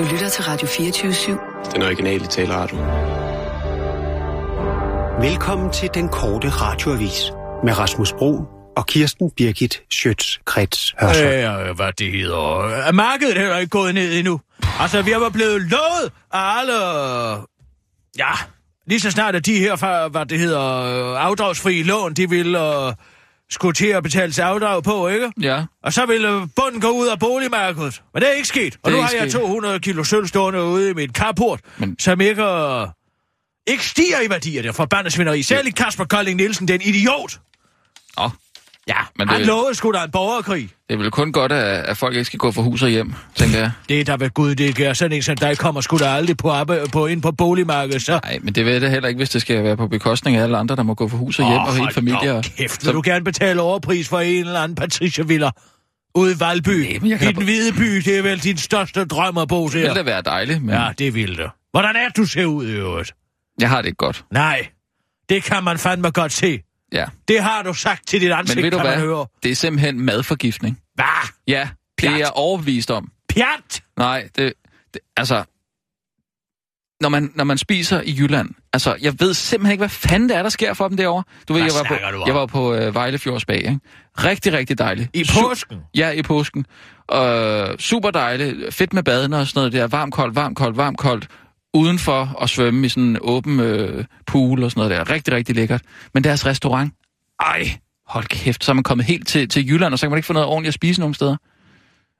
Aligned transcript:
Du 0.00 0.04
lytter 0.04 0.28
til 0.28 0.44
Radio 0.44 0.68
24-7. 0.68 1.72
Den 1.74 1.82
originale 1.82 2.26
taleradio. 2.26 2.76
Velkommen 5.28 5.72
til 5.72 5.90
den 5.94 6.08
korte 6.08 6.48
radioavis 6.48 7.32
med 7.64 7.78
Rasmus 7.78 8.12
Bro 8.12 8.44
og 8.76 8.86
Kirsten 8.86 9.30
Birgit 9.30 9.82
Schøtz-Krets 9.94 10.94
Hørsholm. 11.00 11.68
Øh, 11.68 11.76
hvad 11.76 11.92
det 11.92 12.12
hedder. 12.12 12.68
Er 12.68 12.92
markedet 12.92 13.38
heller 13.38 13.56
ikke 13.56 13.70
gået 13.70 13.94
ned 13.94 14.18
endnu? 14.18 14.40
Altså, 14.80 15.02
vi 15.02 15.10
har 15.10 15.28
blevet 15.28 15.62
lovet 15.62 16.12
af 16.32 16.58
alle... 16.58 16.74
Ja, 18.18 18.32
lige 18.86 19.00
så 19.00 19.10
snart 19.10 19.34
at 19.34 19.46
de 19.46 19.58
her, 19.58 20.08
hvad 20.08 20.26
det 20.26 20.38
hedder, 20.38 20.60
afdragsfri 21.16 21.82
lån, 21.82 22.14
de 22.14 22.30
vil 22.30 22.56
uh, 22.56 22.92
skulle 23.50 23.72
til 23.74 23.86
at 23.86 24.02
betale 24.02 24.32
sig 24.32 24.44
afdrag 24.46 24.82
på, 24.82 25.08
ikke? 25.08 25.32
Ja. 25.40 25.64
Og 25.84 25.92
så 25.92 26.06
vil 26.06 26.24
øh, 26.24 26.42
bunden 26.56 26.80
gå 26.80 26.88
ud 26.90 27.06
af 27.08 27.18
boligmarkedet. 27.18 28.02
Men 28.14 28.22
det 28.22 28.28
er 28.28 28.32
ikke 28.32 28.48
sket. 28.48 28.78
Og 28.82 28.90
Det 28.90 28.96
nu 28.98 29.02
har 29.02 29.10
jeg 29.10 29.30
sket. 29.30 29.40
200 29.40 29.80
kilo 29.80 30.04
sølv 30.04 30.26
stående 30.26 30.62
ude 30.64 30.90
i 30.90 30.94
mit 30.94 31.10
carport, 31.10 31.60
Men- 31.78 31.96
som 31.98 32.20
ikke, 32.20 32.42
uh, 32.44 32.88
ikke 33.66 33.86
stiger 33.86 34.20
i 34.20 34.30
værdier, 34.30 34.62
der 34.62 34.72
forbandet 34.72 35.12
svineri. 35.12 35.42
Særligt 35.42 35.76
Kasper 35.76 36.04
Kolding 36.04 36.36
Nielsen, 36.36 36.68
den 36.68 36.80
idiot. 36.80 37.40
Åh, 38.18 38.30
Ja, 38.90 38.94
Men 39.18 39.28
det- 39.28 39.36
han 39.36 39.46
lovede 39.46 39.74
sgu 39.74 39.92
da 39.92 40.04
en 40.04 40.10
borgerkrig. 40.10 40.68
det 40.88 40.94
er 40.94 40.98
vel 40.98 41.10
kun 41.10 41.32
godt, 41.32 41.52
at, 41.52 41.84
at 41.84 41.96
folk 41.96 42.14
ikke 42.14 42.24
skal 42.24 42.38
gå 42.38 42.52
for 42.52 42.62
hus 42.62 42.82
og 42.82 42.88
hjem, 42.88 43.14
tænker 43.34 43.58
jeg. 43.58 43.70
Det 43.88 44.00
er 44.00 44.04
da 44.04 44.16
ved 44.24 44.30
Gud, 44.30 44.54
det 44.54 44.76
gør 44.76 44.92
sådan 44.92 45.16
en 45.16 45.22
som 45.22 45.36
dig 45.36 45.58
kommer 45.58 45.80
sgu 45.80 45.96
da 45.98 46.04
aldrig 46.08 46.36
på, 46.36 46.50
arbejde, 46.50 46.86
på 46.92 47.06
ind 47.06 47.22
på 47.22 47.32
boligmarkedet, 47.32 48.02
så... 48.02 48.20
Nej, 48.24 48.38
men 48.42 48.54
det 48.54 48.64
ved 48.64 48.72
jeg 48.72 48.80
da 48.80 48.88
heller 48.88 49.08
ikke, 49.08 49.18
hvis 49.18 49.30
det 49.30 49.40
skal 49.40 49.62
være 49.64 49.76
på 49.76 49.86
bekostning 49.88 50.36
af 50.36 50.42
alle 50.42 50.56
andre, 50.56 50.76
der 50.76 50.82
må 50.82 50.94
gå 50.94 51.08
for 51.08 51.16
hus 51.16 51.38
og 51.38 51.48
hjem 51.48 51.58
og 51.60 51.74
hele 51.74 51.92
familier. 51.92 52.32
dog 52.32 52.42
kæft, 52.58 52.86
vil 52.86 52.94
du 52.94 53.02
gerne 53.04 53.24
betale 53.24 53.60
overpris 53.62 54.08
for 54.08 54.20
en 54.20 54.44
eller 54.46 54.60
anden 54.60 54.74
Patricia 54.76 55.24
Viller 55.24 55.50
ude 56.14 56.32
i 56.32 56.40
Valby? 56.40 56.98
Nej, 57.02 57.28
I 57.28 57.32
den 57.32 57.42
hvide 57.44 57.72
by, 57.72 57.96
det 57.96 58.18
er 58.18 58.22
vel 58.22 58.38
din 58.38 58.56
største 58.56 59.04
drøm 59.04 59.38
at 59.38 59.48
bo 59.48 59.66
Det 59.66 59.74
ville 59.74 59.88
da 59.88 59.94
der. 59.94 60.02
være 60.02 60.22
dejligt, 60.22 60.62
men 60.62 60.74
Ja, 60.74 60.88
det 60.98 61.14
vil 61.14 61.36
det. 61.36 61.50
Hvordan 61.72 61.96
er 61.96 62.08
du 62.16 62.24
ser 62.24 62.44
ud 62.44 62.66
i 62.68 62.70
øvrigt? 62.72 63.12
jeg 63.60 63.68
har 63.68 63.82
det 63.82 63.96
godt. 63.96 64.24
Nej, 64.32 64.66
det 65.28 65.42
kan 65.42 65.64
man 65.64 65.78
fandme 65.78 66.10
godt 66.10 66.32
se. 66.32 66.60
Ja. 66.92 67.04
Det 67.28 67.42
har 67.42 67.62
du 67.62 67.74
sagt 67.74 68.06
til 68.08 68.20
dit 68.20 68.30
ansigt, 68.32 68.56
Men 68.56 68.64
ved 68.64 68.70
du 68.70 68.76
kan 68.76 68.86
man 68.86 68.94
hvad? 68.98 69.06
høre. 69.06 69.26
Det 69.42 69.50
er 69.50 69.54
simpelthen 69.54 70.00
madforgiftning. 70.00 70.78
Hvad? 70.94 71.06
Ja, 71.46 71.68
det 72.00 72.06
er 72.06 72.10
Pjat. 72.10 72.20
jeg 72.20 72.30
overbevist 72.34 72.90
om. 72.90 73.10
Pjat! 73.28 73.82
Nej, 73.98 74.28
det, 74.36 74.52
det 74.94 75.00
altså... 75.16 75.44
Når 77.00 77.08
man, 77.08 77.32
når 77.34 77.44
man 77.44 77.58
spiser 77.58 78.00
i 78.00 78.16
Jylland, 78.18 78.50
altså, 78.72 78.96
jeg 79.00 79.20
ved 79.20 79.34
simpelthen 79.34 79.72
ikke, 79.72 79.80
hvad 79.80 79.88
fanden 79.88 80.28
det 80.28 80.36
er, 80.36 80.42
der 80.42 80.48
sker 80.48 80.74
for 80.74 80.88
dem 80.88 80.96
derovre. 80.96 81.22
Du 81.48 81.52
ved, 81.52 81.62
Hvad 81.62 81.72
jeg 81.72 81.84
var 81.90 82.12
på, 82.18 82.24
jeg 82.26 82.34
var 82.34 82.46
på 82.46 82.74
øh, 82.74 82.94
Vejlefjords 82.94 83.44
Bag, 83.44 83.56
ikke? 83.56 83.80
Rigtig, 84.18 84.52
rigtig 84.52 84.78
dejligt. 84.78 85.10
I 85.14 85.22
Su- 85.22 85.48
påsken? 85.48 85.78
Ja, 85.94 86.10
i 86.10 86.22
påsken. 86.22 86.66
Øh, 87.14 87.78
super 87.78 88.10
dejligt. 88.10 88.74
Fedt 88.74 88.92
med 88.92 89.02
badene 89.02 89.38
og 89.38 89.46
sådan 89.46 89.58
noget 89.60 89.72
der. 89.72 89.86
Varmt, 89.86 90.14
koldt, 90.14 90.34
varmt, 90.36 90.56
koldt, 90.56 90.76
varmt, 90.76 90.98
koldt. 90.98 91.28
Udenfor 91.74 92.42
at 92.42 92.50
svømme 92.50 92.86
i 92.86 92.88
sådan 92.88 93.02
en 93.02 93.18
åben 93.20 93.60
øh, 93.60 94.04
pool 94.26 94.64
og 94.64 94.70
sådan 94.70 94.88
noget 94.88 95.08
der. 95.08 95.14
Rigtig, 95.14 95.34
rigtig 95.34 95.54
lækkert. 95.54 95.82
Men 96.14 96.24
deres 96.24 96.46
restaurant, 96.46 96.94
ej, 97.40 97.78
hold 98.06 98.24
kæft, 98.24 98.64
så 98.64 98.72
er 98.72 98.74
man 98.74 98.82
kommet 98.82 99.06
helt 99.06 99.28
til, 99.28 99.48
til 99.48 99.68
Jylland, 99.68 99.92
og 99.92 99.98
så 99.98 100.06
kan 100.06 100.10
man 100.10 100.18
ikke 100.18 100.26
få 100.26 100.32
noget 100.32 100.48
ordentligt 100.48 100.68
at 100.68 100.74
spise 100.74 101.00
nogen 101.00 101.14
steder. 101.14 101.36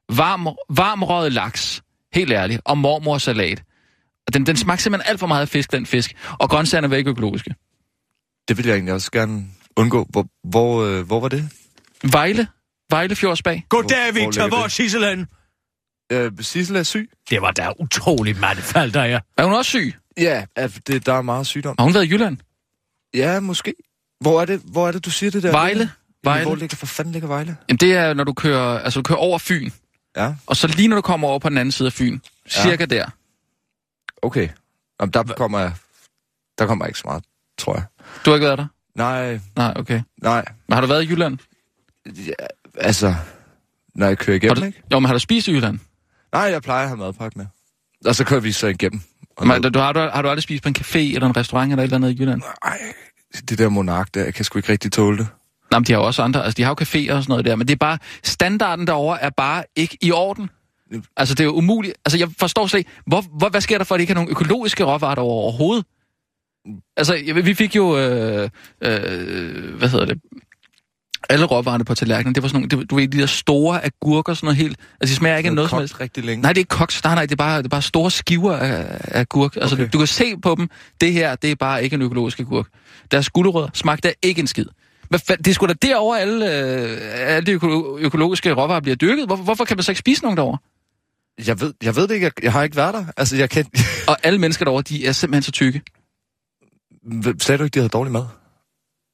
Varm, 0.08 0.48
varm 0.68 1.02
røget 1.02 1.32
laks, 1.32 1.82
helt 2.14 2.32
ærligt, 2.32 2.60
og 2.64 2.78
mormorsalat. 2.78 3.62
Og 4.26 4.34
den, 4.34 4.46
den 4.46 4.56
smagte 4.56 4.82
simpelthen 4.82 5.10
alt 5.10 5.20
for 5.20 5.26
meget 5.26 5.42
af 5.42 5.48
fisk, 5.48 5.72
den 5.72 5.86
fisk. 5.86 6.14
Og 6.38 6.50
grøntsagerne 6.50 6.90
var 6.90 6.96
ikke 6.96 7.10
økologiske. 7.10 7.54
Det 8.48 8.56
vil 8.56 8.66
jeg 8.66 8.74
egentlig 8.74 8.94
også 8.94 9.10
gerne 9.10 9.46
undgå. 9.76 10.06
Hvor, 10.10 10.26
hvor, 10.44 10.84
øh, 10.84 11.06
hvor 11.06 11.20
var 11.20 11.28
det? 11.28 11.48
Vejle, 12.12 12.46
Vejle 12.90 13.16
Fjordsbag. 13.16 13.64
Goddag, 13.68 14.12
hvor 14.12 14.20
Victor. 14.20 14.30
ligger 14.30 14.48
Hvor 14.48 15.06
er 15.06 15.14
det? 15.14 15.28
Øh, 16.12 16.32
Sissel 16.40 16.76
er 16.76 16.82
syg. 16.82 17.10
Det 17.30 17.42
var 17.42 17.50
da 17.50 17.72
utroligt 17.78 18.40
mandefald, 18.40 18.92
der 18.92 19.00
er. 19.02 19.20
Er 19.36 19.44
hun 19.44 19.54
også 19.54 19.68
syg? 19.68 19.94
Ja, 20.18 20.44
at 20.56 20.80
det, 20.86 21.06
der 21.06 21.14
er 21.14 21.22
meget 21.22 21.46
sygdom. 21.46 21.74
Har 21.78 21.84
hun 21.84 21.94
været 21.94 22.04
i 22.04 22.10
Jylland? 22.10 22.36
Ja, 23.14 23.40
måske. 23.40 23.74
Hvor 24.20 24.40
er 24.40 24.44
det, 24.44 24.60
hvor 24.64 24.88
er 24.88 24.92
det 24.92 25.04
du 25.04 25.10
siger 25.10 25.30
det 25.30 25.42
der? 25.42 25.50
Vejle. 25.50 25.90
Vejle. 26.24 26.44
Hvor 26.46 26.54
ligger, 26.56 26.76
for 26.76 26.86
fanden 26.86 27.12
ligger 27.12 27.28
Vejle? 27.28 27.56
Jamen, 27.68 27.78
det 27.78 27.92
er, 27.92 28.14
når 28.14 28.24
du 28.24 28.32
kører, 28.32 28.78
altså, 28.78 28.98
du 28.98 29.02
kører 29.02 29.18
over 29.18 29.38
Fyn. 29.38 29.70
Ja, 30.16 30.34
Og 30.46 30.56
så 30.56 30.66
lige 30.66 30.88
når 30.88 30.96
du 30.96 31.02
kommer 31.02 31.28
over 31.28 31.38
på 31.38 31.48
den 31.48 31.58
anden 31.58 31.72
side 31.72 31.86
af 31.86 31.92
Fyn, 31.92 32.18
cirka 32.48 32.84
der. 32.84 33.06
okay. 34.22 34.48
Jamen, 35.00 35.12
der 35.12 35.22
kommer 35.22 35.58
jeg... 35.58 35.72
Der 36.58 36.66
kommer 36.66 36.84
jeg 36.84 36.88
ikke 36.88 36.98
så 36.98 37.06
meget, 37.06 37.24
tror 37.58 37.74
jeg. 37.74 37.84
Du 38.24 38.30
har 38.30 38.34
ikke 38.36 38.46
været 38.46 38.58
der? 38.58 38.66
Nej, 38.94 39.40
Nej, 39.56 39.72
okay. 39.76 40.02
nej. 40.22 40.44
Men 40.68 40.74
har 40.74 40.80
du 40.80 40.86
været 40.86 41.04
i 41.04 41.08
Jylland? 41.08 41.38
Ja, 42.06 42.32
altså, 42.78 43.14
når 43.94 44.06
jeg 44.06 44.18
kører 44.18 44.34
Har 44.34 44.36
igennem, 44.36 44.56
du, 44.56 44.64
ikke? 44.64 44.82
jo, 44.92 44.98
men 44.98 45.06
har 45.06 45.12
du 45.12 45.18
spist 45.18 45.48
i 45.48 45.52
Jylland? 45.52 45.78
Nej, 46.32 46.42
jeg 46.42 46.62
plejer 46.62 46.82
at 46.82 46.88
have 46.88 46.98
madpakke 46.98 47.38
med. 47.38 47.46
Og 48.06 48.14
så 48.14 48.24
kører 48.24 48.40
vi 48.40 48.52
så 48.52 48.66
igennem. 48.66 49.00
Men, 49.42 49.62
du, 49.62 49.78
har, 49.78 49.92
du, 49.92 49.98
har 49.98 50.22
du 50.22 50.28
aldrig 50.28 50.42
spist 50.42 50.62
på 50.62 50.68
en 50.68 50.76
café 50.78 50.98
eller 50.98 51.26
en 51.26 51.36
restaurant 51.36 51.72
eller 51.72 51.82
et 51.82 51.84
eller 51.84 51.96
andet 51.96 52.10
i 52.10 52.22
Jylland? 52.22 52.42
Ej, 52.64 52.80
det 53.48 53.58
der 53.58 53.68
monark 53.68 54.14
der, 54.14 54.24
jeg 54.24 54.34
kan 54.34 54.44
sgu 54.44 54.58
ikke 54.58 54.72
rigtig 54.72 54.92
tåle 54.92 55.18
det. 55.18 55.28
Nej, 55.70 55.78
men 55.78 55.84
de 55.84 55.92
har 55.92 56.00
jo 56.00 56.06
også 56.06 56.22
andre. 56.22 56.44
Altså, 56.44 56.56
de 56.56 56.62
har 56.62 56.70
jo 56.70 56.84
caféer 56.84 57.14
og 57.14 57.22
sådan 57.22 57.24
noget 57.28 57.44
der. 57.44 57.56
Men 57.56 57.68
det 57.68 57.72
er 57.72 57.78
bare... 57.78 57.98
Standarden 58.24 58.86
derovre 58.86 59.22
er 59.22 59.30
bare 59.30 59.64
ikke 59.76 59.98
i 60.02 60.12
orden. 60.12 60.50
Altså, 61.16 61.34
det 61.34 61.40
er 61.40 61.44
jo 61.44 61.52
umuligt. 61.52 61.94
Altså, 62.04 62.18
jeg 62.18 62.28
forstår 62.38 62.66
slet 62.66 62.78
ikke... 62.78 62.90
Hvor, 63.06 63.24
hvor, 63.38 63.48
hvad 63.48 63.60
sker 63.60 63.78
der 63.78 63.84
for, 63.84 63.94
at 63.94 63.98
de 63.98 64.02
ikke 64.02 64.10
har 64.10 64.14
nogen 64.14 64.30
økologiske 64.30 64.84
råvarer 64.84 65.14
derovre 65.14 65.42
overhovedet? 65.42 65.84
Altså, 66.96 67.32
vi 67.44 67.54
fik 67.54 67.76
jo... 67.76 67.98
Øh, 67.98 68.50
øh, 68.80 69.74
hvad 69.74 69.88
hedder 69.88 70.04
det? 70.04 70.20
Alle 71.30 71.46
råvarerne 71.46 71.84
på 71.84 71.94
tallerkenen, 71.94 72.34
det 72.34 72.42
var 72.42 72.48
sådan 72.48 72.68
nogle, 72.70 72.82
det, 72.82 72.90
du 72.90 72.94
ved, 72.96 73.08
de 73.08 73.18
der 73.18 73.26
store 73.26 73.84
agurker, 73.84 74.34
sådan 74.34 74.46
noget 74.46 74.56
helt... 74.56 74.76
Altså, 75.00 75.12
de 75.14 75.16
smager 75.16 75.36
ikke 75.36 75.48
af 75.48 75.54
noget 75.54 75.70
som 75.70 75.78
helst. 75.78 76.00
rigtig 76.00 76.24
længe. 76.24 76.42
Nej, 76.42 76.52
det 76.52 76.58
er 76.58 76.60
ikke 76.60 76.68
koks. 76.68 77.04
Nej, 77.04 77.14
nej, 77.14 77.22
det 77.26 77.32
er 77.32 77.36
bare, 77.36 77.58
det 77.58 77.64
er 77.64 77.68
bare 77.68 77.82
store 77.82 78.10
skiver 78.10 78.56
af, 78.56 78.98
af 79.02 79.20
agurk. 79.20 79.56
Altså, 79.56 79.74
Okay. 79.76 79.84
du, 79.84 79.88
du 79.92 79.98
kan 79.98 80.06
se 80.06 80.36
på 80.42 80.54
dem, 80.58 80.68
det 81.00 81.12
her, 81.12 81.34
det 81.36 81.50
er 81.50 81.54
bare 81.54 81.84
ikke 81.84 81.94
en 81.94 82.02
økologisk 82.02 82.40
agurk. 82.40 82.66
Deres 83.10 83.30
gulerødder 83.30 83.68
smagte 83.74 84.08
af 84.08 84.14
ikke 84.22 84.40
en 84.40 84.46
skid. 84.46 84.66
Hvad 85.08 85.20
fa- 85.30 85.36
det 85.36 85.48
er 85.48 85.52
sgu 85.54 85.66
da 85.66 85.72
derovre, 85.72 86.20
alle, 86.20 86.44
øh, 86.46 86.98
alle 87.14 87.46
de 87.46 87.52
øko- 87.52 87.98
økologiske 87.98 88.52
råvarer 88.52 88.80
bliver 88.80 88.96
dyrket. 88.96 89.26
Hvorfor, 89.26 89.44
hvorfor 89.44 89.64
kan 89.64 89.76
man 89.76 89.82
så 89.84 89.90
ikke 89.92 89.98
spise 89.98 90.22
nogen 90.22 90.36
derovre? 90.36 90.58
Jeg 91.46 91.60
ved, 91.60 91.72
jeg 91.82 91.96
ved 91.96 92.08
det 92.08 92.14
ikke, 92.14 92.24
jeg, 92.24 92.44
jeg 92.44 92.52
har 92.52 92.62
ikke 92.62 92.76
været 92.76 92.94
der. 92.94 93.04
Altså, 93.16 93.36
jeg 93.36 93.50
kan... 93.50 93.64
Og 94.08 94.16
alle 94.22 94.38
mennesker 94.38 94.64
derovre, 94.64 94.82
de 94.82 95.06
er 95.06 95.12
simpelthen 95.12 95.42
så 95.42 95.50
tykke. 95.50 95.80
Sagde 97.40 97.58
du 97.58 97.64
ikke, 97.64 97.74
de 97.74 97.78
havde 97.78 97.88
dårlig 97.88 98.12
mad? 98.12 98.24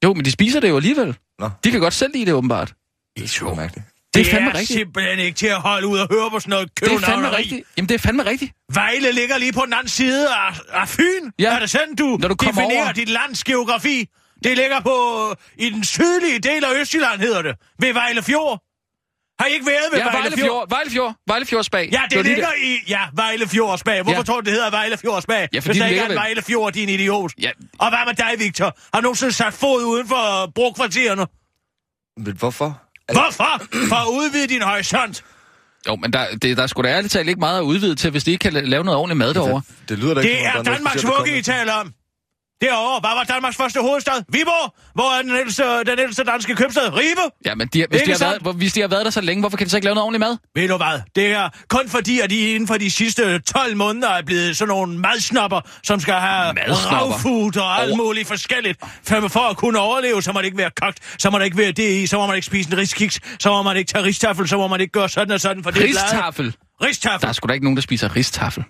Jo, 0.04 0.14
men 0.14 0.24
de 0.24 0.30
spiser 0.30 0.60
det 0.60 0.68
jo 0.68 0.76
alligevel. 0.76 1.16
Nå. 1.38 1.50
De 1.64 1.70
kan 1.70 1.80
godt 1.80 1.94
selv 1.94 2.12
lide 2.12 2.26
det, 2.26 2.34
åbenbart. 2.34 2.74
Det 3.16 3.24
er 3.24 3.28
sgu 3.28 3.54
mærkeligt. 3.54 3.86
Det 4.14 4.26
er 4.26 4.30
fandme 4.30 4.50
rigtigt. 4.54 4.78
simpelthen 4.78 5.18
ikke 5.18 5.36
til 5.36 5.46
at 5.46 5.60
holde 5.60 5.86
ud 5.86 5.98
og 5.98 6.08
høre 6.10 6.30
på 6.30 6.40
sådan 6.40 6.50
noget 6.50 6.68
Det 6.80 6.82
er 6.82 6.88
fandme 6.88 7.00
københavneri. 7.06 7.36
rigtigt. 7.42 7.62
Jamen, 7.76 7.88
det 7.88 7.94
er 7.94 7.98
fandme 7.98 8.24
rigtigt. 8.26 8.52
Vejle 8.74 9.12
ligger 9.12 9.38
lige 9.38 9.52
på 9.52 9.62
den 9.64 9.72
anden 9.72 9.88
side 9.88 10.28
af, 10.28 10.60
af 10.72 10.88
Fyn. 10.88 11.30
Ja. 11.38 11.54
Er 11.54 11.58
det 11.58 11.70
sådan, 11.70 11.94
du, 11.94 12.18
Når 12.20 12.28
du 12.28 12.34
definerer 12.46 12.82
over- 12.82 12.92
dit 12.92 13.08
lands 13.08 13.44
geografi? 13.44 14.08
Det 14.44 14.56
ligger 14.56 14.80
på 14.80 14.96
i 15.58 15.70
den 15.70 15.84
sydlige 15.84 16.38
del 16.38 16.64
af 16.64 16.80
Østjylland, 16.80 17.20
hedder 17.20 17.42
det. 17.42 17.54
Ved 17.80 17.92
Vejle 17.92 18.22
Fjord. 18.22 18.62
Har 19.40 19.46
I 19.46 19.52
ikke 19.52 19.66
været 19.66 19.78
ved 19.92 19.98
Ja, 19.98 20.04
Vejle, 20.04 20.18
Vejle 20.18 20.36
Fjord? 20.36 20.46
Fjord. 20.46 20.68
Vejle 20.70 20.90
Fjord. 20.90 21.14
Vejle 21.26 21.46
Fjord 21.46 21.64
Spag. 21.64 21.88
Ja, 21.92 22.00
det, 22.10 22.24
lige 22.24 22.34
ligger 22.34 22.48
i 22.62 22.78
ja, 22.88 23.00
Vejle 23.14 23.48
Fjordsbag. 23.48 24.02
Hvorfor 24.02 24.18
Ja. 24.18 24.22
tror 24.22 24.40
du, 24.40 24.44
det 24.44 24.52
hedder 24.52 24.70
Vejle 24.70 24.96
Fjordsbag? 24.96 25.48
Ja, 25.52 25.58
fordi 25.58 25.68
Hvis 25.68 25.76
der 25.76 25.84
det 25.84 25.90
ikke 25.90 25.90
er 25.90 25.90
ligger 25.90 26.04
en 26.04 26.08
vel- 26.10 26.16
Vejle 26.16 26.42
Fjord, 26.42 26.72
din 26.72 26.88
idiot. 26.88 27.32
Ja. 27.40 27.50
Og 27.78 27.88
hvad 27.88 27.98
med 28.06 28.14
dig, 28.14 28.34
Victor? 28.38 28.64
Har 28.94 29.00
du 29.00 29.02
nogensinde 29.02 29.32
sat 29.32 29.52
fod 29.54 29.84
uden 29.84 30.08
for 30.08 30.52
brugkvartererne? 30.54 31.26
Men 32.24 32.36
hvorfor? 32.36 32.82
Hvorfor? 33.12 33.62
For 33.88 33.96
at 33.96 34.08
udvide 34.12 34.46
din 34.46 34.62
horisont. 34.62 35.24
Jo, 35.88 35.96
men 35.96 36.12
der, 36.12 36.26
det, 36.42 36.56
der 36.56 36.62
er 36.62 36.66
sgu 36.66 36.82
da 36.82 36.88
ærligt 36.88 37.12
talt 37.12 37.28
ikke 37.28 37.40
meget 37.40 37.58
at 37.58 37.62
udvide 37.62 37.94
til, 37.94 38.10
hvis 38.10 38.24
de 38.24 38.30
ikke 38.30 38.42
kan 38.42 38.56
la- 38.56 38.60
lave 38.60 38.84
noget 38.84 38.98
ordentligt 38.98 39.18
mad 39.18 39.34
derovre. 39.34 39.62
Det, 39.80 39.88
det 39.88 39.98
lyder 39.98 40.14
da 40.14 40.20
ikke, 40.20 40.36
Det 40.36 40.46
er 40.46 40.62
Danmarks 40.62 41.06
vugge, 41.06 41.38
I 41.38 41.42
taler 41.42 41.72
om. 41.72 41.92
Derovre, 42.60 43.00
hvad 43.00 43.10
var 43.10 43.24
Danmarks 43.24 43.56
første 43.56 43.80
hovedstad? 43.80 44.12
Viborg. 44.28 44.74
Hvor 44.94 45.18
er 45.18 45.22
den 45.22 45.36
ældste, 45.36 45.62
den 45.86 45.98
ældste 45.98 46.24
danske 46.24 46.54
købstad? 46.54 46.92
Ribe. 46.92 47.20
Ja, 47.46 47.54
men 47.54 47.68
de, 47.68 47.86
hvis, 47.90 48.02
de 48.02 48.10
har 48.12 48.18
været, 48.18 48.56
hvis 48.56 48.72
de 48.72 48.80
har 48.80 48.88
været 48.88 49.04
der 49.04 49.10
så 49.10 49.20
længe, 49.20 49.42
hvorfor 49.42 49.56
kan 49.56 49.64
de 49.64 49.70
så 49.70 49.76
ikke 49.76 49.84
lave 49.84 49.94
noget 49.94 50.04
ordentligt 50.04 50.20
mad? 50.20 50.36
Ved 50.54 50.68
du 50.68 50.76
hvad? 50.76 51.00
Det 51.16 51.26
er 51.32 51.48
kun 51.68 51.88
fordi, 51.88 52.20
at 52.20 52.30
de 52.30 52.50
inden 52.50 52.66
for 52.66 52.74
de 52.76 52.90
sidste 52.90 53.38
12 53.38 53.76
måneder 53.76 54.08
er 54.10 54.22
blevet 54.22 54.56
sådan 54.56 54.68
nogle 54.68 54.98
madsnopper, 54.98 55.60
som 55.84 56.00
skal 56.00 56.14
have 56.14 56.54
ravfood 56.68 57.56
og 57.56 57.82
alt 57.82 57.96
muligt 57.96 58.28
forskelligt. 58.28 58.78
For, 59.04 59.28
for 59.28 59.50
at 59.50 59.56
kunne 59.56 59.78
overleve, 59.78 60.22
så 60.22 60.32
må 60.32 60.38
det 60.38 60.44
ikke 60.46 60.58
være 60.58 60.70
kogt, 60.82 60.98
så 61.18 61.30
må 61.30 61.38
det 61.38 61.44
ikke 61.44 61.58
være 61.58 61.72
det 61.72 62.02
i, 62.02 62.06
så 62.06 62.16
må 62.16 62.26
man 62.26 62.36
ikke 62.36 62.46
spise 62.46 62.72
en 62.72 62.78
riskiks, 62.78 63.20
så 63.40 63.48
må 63.50 63.62
man 63.62 63.76
ikke 63.76 63.92
tage 63.92 64.04
ristaffel, 64.04 64.48
så 64.48 64.56
må 64.56 64.66
man 64.68 64.80
ikke 64.80 64.92
gøre 64.92 65.08
sådan 65.08 65.32
og 65.34 65.40
sådan, 65.40 65.62
for 65.62 65.70
det 65.70 65.82
er. 65.82 65.86
Ristaffel. 65.88 66.54
Der 67.22 67.28
er 67.28 67.32
sgu 67.32 67.46
da 67.46 67.52
ikke 67.52 67.64
nogen, 67.64 67.76
der 67.76 67.82
spiser 67.82 68.16
ristaffel. 68.16 68.64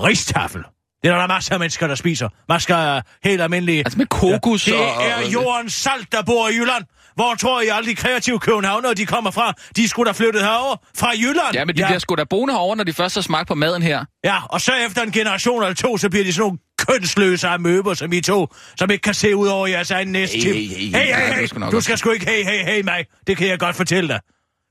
Ristaffel. 0.00 0.62
Det 1.02 1.10
er 1.10 1.18
der 1.18 1.26
masser 1.26 1.52
af 1.52 1.58
mennesker, 1.58 1.86
der 1.86 1.94
spiser. 1.94 2.28
Man 2.48 2.60
skal 2.60 2.74
have 2.76 3.02
helt 3.24 3.42
almindelige... 3.42 3.78
Altså 3.78 3.98
med 3.98 4.06
kokos 4.06 4.64
Det 4.64 4.74
og... 4.74 5.02
er 5.02 5.30
jordens 5.32 5.72
salt, 5.72 6.12
der 6.12 6.22
bor 6.22 6.48
i 6.48 6.52
Jylland. 6.52 6.84
Hvor 7.14 7.34
tror 7.34 7.60
I 7.60 7.68
alle 7.68 7.90
de 7.90 7.94
kreative 7.94 8.38
københavnere, 8.38 8.94
de 8.94 9.06
kommer 9.06 9.30
fra? 9.30 9.52
De 9.76 9.88
skulle 9.88 10.06
da 10.06 10.12
flyttet 10.12 10.42
herover 10.42 10.76
fra 10.96 11.10
Jylland. 11.16 11.54
Ja, 11.54 11.64
men 11.64 11.76
de 11.76 11.80
ja. 11.80 11.86
bliver 11.86 11.98
sgu 11.98 12.14
da 12.14 12.24
boende 12.24 12.54
herovre, 12.54 12.76
når 12.76 12.84
de 12.84 12.92
først 12.92 13.14
har 13.14 13.22
smagt 13.22 13.48
på 13.48 13.54
maden 13.54 13.82
her. 13.82 14.04
Ja, 14.24 14.46
og 14.46 14.60
så 14.60 14.72
efter 14.74 15.02
en 15.02 15.12
generation 15.12 15.62
eller 15.62 15.74
to, 15.74 15.96
så 15.96 16.10
bliver 16.10 16.24
de 16.24 16.32
sådan 16.32 16.42
nogle 16.42 16.58
kønsløse 16.78 17.48
amøber, 17.48 17.94
som 17.94 18.12
I 18.12 18.20
to, 18.20 18.48
som 18.76 18.90
ikke 18.90 19.02
kan 19.02 19.14
se 19.14 19.36
ud 19.36 19.48
over 19.48 19.66
jeres 19.66 19.90
egen 19.90 20.08
næste 20.08 20.36
Hey, 20.36 20.52
hey, 20.52 20.68
hey, 20.68 20.76
hey, 20.76 20.92
ja, 20.92 21.00
hey, 21.00 21.32
er 21.32 21.34
hey. 21.34 21.58
nok 21.58 21.72
Du 21.72 21.80
skal 21.80 21.98
sgu 21.98 22.10
ikke 22.10 22.30
hey, 22.30 22.44
hey, 22.44 22.64
hey 22.64 22.82
mig. 22.84 23.06
Det 23.26 23.36
kan 23.36 23.48
jeg 23.48 23.58
godt 23.58 23.76
fortælle 23.76 24.08
dig. 24.08 24.20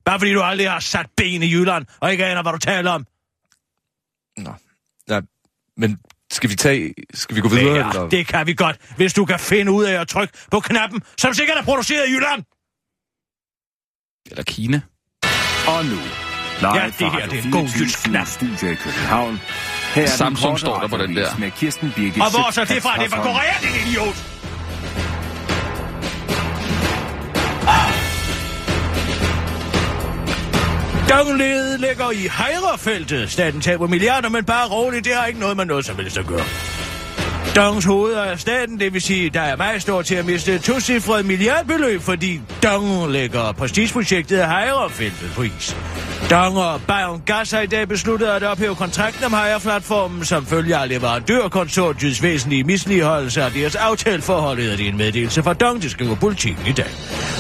Bare 0.06 0.20
fordi 0.20 0.34
du 0.34 0.42
aldrig 0.42 0.70
har 0.70 0.80
sat 0.80 1.06
ben 1.18 1.44
i 1.44 1.54
Jylland, 1.54 1.86
og 2.00 2.12
ikke 2.12 2.26
aner, 2.26 2.42
hvad 2.42 2.52
du 2.52 2.58
taler 2.58 2.92
om. 2.92 3.06
Nå. 4.38 4.54
Nej, 5.08 5.22
men 5.78 6.00
skal 6.32 6.50
vi 6.50 6.56
tage... 6.56 6.94
Skal 7.14 7.36
vi 7.36 7.42
gå 7.42 7.48
videre? 7.50 7.76
Ja, 7.76 7.90
eller? 7.90 8.10
det 8.10 8.28
kan 8.28 8.48
vi 8.48 8.54
godt, 8.54 8.78
hvis 8.98 9.14
du 9.14 9.26
kan 9.26 9.40
finde 9.40 9.72
ud 9.72 9.84
af 9.84 10.02
at 10.02 10.08
trykke 10.08 10.34
på 10.52 10.60
knappen, 10.60 11.04
som 11.18 11.34
sikkert 11.34 11.58
er 11.58 11.64
produceret 11.64 12.08
i 12.08 12.12
Jylland. 12.12 12.44
Eller 14.32 14.44
Kina. 14.44 14.82
Og 15.68 15.86
nu, 15.86 16.00
live 16.62 16.76
Ja, 16.76 16.86
det 16.86 17.12
her, 17.12 17.28
det 17.28 17.40
er 17.40 17.44
en 17.44 17.52
god 17.52 17.68
24 17.68 17.84
jysk 17.84 18.04
knap. 18.04 18.28
Studio 18.28 18.72
i 18.72 18.76
København. 18.76 19.40
Her 19.96 20.04
er 20.04 20.08
Samsung 20.08 20.60
står 20.60 20.80
der 20.80 20.88
på 20.88 20.98
den 20.98 21.16
der. 21.16 21.38
Med 21.40 21.52
Kirsten 21.52 21.92
Birgit 21.96 22.22
Og 22.22 22.32
hvor 22.32 22.52
så 22.52 22.66
det 22.66 22.84
fra? 22.84 22.98
Det 22.98 23.06
er 23.06 23.10
fra. 23.10 23.22
Korea, 23.22 23.54
din 23.62 23.88
idiot! 23.88 24.41
Dongledet 31.12 31.80
ligger 31.80 32.12
i 32.12 32.28
Hejrefeltet. 32.38 33.32
Staten 33.32 33.62
taber 33.62 33.88
milliarder, 33.88 34.30
men 34.30 34.46
bare 34.46 34.70
roligt, 34.70 35.06
det 35.06 35.14
har 35.14 35.26
ikke 35.26 35.40
noget 35.40 35.58
med 35.58 35.66
noget 35.66 35.86
som 35.86 35.96
helst 35.96 36.18
at 36.18 36.26
gøre. 36.26 36.46
Dongs 37.56 37.86
hoved 37.86 38.14
er 38.14 38.36
staten, 38.36 38.80
det 38.80 38.94
vil 38.94 39.02
sige, 39.02 39.30
der 39.30 39.42
er 39.42 39.56
meget 39.56 39.82
stor 39.82 40.02
til 40.02 40.16
at 40.16 40.26
miste 40.26 40.56
et 40.56 40.62
tocifret 40.62 41.26
milliardbeløb, 41.26 42.02
fordi 42.02 42.42
Dong 42.64 43.12
lægger 43.12 43.52
prestigeprojektet 43.52 44.38
Hejrefeltet 44.38 45.32
på 45.36 45.42
is. 45.42 45.76
Dong 46.30 46.58
og 46.58 46.82
Bayern 46.88 47.22
Gas 47.26 47.52
har 47.52 47.62
i 47.62 47.66
dag 47.66 47.88
besluttet 47.88 48.28
at 48.28 48.44
ophæve 48.44 48.76
kontrakten 48.76 49.24
om 49.24 49.32
Hejreplatformen, 49.32 50.26
som 50.26 50.46
følger 50.46 50.78
af 50.78 50.90
leverandørkonsortiets 50.90 52.24
væsentlige 52.24 52.64
misligeholdelse 52.64 53.42
af 53.42 53.52
deres 53.52 53.76
aftaleforhold, 53.76 54.60
hedder 54.60 54.78
det 54.78 54.88
en 54.88 54.98
meddelelse 54.98 55.44
fra 55.44 55.54
Dong, 55.54 55.82
det 55.82 55.92
skriver 55.92 56.16
politikken 56.16 56.68
i 56.68 56.72
dag. 56.72 56.92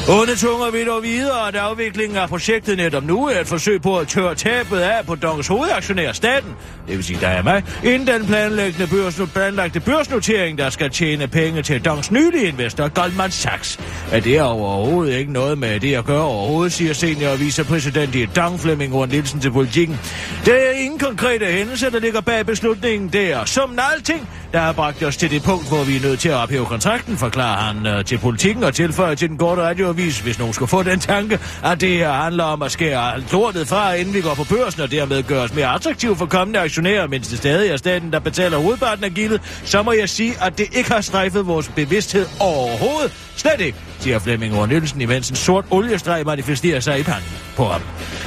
Onde 0.09 0.35
tunger 0.35 0.71
vil 0.71 0.87
dog 0.87 1.03
videre, 1.03 1.47
at 1.47 1.55
afviklingen 1.55 2.17
af 2.17 2.29
projektet 2.29 2.77
netop 2.77 3.03
nu 3.03 3.27
er 3.27 3.39
et 3.39 3.47
forsøg 3.47 3.81
på 3.81 3.97
at 3.97 4.07
tørre 4.07 4.35
tabet 4.35 4.79
af 4.79 5.05
på 5.05 5.15
Dongs 5.15 5.47
hovedaktionær 5.47 6.11
staten, 6.11 6.49
det 6.87 6.95
vil 6.95 7.03
sige 7.03 7.19
der 7.21 7.27
er 7.27 7.43
mig, 7.43 7.63
inden 7.83 8.07
den 8.07 8.25
planlæggende 8.25 8.87
børs, 8.87 9.21
planlagte 9.33 9.79
børsnotering, 10.01 10.57
der 10.57 10.69
skal 10.69 10.89
tjene 10.89 11.27
penge 11.27 11.61
til 11.61 11.85
Dongs 11.85 12.11
nylige 12.11 12.47
investor 12.47 12.87
Goldman 12.87 13.31
Sachs. 13.31 13.79
Er 14.11 14.19
det 14.19 14.37
er 14.37 14.43
overhovedet 14.43 15.17
ikke 15.17 15.31
noget 15.31 15.57
med 15.57 15.79
det 15.79 15.95
at 15.95 16.05
gøre 16.05 16.23
overhovedet, 16.23 16.73
siger 16.73 16.93
senior 16.93 17.35
vicepræsident 17.35 18.15
i 18.15 18.25
Dong 18.25 18.59
Flemming 18.59 18.93
Horn 18.93 19.09
Nielsen 19.09 19.39
til 19.39 19.51
politikken. 19.51 19.99
Det 20.45 20.67
er 20.67 20.71
ingen 20.71 20.99
konkrete 20.99 21.45
hændelser, 21.45 21.89
der 21.89 21.99
ligger 21.99 22.21
bag 22.21 22.45
beslutningen. 22.45 23.09
Det 23.09 23.31
er 23.31 23.45
som 23.45 23.79
alting, 23.93 24.29
der 24.53 24.59
har 24.59 24.73
bragt 24.73 25.03
os 25.03 25.17
til 25.17 25.31
det 25.31 25.43
punkt, 25.43 25.67
hvor 25.67 25.83
vi 25.83 25.95
er 25.95 26.01
nødt 26.01 26.19
til 26.19 26.29
at 26.29 26.35
ophæve 26.35 26.65
kontrakten, 26.65 27.17
forklarer 27.17 27.73
han 27.73 27.85
øh, 27.85 28.05
til 28.05 28.17
politikken 28.17 28.63
og 28.63 28.73
tilføjer 28.73 29.15
til 29.15 29.29
den 29.29 29.37
korte 29.37 29.61
radioavis, 29.61 30.19
hvis 30.19 30.39
nogen 30.39 30.53
skulle 30.53 30.69
få 30.69 30.83
den 30.83 30.99
tanke, 30.99 31.39
at 31.63 31.81
det 31.81 31.89
her 31.89 32.11
handler 32.11 32.43
om 32.43 32.61
at 32.61 32.71
skære 32.71 33.13
alt 33.13 33.31
lortet 33.31 33.67
fra, 33.67 33.93
inden 33.93 34.13
vi 34.13 34.21
går 34.21 34.33
på 34.33 34.43
børsen, 34.43 34.81
og 34.81 34.91
dermed 34.91 35.23
gøre 35.23 35.41
os 35.41 35.53
mere 35.53 35.67
attraktive 35.67 36.15
for 36.15 36.25
kommende 36.25 36.59
aktionærer, 36.59 37.07
mens 37.07 37.27
det 37.27 37.37
stadig 37.37 37.69
er 37.69 37.77
staten, 37.77 38.13
der 38.13 38.19
betaler 38.19 38.57
hovedparten 38.57 39.03
af 39.03 39.11
gildet, 39.11 39.41
så 39.65 39.83
må 39.83 39.91
jeg 39.91 40.09
sige, 40.09 40.33
at 40.41 40.57
det 40.57 40.67
ikke 40.71 40.91
har 40.91 41.01
strejfet 41.01 41.47
vores 41.47 41.67
bevidsthed 41.75 42.25
overhovedet. 42.39 43.30
Slet 43.41 43.61
ikke, 43.61 43.77
siger 43.99 44.19
Flemming 44.19 44.57
Ord 44.57 44.69
Nielsen, 44.69 45.01
imens 45.01 45.29
en 45.29 45.35
sort 45.35 45.65
oliestreg 45.69 46.25
manifesterer 46.25 46.79
sig 46.79 46.99
i 46.99 47.03
panden 47.03 47.29
på 47.55 47.65
ham. 47.65 47.81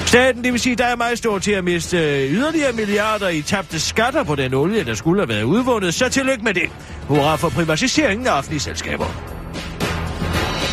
Staten, 0.06 0.44
det 0.44 0.52
vil 0.52 0.60
sige, 0.60 0.76
der 0.76 0.84
er 0.84 0.96
meget 0.96 1.18
stor 1.18 1.38
til 1.38 1.52
at 1.52 1.64
miste 1.64 1.98
øh, 1.98 2.32
yderligere 2.32 2.72
milliarder 2.72 3.28
i 3.28 3.42
tabte 3.42 3.80
skatter 3.80 4.24
på 4.24 4.34
den 4.34 4.54
olie, 4.54 4.84
der 4.84 4.94
skulle 4.94 5.20
have 5.20 5.28
været 5.28 5.42
udvundet, 5.42 5.94
så 5.94 6.08
tillykke 6.08 6.44
med 6.44 6.54
det. 6.54 6.70
Hurra 7.08 7.36
for 7.36 7.48
privatiseringen 7.48 8.26
af 8.26 8.38
offentlige 8.38 8.60
selskaber. 8.60 9.06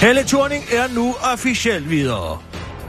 Helle 0.01 0.23
Thorning 0.23 0.63
er 0.71 0.95
nu 0.95 1.15
officielt 1.33 1.89
videre. 1.89 2.39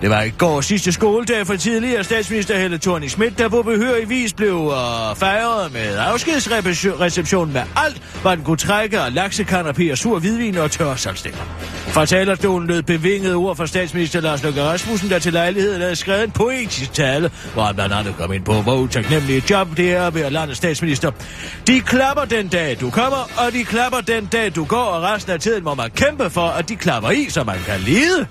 Det 0.02 0.10
var 0.10 0.22
i 0.22 0.30
går 0.30 0.60
sidste 0.60 0.92
skoledag 0.92 1.46
for 1.46 1.56
tidligere 1.56 2.04
statsminister 2.04 2.58
Helle 2.58 2.78
thorning 2.78 3.10
Schmidt, 3.10 3.38
der 3.38 3.48
på 3.48 3.62
behørig 3.62 4.08
vis 4.08 4.32
blev 4.32 4.54
uh, 4.54 4.72
fejret 5.16 5.72
med 5.72 5.96
afskedsreception 5.98 7.52
med 7.52 7.62
alt, 7.76 8.02
hvad 8.22 8.36
den 8.36 8.44
kunne 8.44 8.56
trække 8.56 8.98
af 8.98 9.10
laksekanapé 9.10 9.90
og 9.90 9.98
sur 9.98 10.18
hvidvin 10.18 10.58
og 10.58 10.70
tørre 10.70 10.98
salgstænger. 10.98 11.40
Fra 11.86 12.06
talerstolen 12.06 12.68
lød 12.68 12.82
bevingede 12.82 13.34
ord 13.34 13.56
fra 13.56 13.66
statsminister 13.66 14.20
Lars 14.20 14.42
Løkke 14.42 14.62
Rasmussen, 14.62 15.10
der 15.10 15.18
til 15.18 15.32
lejligheden 15.32 15.80
havde 15.80 15.96
skrevet 15.96 16.24
en 16.24 16.30
poetisk 16.30 16.92
tale, 16.92 17.30
hvor 17.54 17.62
han 17.62 17.74
blandt 17.74 17.94
andet 17.94 18.14
kom 18.18 18.32
ind 18.32 18.44
på, 18.44 18.52
hvor 18.52 18.76
utaknemmelige 18.76 19.42
job 19.50 19.68
det 19.76 19.92
er 19.92 20.02
at 20.06 20.32
lande 20.32 20.54
statsminister. 20.54 21.10
De 21.66 21.80
klapper 21.80 22.24
den 22.24 22.48
dag, 22.48 22.76
du 22.80 22.90
kommer, 22.90 23.30
og 23.46 23.52
de 23.52 23.64
klapper 23.64 24.00
den 24.00 24.26
dag, 24.26 24.54
du 24.54 24.64
går, 24.64 24.84
og 24.84 25.02
resten 25.02 25.32
af 25.32 25.40
tiden 25.40 25.64
må 25.64 25.74
man 25.74 25.90
kæmpe 25.90 26.30
for, 26.30 26.46
at 26.46 26.68
de 26.68 26.76
klapper 26.76 27.10
i, 27.10 27.26
så 27.28 27.44
man 27.44 27.58
kan 27.66 27.80
lide 27.80 28.26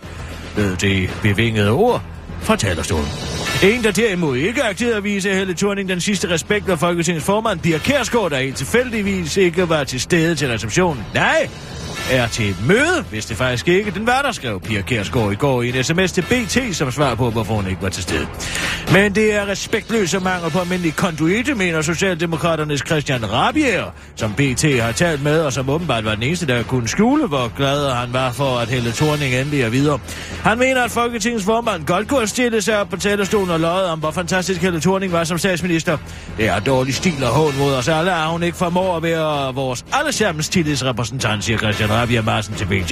lød 0.57 0.75
det 0.75 1.09
bevingede 1.21 1.71
ord 1.71 2.01
fra 2.41 2.55
talerstolen. 2.55 3.07
En, 3.63 3.83
der 3.83 3.91
derimod 3.91 4.37
ikke 4.37 4.63
agterede 4.63 4.95
at 4.95 5.03
vise 5.03 5.33
Helle 5.33 5.53
Thorning 5.53 5.89
den 5.89 6.01
sidste 6.01 6.29
respekt 6.29 6.69
af 6.69 6.79
Folketingets 6.79 7.25
formand, 7.25 7.59
Pia 7.59 7.77
Kærsgaard, 7.77 8.31
der 8.31 8.37
helt 8.37 8.57
tilfældigvis 8.57 9.37
ikke 9.37 9.69
var 9.69 9.83
til 9.83 10.01
stede 10.01 10.35
til 10.35 10.47
receptionen. 10.47 11.03
Nej, 11.13 11.49
er 12.11 12.27
til 12.27 12.49
et 12.49 12.65
møde, 12.67 13.05
hvis 13.09 13.25
det 13.25 13.37
faktisk 13.37 13.67
ikke 13.67 13.91
den 13.91 14.07
var, 14.07 14.21
der 14.21 14.31
skrev 14.31 14.61
Pia 14.61 14.81
Kærsgaard 14.81 15.31
i 15.31 15.35
går 15.35 15.61
i 15.61 15.77
en 15.77 15.83
sms 15.83 16.11
til 16.11 16.21
BT, 16.21 16.75
som 16.75 16.91
svar 16.91 17.15
på, 17.15 17.29
hvorfor 17.29 17.53
hun 17.53 17.67
ikke 17.67 17.81
var 17.81 17.89
til 17.89 18.03
stede. 18.03 18.27
Men 18.91 19.15
det 19.15 19.35
er 19.35 19.47
respektløs 19.47 20.13
og 20.13 20.23
mangel 20.23 20.51
på 20.51 20.59
almindelig 20.59 20.95
konduite, 20.95 21.55
mener 21.55 21.81
Socialdemokraternes 21.81 22.83
Christian 22.87 23.31
Rabier, 23.33 23.93
som 24.15 24.33
BT 24.33 24.63
har 24.81 24.91
talt 24.91 25.23
med, 25.23 25.41
og 25.41 25.53
som 25.53 25.69
åbenbart 25.69 26.05
var 26.05 26.15
den 26.15 26.23
eneste, 26.23 26.47
der 26.47 26.63
kunne 26.63 26.87
skjule, 26.87 27.27
hvor 27.27 27.51
glad 27.57 27.89
han 27.91 28.13
var 28.13 28.31
for, 28.31 28.57
at 28.57 28.67
Helle 28.67 28.91
Thorning 28.91 29.35
endelig 29.35 29.61
er 29.61 29.69
videre. 29.69 29.99
Han 30.43 30.57
mener, 30.57 30.83
at 30.83 30.91
Folketingets 30.91 31.45
formand 31.45 31.85
godt 31.85 32.07
kunne 32.07 32.19
have 32.19 32.27
stillet 32.27 32.63
sig 32.63 32.79
op 32.79 32.89
på 32.89 32.97
talerstolen 32.97 33.49
og 33.49 33.59
løjet 33.59 33.87
om, 33.87 33.99
hvor 33.99 34.11
fantastisk 34.11 34.61
Helle 34.61 34.79
Thorning 34.81 35.11
var 35.13 35.23
som 35.23 35.37
statsminister. 35.37 35.97
Det 36.37 36.47
er 36.47 36.59
dårlig 36.59 36.95
stil 36.95 37.23
og 37.23 37.29
hån 37.29 37.57
mod 37.57 37.73
os 37.73 37.87
alle, 37.87 38.13
at 38.13 38.27
hun 38.27 38.43
ikke 38.43 38.57
formår 38.57 38.97
at 38.97 39.03
være 39.03 39.53
vores 39.53 39.85
allesammens 39.93 40.49
tillidsrepræsentant, 40.49 41.43
siger 41.43 41.57
Christian 41.57 41.90
Rabia 41.91 42.21
Marsen 42.21 42.55
til 42.55 42.65
BT. 42.65 42.91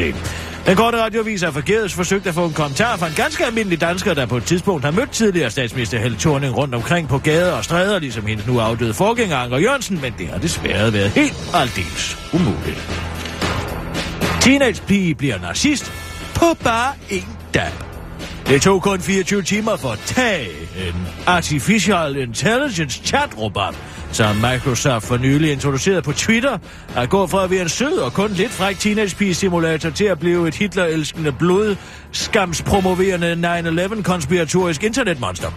Den 0.65 0.75
korte 0.75 1.03
radiovis 1.03 1.41
har 1.41 1.51
forgæves 1.51 1.93
forsøgt 1.93 2.27
at 2.27 2.33
få 2.33 2.45
en 2.45 2.53
kommentar 2.53 2.97
fra 2.97 3.07
en 3.07 3.13
ganske 3.15 3.45
almindelig 3.45 3.81
dansker, 3.81 4.13
der 4.13 4.25
på 4.25 4.37
et 4.37 4.43
tidspunkt 4.43 4.85
har 4.85 4.91
mødt 4.91 5.11
tidligere 5.11 5.51
statsminister 5.51 5.99
Helle 5.99 6.17
Thorning 6.17 6.57
rundt 6.57 6.75
omkring 6.75 7.07
på 7.07 7.17
gader 7.17 7.51
og 7.51 7.63
stræder, 7.63 7.99
ligesom 7.99 8.25
hendes 8.25 8.47
nu 8.47 8.59
afdøde 8.59 8.93
forgænger 8.93 9.37
Anker 9.37 9.57
Jørgensen, 9.57 10.01
men 10.01 10.13
det 10.17 10.27
har 10.27 10.37
desværre 10.37 10.93
været 10.93 11.09
helt 11.09 11.37
aldeles 11.53 12.17
umuligt. 12.33 12.89
Teenage-pige 14.41 15.15
bliver 15.15 15.39
narcissist 15.39 15.93
på 16.35 16.45
bare 16.63 16.93
en 17.09 17.27
dag. 17.53 17.71
Det 18.47 18.61
tog 18.61 18.81
kun 18.81 19.01
24 19.01 19.41
timer 19.41 19.77
for 19.77 19.89
at 19.89 19.99
tage 20.05 20.47
en 20.87 21.07
Artificial 21.27 22.15
Intelligence 22.17 23.01
chat-robot, 23.05 23.75
som 24.11 24.35
Microsoft 24.35 25.05
for 25.05 25.17
nylig 25.17 25.51
introduceret 25.51 26.03
på 26.03 26.11
Twitter, 26.11 26.57
at 26.95 27.09
gå 27.09 27.27
fra 27.27 27.43
at 27.43 27.51
være 27.51 27.61
en 27.61 27.69
sød 27.69 27.97
og 27.97 28.13
kun 28.13 28.31
lidt 28.31 28.51
fræk 28.51 28.79
teenage-pige-simulator 28.79 29.89
til 29.89 30.05
at 30.05 30.19
blive 30.19 30.47
et 30.47 30.55
Hitler-elskende 30.55 31.31
blod 31.31 31.75
skamspromoverende 32.11 33.33
9-11-konspiratorisk 33.33 34.83
internetmonster. 34.83 35.51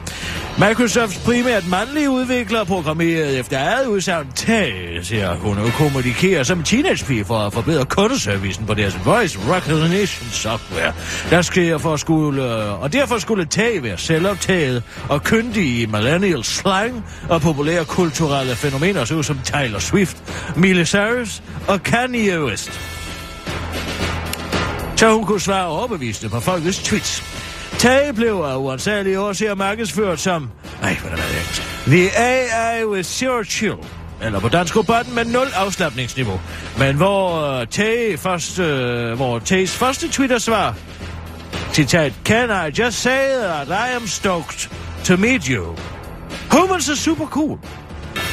Microsofts 0.58 1.18
primært 1.18 1.68
mandlige 1.68 2.10
udvikler 2.10 2.64
programmerede 2.64 3.38
efter 3.38 3.58
eget 3.58 3.86
udsagn 3.86 4.26
tag, 4.34 4.98
siger 5.02 5.34
hun 5.34 5.58
og 5.58 5.72
kommunikerer 5.72 6.42
som 6.42 6.62
teenagepige 6.62 7.24
for 7.24 7.38
at 7.38 7.52
forbedre 7.52 7.84
kundeservicen 7.84 8.66
på 8.66 8.74
deres 8.74 8.98
voice 9.04 9.38
recognition 9.48 10.28
software, 10.30 10.92
der 11.30 11.42
sker 11.42 11.78
for 11.78 11.92
at 11.92 12.00
skulle, 12.00 12.42
og 12.52 12.92
derfor 12.92 13.18
skulle 13.18 13.44
tag 13.44 13.82
være 13.82 13.98
selvoptaget 13.98 14.82
og 15.08 15.22
kyndig 15.22 15.80
i 15.80 15.86
millennial 15.86 16.44
slang 16.44 17.04
og 17.28 17.40
populære 17.40 17.84
kulturelle 17.84 18.41
fænomener, 18.48 19.04
så 19.04 19.22
som 19.22 19.38
Taylor 19.44 19.78
Swift, 19.78 20.16
Miley 20.56 20.84
Cyrus 20.84 21.42
og 21.68 21.82
Kanye 21.82 22.44
West 22.44 22.92
så 25.02 25.12
hun 25.12 25.24
kunne 25.24 25.40
svare 25.40 25.66
overbevisende 25.66 26.30
på 26.30 26.40
folkets 26.40 26.82
tweets. 26.82 27.22
Tage 27.78 28.12
blev 28.12 28.34
af 28.34 28.56
uansagelige 28.56 29.20
årsager 29.20 29.54
markedsført 29.54 30.20
som, 30.20 30.50
Ej, 30.82 30.94
hvad 30.94 31.10
er 31.10 31.16
det 31.16 31.24
engelsk, 31.24 31.62
The 31.86 32.18
AI 32.18 32.84
with 32.84 33.08
Zero 33.08 33.44
Chill, 33.44 33.76
eller 34.22 34.40
på 34.40 34.48
dansk 34.48 34.76
robotten 34.76 35.14
med 35.14 35.24
nul 35.24 35.46
afslappningsniveau. 35.54 36.40
Men 36.78 36.96
hvor 36.96 37.60
uh, 37.60 37.66
Tage 37.68 38.18
først, 38.18 38.58
uh, 38.58 39.12
hvor 39.12 39.38
Tages 39.38 39.76
første 39.76 40.08
Twitter-svar, 40.08 40.74
citat, 41.72 42.12
Can 42.24 42.50
I 42.50 42.80
just 42.80 42.98
say 42.98 43.28
that 43.28 43.68
I 43.68 43.96
am 43.96 44.06
stoked 44.06 44.70
to 45.04 45.16
meet 45.16 45.44
you? 45.44 45.76
Humans 46.50 46.88
er 46.88 46.94
super 46.94 47.26
cool 47.26 47.58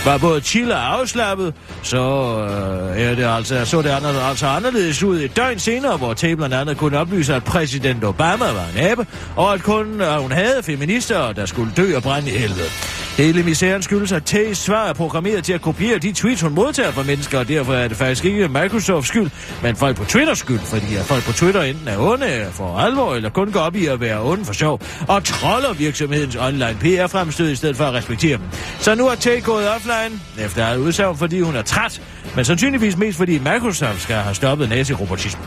var 0.06 0.18
både 0.18 0.42
chill 0.42 0.72
og 0.72 1.00
afslappet, 1.00 1.54
så 1.84 1.98
øh, 1.98 3.02
er 3.02 3.16
det 3.16 3.26
altså, 3.26 3.66
så 3.66 3.82
det 3.82 3.90
andet, 3.90 4.16
altså 4.30 4.48
anderledes 4.48 5.04
ud 5.04 5.20
et 5.22 5.36
døgn 5.36 5.60
senere, 5.60 5.98
hvor 5.98 6.14
Tate 6.14 6.36
blandt 6.36 6.56
andet 6.56 6.78
kunne 6.78 6.98
oplyse, 6.98 7.36
at 7.36 7.44
præsident 7.44 8.04
Obama 8.04 8.46
var 8.46 8.66
en 8.76 8.92
abe, 8.92 9.06
og 9.36 9.54
at 9.54 9.64
kun 9.64 10.02
øh, 10.02 10.22
hun 10.22 10.32
havde 10.32 10.64
feminister, 10.64 11.34
der 11.34 11.46
skulle 11.46 11.72
dø 11.78 11.96
og 11.96 12.04
brænde 12.04 12.30
i 12.30 12.38
helvede. 12.38 13.09
Hele 13.20 13.44
misæren 13.44 13.82
skyldes, 13.82 14.12
at 14.12 14.24
Tays 14.24 14.58
svar 14.58 14.90
er 14.90 14.94
programmeret 14.94 15.44
til 15.44 15.54
at 15.54 15.62
kopiere 15.62 15.98
de 15.98 16.12
tweets, 16.12 16.42
hun 16.42 16.54
modtager 16.54 16.92
fra 16.92 17.04
mennesker, 17.04 17.40
og 17.40 17.48
derfor 17.48 17.74
er 17.74 17.88
det 17.88 17.98
faktisk 17.98 18.26
ikke 18.26 18.48
Microsofts 18.48 19.08
skyld, 19.08 19.30
men 19.64 19.76
folk 19.76 19.98
på 19.98 20.06
Twitter 20.06 20.34
skyld, 20.34 20.60
fordi 20.60 20.96
at 20.96 21.06
folk 21.06 21.24
på 21.24 21.32
Twitter 21.32 21.62
enten 21.62 21.88
er 21.88 21.98
onde 21.98 22.48
for 22.52 22.78
alvor, 22.78 23.16
eller 23.16 23.30
kun 23.30 23.52
går 23.52 23.60
op 23.60 23.76
i 23.76 23.86
at 23.86 24.02
være 24.02 24.22
onde 24.22 24.46
for 24.46 24.54
sjov, 24.54 24.82
og 25.08 25.24
troller 25.24 25.74
virksomhedens 25.74 26.36
online 26.36 26.78
PR-fremstød 26.80 27.52
i 27.52 27.56
stedet 27.56 27.78
for 27.78 27.84
at 27.84 27.94
respektere 27.94 28.38
dem. 28.38 28.46
Så 28.80 28.96
nu 28.96 29.08
er 29.08 29.16
Tay 29.16 29.44
gået 29.44 29.70
offline, 29.70 30.20
efter 30.46 30.64
eget 30.64 30.78
udsagn, 30.78 31.18
fordi 31.18 31.42
hun 31.42 31.56
er 31.56 31.62
træt, 31.62 32.02
men 32.36 32.46
sandsynligvis 32.46 32.98
mest 32.98 33.18
fordi 33.18 33.40
Microsoft 33.40 34.02
skal 34.02 34.16
have 34.16 34.36
stoppet 34.36 34.70
nazirobotismen. 34.70 35.46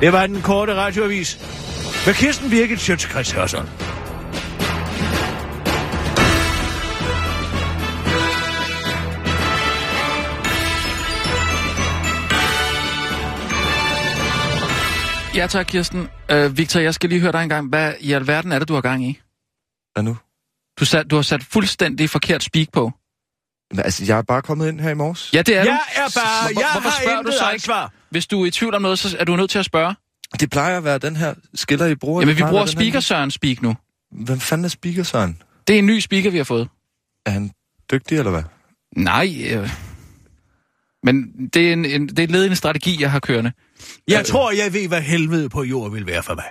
Det 0.00 0.12
var 0.12 0.26
den 0.26 0.42
korte 0.42 0.74
radioavis. 0.74 1.38
Med 2.06 2.14
Kirsten 2.14 2.50
Birgit 2.50 2.80
Sjøtskreds 2.80 3.32
Ja 15.34 15.46
tak, 15.46 15.66
Kirsten. 15.66 16.08
Øh, 16.30 16.58
Victor, 16.58 16.80
jeg 16.80 16.94
skal 16.94 17.08
lige 17.10 17.20
høre 17.20 17.32
dig 17.32 17.42
en 17.42 17.48
gang. 17.48 17.68
Hvad 17.68 17.92
i 18.00 18.12
alverden 18.12 18.52
er 18.52 18.58
det, 18.58 18.68
du 18.68 18.74
har 18.74 18.80
gang 18.80 19.04
i? 19.04 19.20
Hvad 19.92 20.02
nu? 20.02 20.16
Du, 20.80 20.84
sat, 20.84 21.10
du 21.10 21.14
har 21.16 21.22
sat 21.22 21.42
fuldstændig 21.44 22.10
forkert 22.10 22.42
speak 22.42 22.66
på. 22.72 22.92
Men, 23.70 23.80
altså, 23.84 24.04
jeg 24.04 24.18
er 24.18 24.22
bare 24.22 24.42
kommet 24.42 24.68
ind 24.68 24.80
her 24.80 24.90
i 24.90 24.94
morges. 24.94 25.30
Ja, 25.34 25.42
det 25.42 25.56
er 25.56 25.62
du. 25.64 25.68
Jeg 25.70 25.80
er 25.96 26.00
bare, 26.00 26.52
Hvor- 26.52 26.60
jeg 26.60 26.68
hvorfor 26.72 26.88
har 26.88 27.00
spørger 27.02 27.22
du 27.22 27.30
så 27.32 27.44
ikke? 27.44 27.52
ansvar. 27.54 27.92
Hvis 28.10 28.26
du 28.26 28.42
er 28.42 28.46
i 28.46 28.50
tvivl 28.50 28.74
om 28.74 28.82
noget, 28.82 28.98
så 28.98 29.16
er 29.18 29.24
du 29.24 29.36
nødt 29.36 29.50
til 29.50 29.58
at 29.58 29.64
spørge. 29.64 29.94
Det 30.40 30.50
plejer 30.50 30.76
at 30.76 30.84
være 30.84 30.98
den 30.98 31.16
her 31.16 31.34
skiller, 31.54 31.86
I 31.86 31.94
bruger. 31.94 32.20
Jamen, 32.22 32.36
vi 32.36 32.42
bruger 32.48 32.66
speaker 32.66 33.00
Søren 33.00 33.30
Speak 33.30 33.62
nu. 33.62 33.74
Hvem 34.12 34.40
fanden 34.40 34.64
er 34.64 34.68
speaker, 34.68 35.02
Søren? 35.02 35.42
Det 35.68 35.74
er 35.74 35.78
en 35.78 35.86
ny 35.86 35.98
speaker, 36.00 36.30
vi 36.30 36.36
har 36.36 36.44
fået. 36.44 36.68
Er 37.26 37.30
han 37.30 37.50
dygtig, 37.92 38.18
eller 38.18 38.30
hvad? 38.30 38.42
Nej, 38.96 39.44
øh... 39.50 39.70
men 41.04 41.24
det 41.54 41.68
er, 41.68 41.72
en, 41.72 41.84
en, 41.84 42.08
det 42.08 42.18
er 42.18 42.22
et 42.24 42.30
led 42.30 42.44
i 42.44 42.46
en 42.46 42.56
strategi, 42.56 42.96
jeg 43.00 43.10
har 43.10 43.20
kørende. 43.20 43.52
Jeg 44.08 44.26
tror, 44.26 44.50
jeg 44.50 44.72
ved, 44.72 44.88
hvad 44.88 45.00
helvede 45.00 45.48
på 45.48 45.62
jord 45.62 45.92
vil 45.92 46.06
være 46.06 46.22
for 46.22 46.34
mig. 46.34 46.44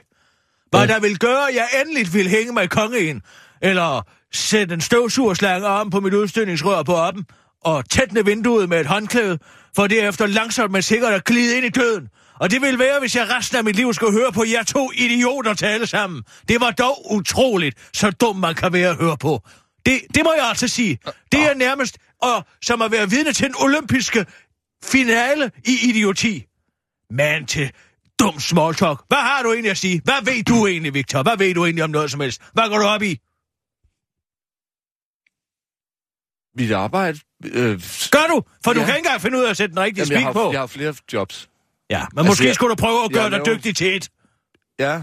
Hvad 0.70 0.88
der 0.88 1.00
vil 1.00 1.20
gøre, 1.20 1.50
at 1.50 1.56
jeg 1.56 1.68
endelig 1.82 2.14
vil 2.14 2.30
hænge 2.30 2.54
mig 2.54 2.64
i 2.64 2.68
kongen, 2.68 3.22
eller 3.62 4.08
sætte 4.32 4.74
en 4.74 4.82
støvsugerslange 4.82 5.68
om 5.68 5.90
på 5.90 6.00
mit 6.00 6.14
udstødningsrør 6.14 6.84
på 6.84 6.96
oppen, 6.96 7.26
og 7.62 7.90
tætne 7.90 8.26
vinduet 8.26 8.70
med 8.70 8.80
et 8.80 8.86
håndklæde, 8.86 9.40
for 9.76 9.88
derefter 9.88 10.28
langsomt 10.28 10.72
men 10.72 10.82
sikkert 10.82 11.14
at 11.14 11.24
glide 11.26 11.58
ind 11.58 11.66
i 11.66 11.70
døden. 11.70 12.10
Og 12.40 12.52
det 12.52 12.62
vil 12.62 12.80
være, 12.80 13.00
hvis 13.00 13.16
jeg 13.16 13.30
resten 13.30 13.58
af 13.58 13.64
mit 13.64 13.76
liv 13.76 13.94
skulle 13.94 14.12
høre 14.12 14.32
på 14.32 14.44
jer 14.44 14.64
to 14.64 14.92
idioter 14.96 15.54
tale 15.54 15.88
sammen. 15.88 16.24
Det 16.48 16.62
var 16.62 16.72
dog 16.72 17.12
utroligt, 17.12 17.78
så 17.94 18.12
dum 18.12 18.36
man 18.36 18.56
kan 18.56 18.74
være 18.74 18.90
at 18.90 18.96
høre 18.96 19.18
på. 19.18 19.42
Det, 19.86 20.02
det 20.16 20.24
må 20.24 20.34
jeg 20.34 20.46
altså 20.50 20.68
sige. 20.68 21.00
Det 21.32 21.40
er 21.40 21.54
nærmest 21.54 21.98
og, 22.22 22.46
som 22.62 22.82
at 22.82 22.92
være 22.92 23.10
vidne 23.10 23.34
til 23.34 23.46
en 23.46 23.56
olympiske 23.60 24.26
finale 24.84 25.52
i 25.66 25.90
idioti. 25.90 26.46
Man 27.10 27.46
til 27.46 27.72
dum 28.20 28.40
small 28.40 28.76
talk. 28.76 29.00
Hvad 29.08 29.18
har 29.18 29.44
du 29.44 29.52
egentlig 29.54 29.72
at 29.72 29.78
sige? 29.78 30.02
Hvad 30.04 30.26
ved 30.26 30.44
du 30.44 30.68
egentlig, 30.68 30.94
Victor? 30.94 31.24
Hvad 31.24 31.38
ved 31.38 31.54
du 31.54 31.66
egentlig 31.66 31.84
om 31.84 31.90
noget 31.90 32.12
som 32.12 32.20
helst? 32.20 32.42
Hvad 32.54 32.70
går 32.70 32.78
du 32.78 32.86
op 32.86 33.02
i? 33.02 33.20
Mit 36.58 36.72
arbejde... 36.72 37.20
Øh, 37.46 37.82
Gør 38.12 38.28
du? 38.36 38.44
For 38.64 38.74
du 38.74 38.80
Ja. 38.80 38.86
kan 38.86 38.96
ikke 38.96 39.08
engang 39.08 39.22
finde 39.22 39.38
ud 39.38 39.44
af 39.44 39.50
at 39.50 39.58
sætte 39.58 39.76
den 39.76 39.84
rigtige 39.84 40.22
har, 40.24 40.34
på. 40.34 40.52
jeg 40.52 40.60
har 40.60 40.68
flere 40.68 40.96
jobs. 41.14 41.50
Ja, 41.90 42.00
men 42.00 42.20
Altså, 42.20 42.30
måske 42.32 42.46
jeg- 42.46 42.56
skulle 42.56 42.70
du 42.72 42.76
prøve 42.76 43.06
at 43.06 43.12
gøre 43.12 43.30
dig 43.30 43.46
dygtig 43.46 43.76
til 43.76 43.96
et. 43.98 44.10
Ja. 44.80 45.02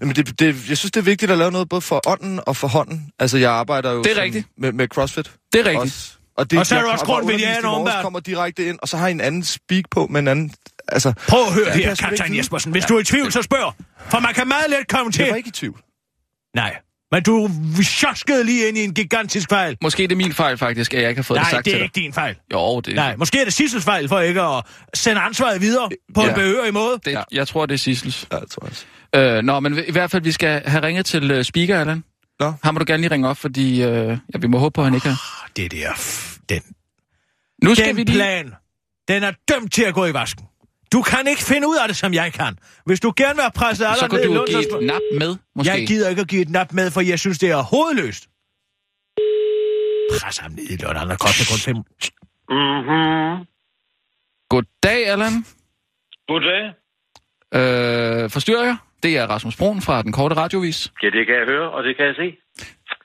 Jamen, 0.00 0.16
det, 0.16 0.40
det, 0.40 0.68
jeg 0.68 0.76
synes, 0.78 0.92
det 0.92 0.96
er 1.00 1.04
vigtigt 1.04 1.30
at 1.32 1.38
lave 1.38 1.52
noget 1.52 1.68
både 1.68 1.80
for 1.80 2.00
ånden 2.08 2.40
og 2.46 2.56
for 2.56 2.68
hånden. 2.68 3.10
Altså, 3.18 3.38
jeg 3.38 3.50
arbejder 3.52 3.92
jo 3.92 4.02
Det 4.02 4.10
er 4.10 4.14
som- 4.14 4.22
rigtigt. 4.22 4.46
Med, 4.58 4.72
med 4.72 4.88
CrossFit. 4.88 5.30
Det 5.52 5.60
er 5.60 5.64
rigtigt. 5.64 5.82
Også. 5.82 6.12
Og, 6.36 6.50
det, 6.50 6.58
Og 6.58 6.66
så 6.66 6.74
er 6.74 6.78
jeg 6.78 6.86
du 6.86 6.90
også 6.90 7.04
undervist 7.04 7.44
i 7.44 7.46
morges, 7.46 7.64
åbenbart. 7.76 8.02
kommer 8.02 8.20
direkte 8.20 8.66
ind, 8.68 8.78
og 8.82 8.88
så 8.88 8.96
har 8.96 9.08
I 9.08 9.10
en 9.10 9.20
anden 9.20 9.44
speak 9.44 9.84
på 9.90 10.06
med 10.10 10.20
en 10.20 10.28
anden... 10.28 10.52
Altså, 10.88 11.12
Prøv 11.28 11.40
at 11.46 11.52
høre 11.52 11.64
Ja, 11.66 11.72
her, 11.74 11.90
det 11.94 12.02
er 12.02 12.08
kaptajn 12.08 12.36
Jespersen. 12.36 12.72
Hvis 12.72 12.84
du 12.84 12.96
er 12.96 13.00
i 13.00 13.04
tvivl, 13.04 13.32
så 13.32 13.42
spørg. 13.42 13.72
For 14.10 14.18
man 14.20 14.34
kan 14.34 14.48
meget 14.48 14.64
let 14.70 14.88
komme 14.88 15.06
jeg 15.06 15.14
til. 15.14 15.28
var 15.30 15.36
ikke 15.36 15.48
i 15.48 15.50
tvivl. 15.52 15.80
Nej, 16.56 16.76
men 17.12 17.22
du 17.22 17.50
sjoskede 17.82 18.44
lige 18.44 18.68
ind 18.68 18.78
i 18.78 18.84
en 18.84 18.94
gigantisk 18.94 19.48
fejl. 19.48 19.76
Måske 19.82 20.02
det 20.02 20.12
er 20.12 20.16
min 20.16 20.32
fejl 20.32 20.58
faktisk, 20.58 20.94
at 20.94 21.00
jeg 21.02 21.08
ikke 21.08 21.18
har 21.18 21.22
fået 21.22 21.36
det 21.38 21.42
Nej, 21.44 21.50
sagt 21.50 21.64
det 21.64 21.70
til 21.70 21.72
er 21.74 21.78
dig. 21.78 21.84
ikke 21.84 21.94
din 22.06 22.12
fejl. 22.12 22.36
Jo, 22.52 22.80
det, 22.80 22.94
Nej, 22.94 23.16
måske 23.16 23.40
er 23.40 23.44
det 23.44 23.52
Sissels 23.52 23.84
fejl 23.84 24.08
for 24.08 24.20
ikke 24.20 24.40
at 24.42 24.64
sende 24.94 25.20
ansvaret 25.20 25.60
videre 25.60 25.88
på 26.14 26.20
en 26.20 26.26
Ja. 26.28 26.34
behørig 26.34 26.72
måde. 26.72 26.98
det, 27.04 27.18
jeg 27.32 27.48
tror, 27.48 27.66
det 27.66 27.74
er 27.74 27.78
Sissels. 27.78 28.26
Ja, 28.32 28.40
det 28.40 28.50
tror 28.50 28.64
jeg 28.64 28.70
også. 28.70 28.84
Øh, 29.16 29.42
nå, 29.42 29.60
men 29.60 29.78
i 29.88 29.92
hvert 29.92 30.10
fald, 30.10 30.22
vi 30.22 30.32
skal 30.32 30.62
have 30.66 30.82
ringet 30.86 31.06
til 31.06 31.38
uh, 31.38 31.42
speaker, 31.42 31.80
Allan. 31.80 32.04
Nå. 32.40 32.52
Ham 32.62 32.74
må 32.74 32.78
du 32.78 32.84
gerne 32.88 33.00
lige 33.00 33.10
ringe 33.10 33.28
op, 33.28 33.36
fordi 33.36 33.82
øh, 33.82 34.08
ja, 34.34 34.38
vi 34.40 34.46
må 34.46 34.58
håbe 34.58 34.72
på, 34.74 34.80
at 34.80 34.84
han 34.84 34.94
ikke 34.94 35.08
er. 35.08 35.16
Det 35.56 35.72
der, 35.72 35.90
den, 36.48 36.62
Nu 37.64 37.74
skal 37.74 37.88
den 37.88 37.96
vi 37.96 38.02
lige... 38.02 38.14
plan, 38.16 38.54
den 39.08 39.22
er 39.22 39.32
dømt 39.48 39.72
til 39.72 39.82
at 39.82 39.94
gå 39.94 40.06
i 40.06 40.14
vasken. 40.14 40.44
Du 40.92 41.02
kan 41.02 41.26
ikke 41.28 41.42
finde 41.42 41.68
ud 41.68 41.76
af 41.82 41.88
det, 41.88 41.96
som 41.96 42.14
jeg 42.14 42.32
kan. 42.32 42.58
Hvis 42.86 43.00
du 43.00 43.12
gerne 43.16 43.34
vil 43.34 43.42
have 43.42 43.50
presset 43.54 43.84
alle 43.84 43.96
Så 43.98 44.08
ned 44.12 44.20
i 44.20 44.26
kunne 44.26 44.38
du 44.38 44.44
give 44.46 44.62
så- 44.62 44.78
et 44.78 44.86
nap 44.86 45.00
med, 45.18 45.36
måske. 45.56 45.72
Jeg 45.72 45.86
gider 45.86 46.08
ikke 46.08 46.20
at 46.22 46.28
give 46.28 46.42
et 46.42 46.50
nap 46.50 46.72
med, 46.72 46.90
for 46.90 47.00
jeg 47.00 47.18
synes, 47.18 47.38
det 47.38 47.50
er 47.50 47.62
hovedløst. 47.62 48.24
Pres 50.20 50.38
ham 50.38 50.50
ned 50.50 50.64
i 50.70 50.76
lån, 50.76 50.96
andre 50.96 51.16
koster 51.16 51.44
kun 51.52 51.58
fem. 51.58 51.76
Mhm. 51.76 53.46
Goddag, 54.50 55.06
Allan. 55.08 55.44
Goddag. 56.28 56.62
Øh, 57.54 58.30
forstyrrer 58.30 58.64
jeg? 58.64 58.76
Det 59.02 59.18
er 59.18 59.26
Rasmus 59.26 59.56
Brun 59.56 59.80
fra 59.82 60.02
Den 60.02 60.12
Korte 60.12 60.34
Radiovis. 60.36 60.92
Ja, 61.02 61.10
det 61.10 61.26
kan 61.26 61.34
jeg 61.36 61.46
høre, 61.46 61.70
og 61.70 61.84
det 61.84 61.96
kan 61.96 62.06
jeg 62.06 62.14
se. 62.16 62.36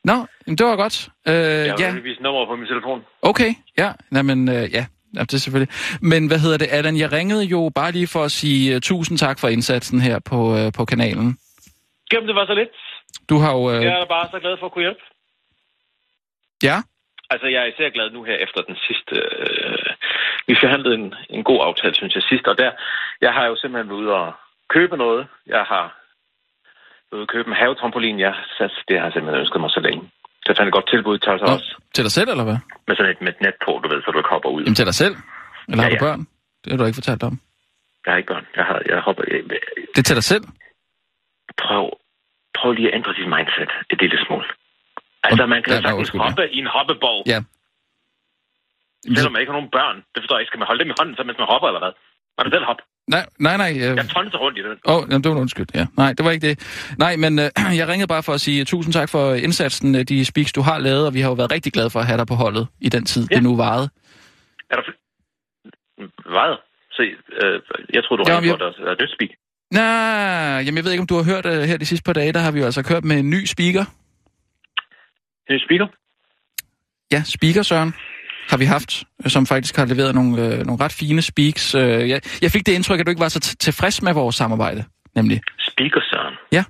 Nå, 0.04 0.14
jamen, 0.48 0.58
det 0.58 0.66
var 0.66 0.76
godt. 0.76 1.10
Øh, 1.28 1.34
Jeg 1.34 1.74
har 1.74 1.78
ja, 1.80 2.00
vist 2.00 2.22
nummer 2.22 2.46
på 2.46 2.56
min 2.56 2.68
telefon. 2.68 3.04
okay. 3.22 3.52
Ja, 3.78 3.92
jamen, 4.16 4.50
øh, 4.50 4.74
ja. 4.74 4.86
Ja, 5.16 5.22
det 5.22 5.34
er 5.34 5.38
selvfølgelig. 5.38 5.74
Men 6.02 6.28
hvad 6.28 6.40
hedder 6.40 6.58
det, 6.58 6.68
Allan? 6.72 6.98
Jeg 6.98 7.12
ringede 7.12 7.44
jo 7.44 7.72
bare 7.76 7.92
lige 7.92 8.08
for 8.08 8.24
at 8.24 8.32
sige 8.32 8.76
uh, 8.76 8.82
tusind 8.82 9.18
tak 9.18 9.40
for 9.40 9.48
indsatsen 9.48 10.02
her 10.02 10.20
på, 10.20 10.36
uh, 10.36 10.72
på 10.78 10.86
kanalen. 10.86 11.38
Jamen, 12.12 12.28
det 12.28 12.36
var 12.36 12.46
så 12.46 12.54
lidt. 12.54 12.70
Du 13.30 13.38
har 13.38 13.52
jo... 13.54 13.62
Uh, 13.78 13.84
Jeg 13.84 14.02
er 14.02 14.06
bare 14.06 14.28
så 14.32 14.40
glad 14.40 14.56
for 14.60 14.66
at 14.66 14.72
kunne 14.72 14.84
hjælpe. 14.84 15.02
ja, 16.64 16.78
Altså, 17.34 17.48
jeg 17.48 17.62
er 17.62 17.66
især 17.74 17.90
glad 17.90 18.12
nu 18.12 18.24
her 18.24 18.36
efter 18.46 18.62
den 18.62 18.76
sidste... 18.88 19.16
Øh, 19.16 19.86
vi 20.48 20.56
forhandlede 20.64 20.96
en, 20.96 21.14
en 21.30 21.44
god 21.44 21.60
aftale, 21.68 21.96
synes 21.96 22.16
jeg, 22.16 22.24
sidst. 22.24 22.46
Og 22.48 22.58
der, 22.58 22.72
jeg 23.22 23.34
har 23.34 23.46
jo 23.46 23.56
simpelthen 23.56 23.90
været 23.90 24.00
ude 24.02 24.12
og 24.14 24.34
købe 24.76 24.96
noget. 25.06 25.22
Jeg 25.56 25.64
har 25.74 25.86
været 27.12 27.28
købe 27.34 27.48
en 27.50 27.60
havetrampolin. 27.62 28.20
Jeg, 28.20 28.34
sat- 28.58 28.84
det 28.88 28.96
har 29.00 29.06
jeg 29.08 29.14
simpelthen 29.14 29.42
ønsket 29.44 29.62
mig 29.62 29.72
så 29.78 29.82
længe. 29.88 30.04
Så 30.44 30.48
jeg 30.50 30.58
fandt 30.58 30.70
et 30.72 30.78
godt 30.80 30.90
tilbud 30.94 31.18
til 31.24 31.32
os 31.36 31.42
også. 31.42 31.70
til 31.96 32.04
dig 32.08 32.12
selv, 32.18 32.30
eller 32.34 32.44
hvad? 32.50 32.58
Med 32.88 32.96
sådan 32.96 33.12
et, 33.14 33.22
med 33.26 33.32
et 33.36 33.42
net 33.46 33.58
på, 33.66 33.72
du 33.84 33.88
ved, 33.92 34.00
så 34.02 34.12
du 34.12 34.18
ikke 34.22 34.34
hopper 34.36 34.50
ud. 34.56 34.62
Jamen 34.64 34.76
til 34.80 34.86
dig 34.92 34.98
selv? 35.04 35.16
Eller 35.70 35.82
har 35.84 35.90
Ja, 35.90 35.96
du 35.96 36.00
ja. 36.06 36.08
børn? 36.08 36.22
Det 36.62 36.68
har 36.72 36.78
du 36.78 36.86
ikke 36.90 37.02
fortalt 37.02 37.24
om. 37.30 37.36
Jeg 38.06 38.10
har 38.14 38.18
ikke 38.22 38.32
børn. 38.34 38.46
Jeg, 38.58 38.66
har, 38.70 38.78
jeg 38.92 39.00
hopper... 39.08 39.24
Jeg, 39.32 39.40
Det 39.94 40.00
er 40.04 40.08
til 40.10 40.20
dig 40.22 40.28
selv? 40.34 40.46
prøv, 41.64 41.84
prøv 42.58 42.70
lige 42.78 42.88
at 42.90 42.96
ændre 42.98 43.12
dit 43.20 43.30
mindset 43.36 43.72
et 43.94 44.00
lille 44.04 44.18
smule. 44.26 44.46
Altså, 45.28 45.44
man 45.54 45.60
kan 45.64 45.72
Ja, 45.72 45.76
ja, 45.76 45.80
ja, 45.80 45.82
sagtens 45.82 46.00
undskyld, 46.02 46.22
ja. 46.22 46.28
hoppe 46.28 46.44
i 46.56 46.58
en 46.64 46.70
hoppeborg, 46.76 47.22
Ja. 47.34 47.40
selvom 49.18 49.32
man 49.34 49.42
ikke 49.42 49.52
har 49.52 49.60
nogen 49.60 49.76
børn. 49.80 49.98
Det 50.12 50.20
forstår 50.22 50.36
jeg 50.36 50.42
ikke. 50.44 50.52
Skal 50.52 50.62
man 50.62 50.70
holde 50.72 50.82
dem 50.84 50.92
i 50.94 50.98
hånden, 51.00 51.16
så 51.18 51.22
mens 51.24 51.38
man 51.42 51.52
hopper, 51.54 51.68
eller 51.72 51.84
hvad? 51.86 51.94
Var 52.42 52.50
det 52.50 52.54
selv 52.54 52.66
hop? 52.66 52.78
Nej, 53.08 53.26
nej, 53.40 53.58
nej. 53.58 53.72
Øh... 53.76 53.96
Jeg 53.98 54.10
tonser 54.10 54.38
rundt 54.38 54.58
i 54.58 54.62
den. 54.62 54.78
Åh, 54.88 54.96
oh, 54.96 55.02
jamen, 55.10 55.24
det 55.24 55.30
var 55.30 55.36
en 55.36 55.42
undskyld, 55.42 55.66
ja. 55.76 55.86
Nej, 55.98 56.14
det 56.14 56.26
var 56.26 56.32
ikke 56.32 56.48
det. 56.48 56.56
Nej, 56.98 57.16
men 57.16 57.40
øh, 57.40 57.50
jeg 57.80 57.88
ringede 57.88 58.08
bare 58.08 58.24
for 58.24 58.34
at 58.34 58.42
sige 58.42 58.66
tusind 58.66 58.94
tak 58.94 59.10
for 59.10 59.34
indsatsen, 59.34 59.96
øh, 59.96 60.04
de 60.04 60.26
speaks, 60.26 60.54
du 60.54 60.62
har 60.62 60.78
lavet, 60.80 61.08
og 61.08 61.14
vi 61.14 61.22
har 61.22 61.30
jo 61.30 61.34
været 61.34 61.52
rigtig 61.52 61.74
glade 61.74 61.90
for 61.90 62.00
at 62.00 62.06
have 62.06 62.18
dig 62.18 62.28
på 62.28 62.34
holdet 62.34 62.68
i 62.82 62.90
den 62.90 63.06
tid, 63.06 63.28
ja. 63.32 63.36
Det 63.36 63.44
nu 63.44 63.56
varede. 63.58 63.90
Er 64.70 64.76
der... 64.76 64.84
Hvad? 66.34 66.58
Se, 66.92 67.04
øh, 67.44 67.62
jeg 67.94 68.04
tror 68.04 68.16
du 68.16 68.24
ringer 68.24 68.42
vi- 68.42 68.50
for, 68.50 68.56
der 68.56 68.92
er 68.92 68.96
dødt 68.96 69.12
speak. 69.18 69.30
Nej, 69.72 70.64
jamen 70.66 70.78
jeg 70.78 70.84
ved 70.86 70.92
ikke, 70.92 71.02
om 71.02 71.08
du 71.08 71.16
har 71.16 71.24
hørt 71.34 71.46
uh, 71.46 71.52
her 71.70 71.78
de 71.78 71.86
sidste 71.86 72.04
par 72.04 72.14
dage, 72.14 72.34
der 72.34 72.40
har 72.40 72.52
vi 72.52 72.60
jo 72.60 72.66
altså 72.66 72.84
kørt 72.84 73.04
med 73.04 73.20
en 73.20 73.30
ny 73.30 73.46
speaker. 73.46 73.86
Det 75.48 75.56
er 75.56 75.60
speaker. 75.68 75.88
Ja, 77.12 77.24
speaker 77.26 77.64
Søren 77.64 77.94
har 78.50 78.58
vi 78.58 78.66
haft, 78.66 79.04
øh, 79.24 79.30
som 79.32 79.46
faktisk 79.46 79.76
har 79.76 79.86
leveret 79.86 80.16
nogle, 80.16 80.32
øh, 80.46 80.58
nogle 80.68 80.84
ret 80.84 80.96
fine 81.02 81.22
speaks. 81.22 81.76
Øh, 81.76 82.10
jeg, 82.10 82.22
jeg 82.42 82.52
fik 82.52 82.66
det 82.66 82.74
indtryk, 82.74 83.00
at 83.00 83.06
du 83.06 83.12
ikke 83.12 83.26
var 83.28 83.30
så 83.30 83.40
tilfreds 83.40 84.02
med 84.02 84.14
vores 84.14 84.36
samarbejde, 84.36 84.86
nemlig. 85.16 85.42
Speaker, 85.60 86.02
Søren. 86.10 86.36
Ja. 86.52 86.64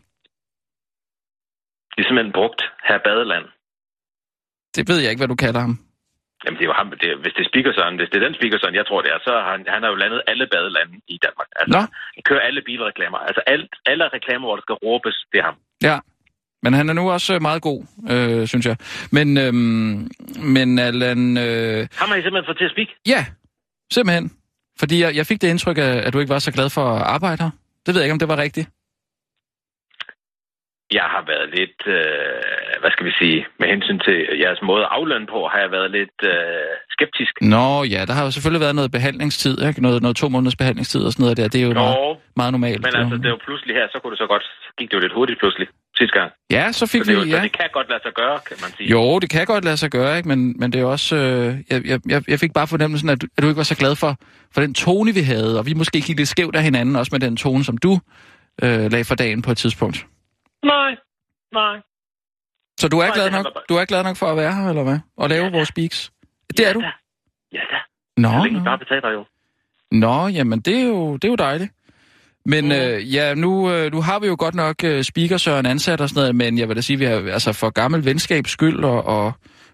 Det 1.94 2.00
er 2.04 2.08
simpelthen 2.08 2.34
brugt 2.34 2.62
her 2.88 2.98
Badeland. 3.08 3.46
Det 4.76 4.84
ved 4.90 4.98
jeg 5.02 5.10
ikke, 5.12 5.20
hvad 5.20 5.34
du 5.36 5.36
kalder 5.46 5.60
ham. 5.60 5.76
Jamen, 6.44 6.58
det 6.58 6.64
er 6.66 6.72
jo 6.72 6.78
ham, 6.82 6.88
det 7.02 7.10
er, 7.14 7.18
hvis 7.24 7.34
det 7.36 7.44
er 7.46 7.50
speaker, 7.52 7.72
Søren, 7.74 7.96
hvis 8.00 8.10
det 8.12 8.18
er 8.20 8.26
den 8.28 8.38
speaker, 8.40 8.58
Søren, 8.60 8.80
jeg 8.82 8.88
tror 8.88 9.02
det 9.02 9.12
er, 9.16 9.20
så 9.28 9.32
har 9.46 9.52
han, 9.56 9.62
han 9.76 9.82
har 9.84 9.90
jo 9.94 9.98
landet 10.04 10.22
alle 10.32 10.46
badelande 10.54 10.96
i 11.16 11.18
Danmark. 11.26 11.50
Altså, 11.60 11.78
Nå. 11.78 11.82
han 12.16 12.24
kører 12.30 12.44
alle 12.48 12.62
bilreklamer. 12.68 13.20
Altså, 13.30 13.42
alt, 13.54 13.72
alle 13.92 14.06
reklamer, 14.18 14.46
hvor 14.48 14.56
der 14.58 14.66
skal 14.66 14.78
råbes, 14.86 15.18
det 15.32 15.38
er 15.42 15.46
ham. 15.50 15.58
Ja, 15.90 15.98
men 16.64 16.74
han 16.74 16.90
er 16.90 16.94
nu 16.94 17.12
også 17.12 17.36
øh, 17.36 17.42
meget 17.42 17.62
god, 17.62 17.80
øh, 18.10 18.48
synes 18.48 18.66
jeg. 18.66 18.78
Men, 19.12 19.38
øhm, 19.38 20.10
men 20.56 20.80
Allan, 20.80 21.38
øh, 21.38 21.88
Ham 22.02 22.10
har 22.10 22.16
I 22.16 22.22
simpelthen 22.22 22.46
fået 22.50 22.58
til 22.58 22.66
at 22.66 22.72
speak. 22.72 22.88
ja, 23.08 23.26
simpelthen. 23.92 24.32
Fordi 24.80 25.02
jeg, 25.04 25.16
jeg 25.16 25.26
fik 25.26 25.42
det 25.42 25.48
indtryk, 25.50 25.78
af, 25.78 25.94
at 26.06 26.14
du 26.14 26.20
ikke 26.20 26.34
var 26.34 26.40
så 26.40 26.52
glad 26.52 26.70
for 26.70 26.86
at 26.96 27.02
arbejde 27.02 27.44
her. 27.44 27.52
Det 27.86 27.94
ved 27.94 28.02
jeg 28.02 28.06
ikke, 28.06 28.14
om 28.14 28.20
det 28.20 28.28
var 28.28 28.38
rigtigt. 28.38 28.68
jeg 31.00 31.08
har 31.16 31.24
været 31.32 31.48
lidt, 31.60 31.80
øh, 31.98 32.76
hvad 32.82 32.92
skal 32.92 33.06
vi 33.10 33.14
sige, 33.22 33.40
med 33.60 33.68
hensyn 33.74 34.00
til 34.08 34.18
jeres 34.44 34.62
måde 34.70 34.84
at 34.86 34.92
aflønne 34.98 35.28
på, 35.34 35.40
har 35.52 35.60
jeg 35.66 35.72
været 35.78 35.92
lidt 35.92 36.20
øh, 36.34 36.72
skeptisk. 36.96 37.34
Nå 37.42 37.68
ja, 37.94 38.02
der 38.08 38.14
har 38.18 38.24
jo 38.28 38.32
selvfølgelig 38.32 38.64
været 38.66 38.76
noget 38.80 38.92
behandlingstid, 38.98 39.56
ikke? 39.68 39.82
Noget, 39.82 40.02
noget 40.02 40.18
to 40.18 40.30
måneders 40.30 40.56
behandlingstid 40.62 41.02
og 41.08 41.12
sådan 41.12 41.24
noget 41.24 41.38
der. 41.38 41.48
Det 41.54 41.60
er 41.62 41.68
jo 41.70 41.74
Nå, 41.74 41.80
meget, 41.84 42.18
meget 42.40 42.52
normalt. 42.58 42.82
men 42.86 42.96
altså, 43.02 43.16
det 43.22 43.26
er 43.26 43.36
jo 43.38 43.42
pludselig 43.48 43.74
her, 43.80 43.88
så 43.94 43.98
kunne 44.00 44.12
det 44.14 44.20
så 44.24 44.28
godt, 44.34 44.44
så 44.66 44.70
gik 44.78 44.88
det 44.90 44.96
jo 44.98 45.04
lidt 45.06 45.14
hurtigt 45.20 45.40
pludselig 45.40 45.68
sidste 45.98 46.20
gang. 46.20 46.32
Ja, 46.52 46.72
så 46.72 46.86
fik 46.86 47.04
Så 47.04 47.12
det, 47.12 47.18
jo, 47.18 47.22
vi... 47.24 47.32
så 47.32 47.38
Ja. 47.38 47.44
det 47.44 47.52
kan 47.52 47.70
godt 47.74 47.90
lade 47.90 48.02
sig 48.04 48.12
gøre, 48.14 48.40
kan 48.48 48.58
man 48.62 48.72
sige. 48.78 48.90
Jo, 48.90 49.20
det 49.20 49.30
kan 49.30 49.46
godt 49.46 49.64
lade 49.66 49.78
sig 49.78 49.90
gøre, 49.92 50.18
ikke? 50.18 50.30
Men, 50.30 50.60
men 50.60 50.72
det 50.74 50.82
er 50.82 50.86
også... 50.86 51.16
Øh, 51.16 51.58
jeg, 51.70 51.86
jeg, 51.86 52.00
jeg- 52.08 52.30
jeg 52.30 52.40
fik 52.40 52.54
bare 52.54 52.68
fornemmelsen, 52.68 53.10
at 53.10 53.22
du, 53.22 53.28
at 53.38 53.44
du 53.44 53.48
ikke 53.48 53.58
var 53.58 53.64
så 53.64 53.76
glad 53.78 53.96
for, 53.96 54.16
for 54.54 54.62
den 54.62 54.74
tone, 54.74 55.14
vi 55.14 55.22
havde, 55.22 55.60
og 55.60 55.66
vi 55.66 55.74
måske 55.74 56.02
gik 56.02 56.18
lidt 56.18 56.30
skævt 56.30 56.56
af 56.56 56.64
hinanden, 56.64 56.96
også 56.96 57.10
med 57.12 57.20
den 57.20 57.38
tone, 57.38 57.64
som 57.64 57.78
du 57.78 58.00
øh, 58.64 58.92
lagde 58.92 59.04
for 59.06 59.16
dagen 59.16 59.42
på 59.42 59.52
et 59.52 59.58
tidspunkt. 59.58 60.08
Nej, 60.66 60.96
nej. 61.54 61.76
Så 62.80 62.88
du 62.88 63.00
er, 63.00 63.06
Nej, 63.06 63.16
glad 63.16 63.32
nok, 63.32 63.46
bare- 63.46 63.64
du 63.70 63.76
er 63.76 63.86
glad 63.86 64.04
nok 64.04 64.18
for 64.18 64.26
at 64.28 64.38
være 64.38 64.54
her, 64.56 64.70
eller 64.70 64.84
hvad? 64.84 65.00
Og 65.18 65.30
lave 65.30 65.44
Ja, 65.44 65.50
da. 65.50 65.56
vores 65.58 65.68
speaks? 65.70 66.12
Det 66.58 66.68
er 66.70 66.74
du? 66.74 66.80
Ja, 66.82 66.92
ja 67.54 67.60
da. 67.72 67.78
Nå, 68.18 68.30
Så 68.30 68.44
længe 68.44 68.56
I 68.58 68.60
nå. 68.60 68.66
bare 68.66 68.78
betaler 68.78 69.10
jo. 69.10 69.26
Nå, 69.92 70.28
jamen 70.28 70.60
det 70.60 70.80
er 70.80 70.84
jo, 70.84 71.14
det 71.14 71.24
er 71.24 71.30
jo 71.30 71.36
dejligt. 71.36 71.72
Men 72.46 72.64
Mhm. 72.66 72.72
øh, 72.72 73.14
ja, 73.16 73.34
nu, 73.34 73.72
øh, 73.74 73.92
nu 73.92 74.02
har 74.02 74.20
vi 74.20 74.28
jo 74.28 74.36
godt 74.40 74.56
nok 74.56 74.76
øh, 74.84 75.04
speaker 75.04 75.38
Søren 75.38 75.66
ansat 75.66 76.02
og 76.02 76.10
sådan 76.10 76.20
noget, 76.22 76.36
men 76.36 76.58
jeg 76.58 76.68
vil 76.68 76.76
da 76.76 76.82
sige, 76.82 77.00
vi 77.00 77.06
har 77.06 77.16
altså 77.32 77.54
for 77.54 77.70
gammel 77.70 78.06
venskabs 78.06 78.52
skyld 78.52 78.84
og, 78.84 79.06
og, 79.06 79.34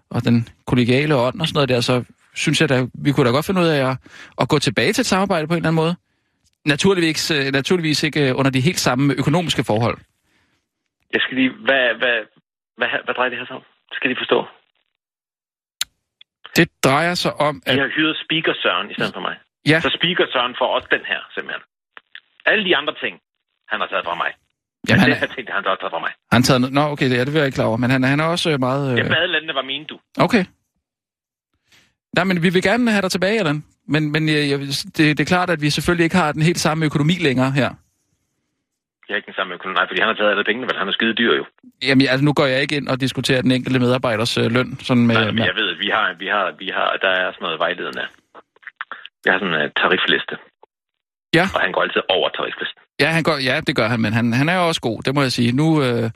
og 0.09 0.23
den 0.25 0.49
kollegiale 0.67 1.15
ånd 1.15 1.41
og 1.41 1.47
sådan 1.47 1.57
noget 1.57 1.69
der, 1.69 1.81
så 1.81 2.03
synes 2.35 2.61
jeg 2.61 2.69
da, 2.69 2.85
vi 2.93 3.11
kunne 3.11 3.25
da 3.27 3.31
godt 3.31 3.45
finde 3.45 3.61
ud 3.61 3.67
af 3.67 3.89
at, 3.91 3.97
at 4.41 4.49
gå 4.49 4.59
tilbage 4.59 4.93
til 4.93 5.01
et 5.01 5.05
samarbejde 5.05 5.47
på 5.47 5.53
en 5.53 5.57
eller 5.57 5.69
anden 5.69 5.83
måde. 5.83 5.95
Naturligvis, 6.65 7.31
øh, 7.31 7.45
naturligvis 7.45 8.03
ikke 8.03 8.29
øh, 8.29 8.35
under 8.39 8.51
de 8.51 8.59
helt 8.61 8.79
samme 8.79 9.13
økonomiske 9.17 9.63
forhold. 9.63 9.97
Jeg 11.13 11.21
skal 11.21 11.37
lige, 11.37 11.49
hvad, 11.65 11.85
hvad, 12.01 12.17
hvad, 12.77 12.87
hvad 13.05 13.13
drejer 13.15 13.29
det 13.29 13.37
her 13.39 13.45
så 13.45 13.53
om? 13.53 13.61
Skal 13.91 14.09
de 14.11 14.15
forstå? 14.19 14.45
Det 16.55 16.67
drejer 16.83 17.13
sig 17.15 17.33
om, 17.33 17.61
at... 17.65 17.79
har 17.79 17.91
hyret 17.95 18.17
Speaker 18.25 18.53
Søren 18.61 18.91
i 18.91 18.93
stedet 18.93 19.13
for 19.13 19.21
mig. 19.21 19.35
Ja, 19.67 19.79
Så 19.81 19.89
Speaker 19.99 20.25
Søren 20.33 20.55
får 20.59 20.67
også 20.75 20.87
den 20.91 21.05
her, 21.11 21.21
simpelthen. 21.35 21.61
Alle 22.49 22.63
de 22.69 22.73
andre 22.79 22.93
ting, 23.03 23.13
han 23.71 23.77
har 23.81 23.87
taget 23.91 24.05
fra 24.09 24.15
mig. 24.23 24.31
jamen, 24.89 24.89
Men 24.89 24.99
han, 24.99 25.09
det 25.09 25.15
er, 25.15 25.19
her 25.19 25.35
ting, 25.35 25.47
har 25.47 25.55
han 25.59 25.65
også 25.71 25.81
taget 25.83 25.93
fra 25.95 25.99
mig. 26.05 26.11
han 26.35 26.43
taget... 26.43 26.59
Nå, 26.77 26.81
okay, 26.93 27.07
det, 27.11 27.15
er, 27.19 27.23
det 27.25 27.33
vil 27.33 27.39
jeg 27.39 27.47
ikke 27.49 27.55
klar 27.59 27.65
over, 27.71 27.77
men 27.83 27.89
han, 27.93 28.03
han 28.03 28.19
er 28.19 28.27
også 28.35 28.47
øh, 28.53 28.59
meget... 28.67 28.97
Ja, 28.97 29.03
Øh, 29.03 29.09
badelandene 29.09 29.53
var 29.59 29.65
mine, 29.71 29.85
du. 29.91 29.97
Okay. 30.27 30.43
Nej, 32.15 32.23
men 32.29 32.43
vi 32.43 32.49
vil 32.55 32.63
gerne 32.69 32.91
have 32.91 33.01
dig 33.01 33.11
tilbage, 33.11 33.39
Allan. 33.39 33.63
Men, 33.93 34.11
men 34.11 34.29
jeg, 34.29 34.49
jeg, 34.51 34.59
det, 34.97 34.97
det 35.17 35.19
er 35.19 35.25
klart, 35.35 35.49
at 35.49 35.61
vi 35.61 35.69
selvfølgelig 35.69 36.03
ikke 36.03 36.15
har 36.15 36.31
den 36.31 36.41
helt 36.41 36.59
samme 36.59 36.85
økonomi 36.85 37.13
længere 37.27 37.51
her. 37.51 37.69
Jeg 39.07 39.13
har 39.13 39.19
ikke 39.21 39.25
den 39.31 39.39
samme 39.39 39.53
økonomi. 39.53 39.75
Nej, 39.79 39.87
fordi 39.89 39.99
han 40.01 40.07
har 40.11 40.15
taget 40.15 40.31
alle 40.31 40.43
pengene, 40.43 40.67
vel? 40.67 40.77
Han 40.77 40.87
er 40.87 40.91
skide 40.91 41.13
dyr 41.13 41.33
jo. 41.39 41.45
Jamen, 41.87 42.07
altså, 42.07 42.25
nu 42.25 42.33
går 42.33 42.45
jeg 42.45 42.61
ikke 42.61 42.75
ind 42.75 42.87
og 42.87 43.01
diskuterer 43.01 43.41
den 43.41 43.51
enkelte 43.51 43.79
medarbejders 43.79 44.37
øh, 44.37 44.51
løn. 44.55 44.77
Sådan 44.87 45.07
med, 45.07 45.15
Nej, 45.15 45.31
men 45.31 45.45
jeg 45.45 45.55
ved, 45.55 45.67
at 45.73 45.79
vi 45.79 45.89
har, 45.97 46.05
vi 46.19 46.27
har, 46.27 46.45
vi 46.59 46.67
har, 46.77 46.97
der 47.01 47.09
er 47.21 47.27
sådan 47.31 47.43
noget 47.47 47.59
vejledende. 47.59 48.03
Jeg 49.25 49.33
har 49.33 49.39
sådan 49.39 49.53
en 49.53 49.61
uh, 49.65 49.71
tarifliste. 49.81 50.35
Ja. 51.33 51.45
Og 51.55 51.61
han 51.61 51.71
går 51.71 51.81
altid 51.81 52.01
over 52.09 52.29
tariflisten. 52.29 52.81
ja, 52.99 53.07
han 53.07 53.23
går, 53.23 53.37
ja, 53.49 53.61
det 53.67 53.75
gør 53.75 53.87
han, 53.87 53.99
men 53.99 54.13
han, 54.13 54.33
han 54.33 54.49
er 54.49 54.57
også 54.57 54.81
god, 54.81 55.03
det 55.05 55.15
må 55.15 55.21
jeg 55.21 55.31
sige. 55.31 55.51
Nu, 55.51 55.67
øh, 55.83 56.09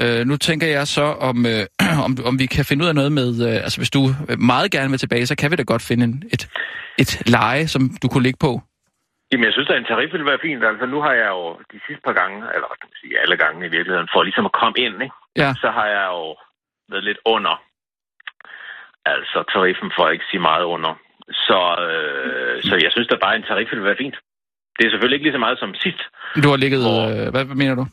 øh, 0.00 0.20
nu 0.26 0.36
tænker 0.36 0.66
jeg 0.66 0.86
så, 0.86 1.02
om, 1.02 1.46
øh, 1.46 1.62
om, 2.06 2.12
om 2.24 2.38
vi 2.38 2.46
kan 2.46 2.64
finde 2.64 2.84
ud 2.84 2.88
af 2.88 2.94
noget 2.94 3.12
med... 3.12 3.28
Øh, 3.48 3.56
altså, 3.64 3.78
hvis 3.80 3.90
du 3.90 4.02
meget 4.38 4.70
gerne 4.70 4.90
vil 4.90 4.98
tilbage, 4.98 5.26
så 5.26 5.36
kan 5.36 5.50
vi 5.50 5.56
da 5.56 5.62
godt 5.62 5.82
finde 5.88 6.04
en, 6.04 6.22
et, 6.34 6.42
et 6.98 7.28
leje, 7.36 7.66
som 7.66 7.82
du 8.02 8.08
kunne 8.08 8.22
ligge 8.22 8.40
på. 8.46 8.52
Jamen, 9.30 9.44
jeg 9.44 9.52
synes, 9.52 9.70
at 9.70 9.76
en 9.76 9.90
tarif 9.90 10.12
ville 10.12 10.30
være 10.30 10.44
fint. 10.46 10.64
Altså, 10.64 10.86
nu 10.86 10.98
har 11.06 11.14
jeg 11.22 11.28
jo 11.36 11.44
de 11.72 11.78
sidste 11.86 12.02
par 12.08 12.16
gange, 12.20 12.36
eller 12.54 12.68
skal 12.74 12.88
man 12.90 13.00
sige, 13.02 13.20
alle 13.22 13.36
gange 13.36 13.66
i 13.66 13.70
virkeligheden, 13.76 14.08
for 14.12 14.22
ligesom 14.22 14.46
at 14.50 14.58
komme 14.60 14.76
ind, 14.84 14.96
ikke? 15.06 15.16
Ja. 15.42 15.50
så 15.62 15.68
har 15.78 15.86
jeg 15.96 16.06
jo 16.14 16.24
været 16.90 17.04
lidt 17.08 17.20
under. 17.34 17.54
Altså, 19.14 19.38
tariffen 19.52 19.90
for 19.96 20.02
at 20.06 20.12
ikke 20.12 20.30
sige 20.30 20.46
meget 20.50 20.64
under. 20.74 20.92
Så, 21.46 21.60
øh, 21.88 22.62
så 22.68 22.74
jeg 22.84 22.90
synes, 22.92 23.08
at 23.14 23.24
bare 23.24 23.36
en 23.36 23.48
tarif 23.48 23.68
ville 23.70 23.88
være 23.90 24.02
fint. 24.04 24.16
Det 24.78 24.82
er 24.86 24.90
selvfølgelig 24.90 25.16
ikke 25.16 25.26
lige 25.28 25.34
så 25.38 25.44
meget 25.46 25.58
som 25.58 25.74
sidst. 25.74 26.00
Du 26.44 26.48
har 26.52 26.56
ligget... 26.56 26.80
Hvor- 26.82 27.08
Øh, 27.26 27.30
hvad, 27.32 27.44
hvad 27.44 27.56
mener 27.62 27.74
du? 27.74 27.84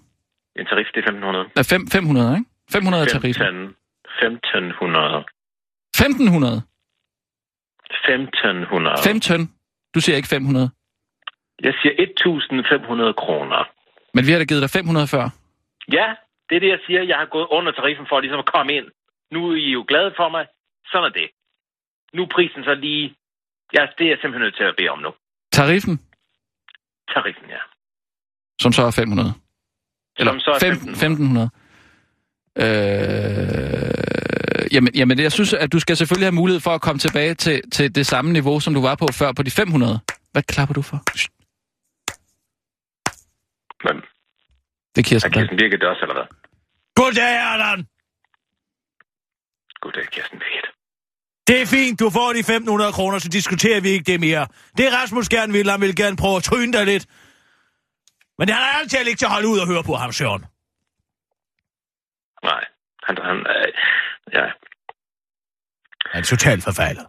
En 0.59 0.65
tarif, 0.65 0.88
det 0.95 1.00
er 1.03 1.11
1500. 1.11 1.45
Ja, 1.57 1.61
fem, 1.73 1.81
500, 1.88 2.38
ikke? 2.38 2.50
500 2.71 3.03
er 3.03 3.07
tariffen. 3.07 3.43
15, 3.43 3.75
1500. 4.21 5.25
1500. 5.95 6.61
1500. 8.09 8.95
5 9.03 9.19
tøn. 9.19 9.41
Du 9.95 9.99
siger 10.01 10.15
ikke 10.15 10.27
500. 10.27 10.69
Jeg 11.63 11.73
siger 11.82 11.93
1500 11.97 13.13
kroner. 13.13 13.62
Men 14.13 14.25
vi 14.27 14.32
har 14.32 14.39
da 14.39 14.45
givet 14.45 14.62
dig 14.62 14.69
500 14.69 15.08
før. 15.08 15.25
Ja, 15.97 16.08
det 16.49 16.56
er 16.56 16.60
det, 16.60 16.69
jeg 16.75 16.79
siger. 16.86 17.01
Jeg 17.03 17.17
har 17.17 17.25
gået 17.36 17.47
under 17.58 17.71
tariffen 17.71 18.06
for 18.10 18.19
ligesom 18.19 18.39
at 18.39 18.51
komme 18.56 18.73
ind. 18.77 18.88
Nu 19.32 19.39
er 19.51 19.56
I 19.56 19.69
jo 19.77 19.86
glade 19.88 20.12
for 20.19 20.29
mig. 20.29 20.45
Sådan 20.91 21.06
er 21.10 21.13
det. 21.19 21.27
Nu 22.13 22.21
er 22.23 22.27
prisen 22.36 22.63
så 22.63 22.73
lige... 22.75 23.15
Ja, 23.77 23.84
det 23.97 24.03
er 24.06 24.10
jeg 24.13 24.17
simpelthen 24.21 24.41
nødt 24.45 24.56
til 24.56 24.63
at 24.63 24.75
bede 24.77 24.89
om 24.89 24.99
nu. 24.99 25.12
Tariffen, 25.51 25.95
Tariffen, 27.13 27.50
ja. 27.50 27.62
som 28.62 28.71
så 28.74 28.82
er 28.84 28.91
500. 28.91 29.34
Eller 30.19 30.32
Som 30.32 30.39
så 30.39 30.52
er 30.52 30.60
15, 30.60 30.89
1500. 30.89 31.50
Øh, 32.58 32.63
jamen, 34.74 34.95
jamen, 34.95 35.19
jeg 35.19 35.32
synes, 35.32 35.54
at 35.54 35.71
du 35.71 35.80
skal 35.80 35.97
selvfølgelig 35.97 36.26
have 36.26 36.36
mulighed 36.41 36.62
for 36.62 36.71
at 36.71 36.82
komme 36.82 37.00
tilbage 37.00 37.34
til, 37.34 37.62
til 37.71 37.95
det 37.95 38.08
samme 38.08 38.32
niveau, 38.34 38.60
som 38.60 38.74
du 38.74 38.82
var 38.82 38.95
på 38.95 39.08
før, 39.13 39.32
på 39.34 39.43
de 39.43 39.52
500. 39.52 40.00
Hvad 40.32 40.43
klapper 40.43 40.74
du 40.74 40.82
for? 40.82 41.04
Shh, 41.15 41.30
Men 43.84 43.95
Det 43.95 44.04
er 44.97 45.02
er 45.02 45.04
Kirsten. 45.04 45.32
Kirsten 45.32 45.58
Birgit 45.58 45.82
det 45.82 45.88
også, 45.89 46.02
eller 46.02 46.13
hvad? 46.13 46.28
Goddag, 46.95 47.54
Allan. 47.54 47.88
Goddag, 49.82 50.08
Kirsten 50.12 50.39
Birgit. 50.39 50.70
Det 51.51 51.61
er 51.61 51.65
fint, 51.65 51.99
du 51.99 52.09
får 52.09 52.33
de 52.33 52.39
1.500 52.39 52.91
kroner, 52.91 53.19
så 53.19 53.29
diskuterer 53.29 53.81
vi 53.81 53.89
ikke 53.89 54.11
det 54.11 54.19
mere. 54.19 54.47
Det 54.77 54.85
er 54.87 55.01
Rasmus 55.01 55.29
gerne 55.29 55.53
vil, 55.53 55.69
han 55.69 55.81
vil 55.81 55.95
gerne 55.95 56.15
prøve 56.17 56.37
at 56.37 56.43
tryne 56.43 56.73
dig 56.73 56.85
lidt. 56.85 57.05
Men 58.39 58.49
han 58.49 58.57
er 58.57 58.79
altid 58.79 58.99
ikke 59.07 59.19
til 59.19 59.25
at 59.25 59.31
holde 59.31 59.47
ud 59.47 59.59
og 59.59 59.67
høre 59.67 59.83
på 59.83 59.95
ham, 59.95 60.11
Søren. 60.11 60.45
Nej, 62.43 62.63
han... 63.03 63.17
han 63.27 63.37
øh, 63.37 63.73
ja. 64.33 64.45
Han 66.11 66.21
er 66.21 66.25
totalt 66.25 66.63
forfejlet. 66.63 67.05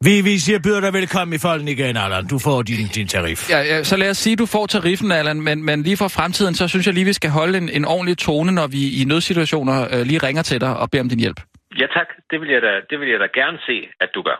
Vi, 0.00 0.20
vi 0.20 0.38
siger, 0.38 0.58
byder 0.58 0.80
dig 0.80 0.92
velkommen 0.92 1.34
i 1.34 1.38
folden 1.38 1.68
igen, 1.68 1.96
Allan. 1.96 2.26
Du 2.26 2.38
får 2.38 2.62
din, 2.62 2.86
din 2.94 3.08
tarif. 3.08 3.50
Ja, 3.50 3.58
ja, 3.58 3.84
så 3.84 3.96
lad 3.96 4.10
os 4.10 4.18
sige, 4.18 4.32
at 4.32 4.38
du 4.38 4.46
får 4.46 4.66
tariffen, 4.66 5.12
Allan, 5.12 5.40
men, 5.40 5.62
men 5.62 5.82
lige 5.82 5.96
for 5.96 6.08
fremtiden, 6.08 6.54
så 6.54 6.68
synes 6.68 6.86
jeg 6.86 6.94
lige, 6.94 7.04
vi 7.04 7.12
skal 7.12 7.30
holde 7.30 7.58
en, 7.58 7.68
en 7.68 7.84
ordentlig 7.84 8.18
tone, 8.18 8.52
når 8.52 8.66
vi 8.66 9.00
i 9.00 9.04
nødsituationer 9.04 9.88
øh, 9.90 10.06
lige 10.06 10.18
ringer 10.18 10.42
til 10.42 10.60
dig 10.60 10.76
og 10.76 10.90
beder 10.90 11.02
om 11.02 11.08
din 11.08 11.20
hjælp. 11.20 11.40
Ja, 11.80 11.86
tak. 11.96 12.08
Det 12.30 12.40
vil, 12.40 12.48
jeg 12.54 12.62
da, 12.62 12.72
det 12.90 13.00
vil 13.00 13.08
jeg 13.08 13.20
da 13.20 13.28
gerne 13.40 13.58
se, 13.66 13.76
at 14.00 14.10
du 14.14 14.22
gør. 14.22 14.38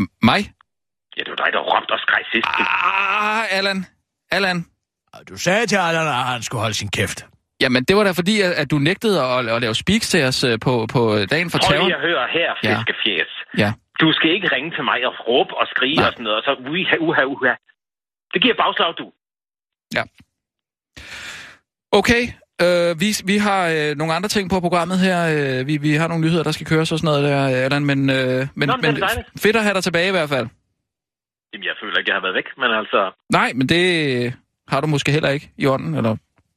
M- 0.00 0.18
mig? 0.22 0.40
Ja, 1.16 1.20
det 1.24 1.30
var 1.30 1.40
dig, 1.44 1.52
der 1.52 1.58
råbte 1.70 1.92
og 1.92 2.00
skreg 2.04 2.22
sidst. 2.32 2.48
Ah, 2.58 3.56
Allan. 3.58 3.86
Allan. 4.30 4.58
Du 5.28 5.36
sagde 5.38 5.66
til 5.66 5.76
Allan, 5.76 6.06
at 6.06 6.14
han 6.34 6.42
skulle 6.42 6.60
holde 6.60 6.74
sin 6.74 6.88
kæft. 6.90 7.26
Jamen, 7.60 7.84
det 7.84 7.96
var 7.96 8.04
da 8.04 8.10
fordi, 8.10 8.40
at, 8.40 8.52
at 8.52 8.70
du 8.70 8.78
nægtede 8.78 9.16
at, 9.24 9.48
at 9.54 9.60
lave 9.62 9.74
speaks 9.74 10.08
til 10.08 10.24
os 10.24 10.44
øh, 10.44 10.58
på, 10.66 10.86
på 10.94 11.00
dagen 11.32 11.50
for 11.50 11.58
Prøv 11.58 11.68
terror. 11.70 11.84
lige 11.86 11.94
at 11.96 12.00
høre 12.08 12.28
her, 12.38 12.50
Ja. 12.64 12.78
fiskefjæs. 12.78 13.32
Ja. 13.58 13.72
Du 14.00 14.12
skal 14.12 14.30
ikke 14.36 14.48
ringe 14.56 14.70
til 14.76 14.84
mig 14.84 15.06
og 15.06 15.14
råbe 15.28 15.52
og 15.60 15.66
skrige 15.74 15.96
Nej. 15.96 16.06
og 16.06 16.12
sådan 16.12 16.24
noget, 16.24 16.38
og 16.38 16.44
så 16.48 16.52
uha, 16.70 16.96
uha, 17.06 17.22
uha. 17.34 17.54
Det 18.34 18.42
giver 18.42 18.54
bagslag, 18.62 18.94
du. 18.98 19.06
Okay, 21.92 22.22
øh, 22.66 23.00
vi, 23.00 23.08
vi 23.24 23.36
har 23.36 23.62
øh, 23.68 23.96
nogle 23.96 24.14
andre 24.14 24.28
ting 24.28 24.50
på 24.50 24.60
programmet 24.60 24.98
her. 24.98 25.18
Øh, 25.34 25.66
vi, 25.66 25.76
vi 25.76 25.92
har 25.94 26.08
nogle 26.08 26.24
nyheder, 26.24 26.42
der 26.42 26.52
skal 26.52 26.66
køres 26.66 26.92
og 26.92 26.98
sådan 26.98 27.08
noget 27.10 27.22
der, 27.24 27.64
Allan, 27.64 27.84
men, 27.84 28.10
øh, 28.10 28.16
men, 28.54 28.68
Nå, 28.68 28.76
men 28.76 28.94
det 28.94 29.00
men 29.00 29.24
fedt 29.38 29.56
at 29.56 29.62
have 29.62 29.74
dig 29.74 29.82
tilbage 29.82 30.08
i 30.08 30.10
hvert 30.10 30.28
fald. 30.28 30.46
Jamen, 31.52 31.64
jeg 31.64 31.74
føler 31.82 31.98
ikke, 31.98 32.10
jeg 32.10 32.16
har 32.16 32.22
været 32.22 32.34
væk, 32.34 32.48
men 32.58 32.70
altså... 32.80 33.12
Nej, 33.30 33.52
men 33.54 33.68
det 33.68 33.84
har 34.68 34.80
du 34.80 34.86
måske 34.86 35.12
heller 35.12 35.28
ikke 35.28 35.50
i 35.56 35.66
ånden, 35.66 35.94
eller 35.94 36.16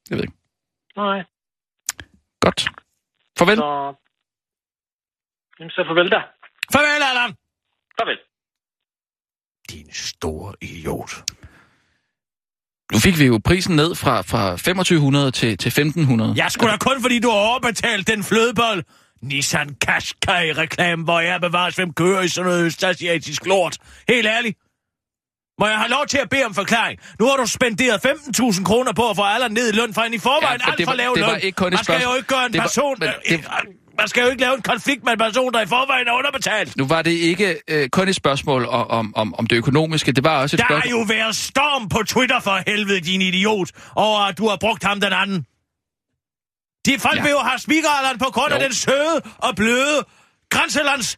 jeg 0.09 0.17
ved 0.17 0.23
ikke. 0.23 0.37
Nej, 0.95 1.23
Godt. 2.45 2.61
Farvel. 3.39 3.57
så... 3.57 3.95
Jamen, 5.59 5.71
så 5.71 5.83
farvel 5.87 6.09
da. 6.11 6.21
Farvel, 6.73 7.03
Allan! 7.09 7.31
Farvel. 7.99 8.19
Din 9.71 9.91
store 9.91 10.53
idiot. 10.61 11.11
Nu 12.93 12.99
fik 12.99 13.19
vi 13.19 13.25
jo 13.25 13.39
prisen 13.45 13.75
ned 13.75 13.95
fra, 13.95 14.21
fra 14.21 14.49
2500 14.51 15.31
til, 15.31 15.57
til 15.57 15.67
1500. 15.69 16.33
Jeg 16.37 16.51
skulle 16.51 16.71
da 16.71 16.77
kun, 16.77 17.01
fordi 17.01 17.19
du 17.19 17.29
har 17.29 17.37
overbetalt 17.37 18.07
den 18.07 18.23
flødebold. 18.23 18.83
Nissan 19.23 19.69
Qashqai-reklame, 19.85 21.03
hvor 21.03 21.19
jeg 21.19 21.41
bevares, 21.41 21.75
hvem 21.75 21.93
kører 21.93 22.21
i 22.21 22.27
sådan 22.27 22.49
noget 22.51 22.65
østasiatisk 22.65 23.45
lort. 23.45 23.77
Helt 24.09 24.27
ærligt. 24.27 24.57
Må 25.59 25.67
jeg 25.67 25.77
have 25.77 25.89
lov 25.89 26.05
til 26.07 26.17
at 26.17 26.29
bede 26.29 26.45
om 26.45 26.53
forklaring? 26.53 26.99
Nu 27.19 27.25
har 27.25 27.37
du 27.37 27.45
spenderet 27.47 28.05
15.000 28.05 28.63
kroner 28.63 28.93
på 28.93 29.09
at 29.09 29.15
få 29.15 29.21
alle 29.23 29.49
ned 29.53 29.73
i 29.73 29.75
løn, 29.75 29.93
for 29.93 30.01
en 30.01 30.13
i 30.13 30.17
forvejen 30.17 30.61
Ja, 30.65 30.71
alt 30.71 30.81
for 30.83 30.91
var- 30.91 30.95
lav 30.95 31.11
det 31.15 31.23
var 31.23 31.31
løn. 31.31 31.39
ikke 31.43 31.55
kun 31.55 31.69
Man 31.73 31.83
skal 31.83 32.01
jo 32.03 32.13
ikke 32.15 32.27
gøre 32.27 32.45
en 32.45 32.53
Det 32.53 32.57
var- 32.59 32.63
person... 32.67 32.95
men 32.99 33.09
det- 33.29 33.45
Man 33.97 34.07
skal 34.07 34.23
jo 34.23 34.29
ikke 34.29 34.41
lave 34.41 34.55
en 34.55 34.61
konflikt 34.61 35.03
med 35.03 35.11
en 35.13 35.17
person, 35.19 35.53
der 35.53 35.61
i 35.61 35.65
forvejen 35.65 36.07
er 36.07 36.11
underbetalt. 36.11 36.77
Nu 36.77 36.85
var 36.87 37.01
det 37.01 37.11
ikke 37.11 37.57
øh, 37.67 37.89
kun 37.89 38.07
et 38.07 38.15
spørgsmål 38.15 38.65
om, 38.65 39.15
om, 39.15 39.35
om, 39.35 39.47
det 39.47 39.55
økonomiske, 39.55 40.11
det 40.11 40.23
var 40.23 40.41
også 40.41 40.55
et 40.55 40.57
Der 40.59 40.65
har 40.65 40.73
spørgsmål... 40.81 40.99
jo 40.99 41.05
været 41.07 41.35
storm 41.35 41.89
på 41.89 42.03
Twitter 42.07 42.39
for 42.39 42.59
helvede, 42.67 42.99
din 43.01 43.21
idiot, 43.21 43.69
over 43.95 44.19
at 44.19 44.37
du 44.37 44.47
har 44.49 44.57
brugt 44.61 44.83
ham 44.83 44.99
den 45.01 45.13
anden. 45.13 45.45
De 46.85 46.99
folk 46.99 47.15
Ja. 47.17 47.21
vil 47.23 47.31
jo 47.31 47.37
have 47.39 47.59
spigalderen 47.59 48.17
på 48.19 48.25
grund 48.25 48.53
af 48.53 48.59
den 48.59 48.73
søde 48.73 49.21
og 49.37 49.55
bløde 49.55 50.05
grænselands 50.49 51.17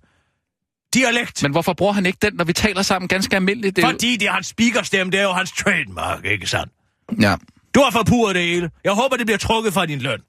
dialekt. 0.94 1.44
Men 1.44 1.52
hvorfor 1.52 1.74
bruger 1.74 1.94
han 1.94 2.06
ikke 2.06 2.18
den, 2.22 2.34
når 2.34 2.44
vi 2.46 2.54
taler 2.54 2.82
sammen 2.82 3.08
ganske 3.08 3.36
almindeligt? 3.36 3.76
Det 3.76 3.82
jo- 3.84 3.88
Fordi 3.90 4.16
det 4.18 4.28
er 4.28 4.32
hans 4.32 4.48
speakerstemme, 4.48 5.12
det 5.12 5.20
er 5.20 5.24
jo 5.24 5.32
hans 5.32 5.52
trademark, 5.52 6.26
ikke 6.26 6.48
sandt? 6.48 6.72
Ja. 7.22 7.36
Du 7.76 7.80
har 7.82 7.92
forpurret 7.92 8.36
det 8.36 8.44
hele. 8.44 8.70
Jeg 8.84 8.92
håber, 8.92 9.16
det 9.18 9.26
bliver 9.26 9.38
trukket 9.38 9.74
fra 9.74 9.86
din 9.86 10.00
løn. 10.00 10.20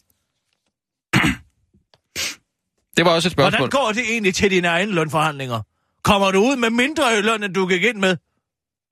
Det 2.98 3.06
var 3.06 3.12
også 3.12 3.28
et 3.28 3.32
spørgsmål. 3.32 3.58
Hvordan 3.58 3.70
går 3.80 3.92
det 3.92 4.02
egentlig 4.10 4.34
til 4.34 4.50
dine 4.50 4.68
egne 4.68 4.92
lønforhandlinger? 4.92 5.60
Kommer 6.04 6.30
du 6.30 6.40
ud 6.40 6.56
med 6.56 6.70
mindre 6.70 7.18
i 7.18 7.22
løn, 7.22 7.42
end 7.44 7.54
du 7.54 7.66
gik 7.66 7.84
ind 7.84 7.96
med? 7.98 8.16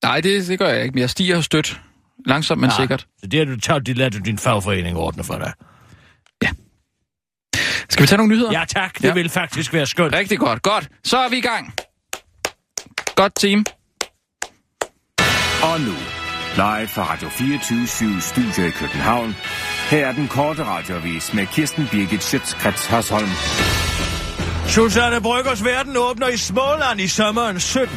Nej, 0.03 0.21
det, 0.21 0.47
det 0.47 0.59
gør 0.59 0.67
jeg 0.69 0.83
ikke, 0.83 0.93
men 0.93 1.01
jeg 1.01 1.09
stiger 1.09 1.41
stødt. 1.41 1.81
Langsomt, 2.25 2.61
men 2.61 2.67
Nej, 2.69 2.77
sikkert. 2.79 3.07
Så 3.19 3.27
det 3.27 3.39
har 3.39 3.45
du 3.55 3.59
taget, 3.59 3.85
det 3.85 3.97
lader 3.97 4.09
du 4.09 4.17
din 4.17 4.37
fagforening 4.37 4.97
ordne 4.97 5.23
for 5.23 5.37
dig. 5.37 5.53
Skal 7.89 8.01
vi 8.03 8.07
tage 8.07 8.17
nogle 8.17 8.33
nyheder? 8.33 8.51
Ja 8.51 8.63
tak, 8.67 8.93
det 8.93 9.03
Ja. 9.03 9.07
ja. 9.07 9.13
vil 9.13 9.29
faktisk 9.29 9.73
være 9.73 9.85
skønt. 9.85 10.13
Rigtig 10.15 10.39
godt. 10.39 10.61
Godt. 10.63 10.89
Så 11.03 11.17
er 11.17 11.29
vi 11.29 11.37
i 11.37 11.41
gang. 11.41 11.73
Godt 13.15 13.35
team. 13.35 13.65
Og 15.63 15.81
nu, 15.81 15.93
live 16.55 16.87
fra 16.87 17.13
Radio 17.13 17.29
24 17.29 17.87
Studio 18.21 18.67
i 18.67 18.69
København. 18.71 19.35
Her 19.89 20.07
er 20.07 20.11
den 20.11 20.27
korte 20.27 20.63
radiovis 20.63 21.33
med 21.33 21.47
Kirsten 21.47 21.87
Birgit 21.91 22.23
Schøtzgrads 22.23 22.85
Hasholm. 22.85 23.29
Susanne 24.67 25.21
Bryggers 25.21 25.63
verden 25.65 25.97
åbner 25.97 26.27
i 26.27 26.37
Småland 26.37 27.01
i 27.01 27.07
sommeren 27.07 27.59
17. 27.59 27.89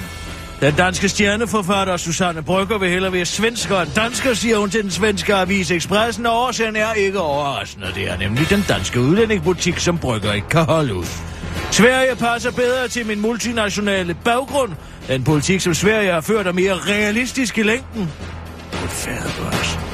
Den 0.60 0.74
danske 0.74 1.08
stjerneforfatter 1.08 1.96
Susanne 1.96 2.42
Brygger 2.42 2.78
vil 2.78 2.90
hellere 2.90 3.12
være 3.12 3.24
svensker 3.24 3.80
end 3.80 3.90
dansker, 3.96 4.34
siger 4.34 4.58
hun 4.58 4.70
til 4.70 4.82
den 4.82 4.90
svenske 4.90 5.34
avis 5.34 5.70
Expressen, 5.70 6.26
og 6.26 6.42
årsagen 6.42 6.76
er 6.76 6.92
ikke 6.92 7.20
overraskende. 7.20 7.86
Det 7.94 8.10
er 8.10 8.18
nemlig 8.18 8.50
den 8.50 8.64
danske 8.68 9.00
udlændingebutik, 9.00 9.78
som 9.78 9.98
Brygger 9.98 10.32
ikke 10.32 10.48
kan 10.48 10.64
holde 10.64 10.94
ud. 10.94 11.06
Sverige 11.70 12.16
passer 12.16 12.50
bedre 12.50 12.88
til 12.88 13.06
min 13.06 13.20
multinationale 13.20 14.14
baggrund. 14.24 14.72
Den 15.08 15.24
politik, 15.24 15.60
som 15.60 15.74
Sverige 15.74 16.12
har 16.12 16.20
ført, 16.20 16.46
er 16.46 16.52
mere 16.52 16.74
realistisk 16.74 17.58
i 17.58 17.62
længden. 17.62 18.10
Gud 18.72 18.88
fader. 18.88 19.89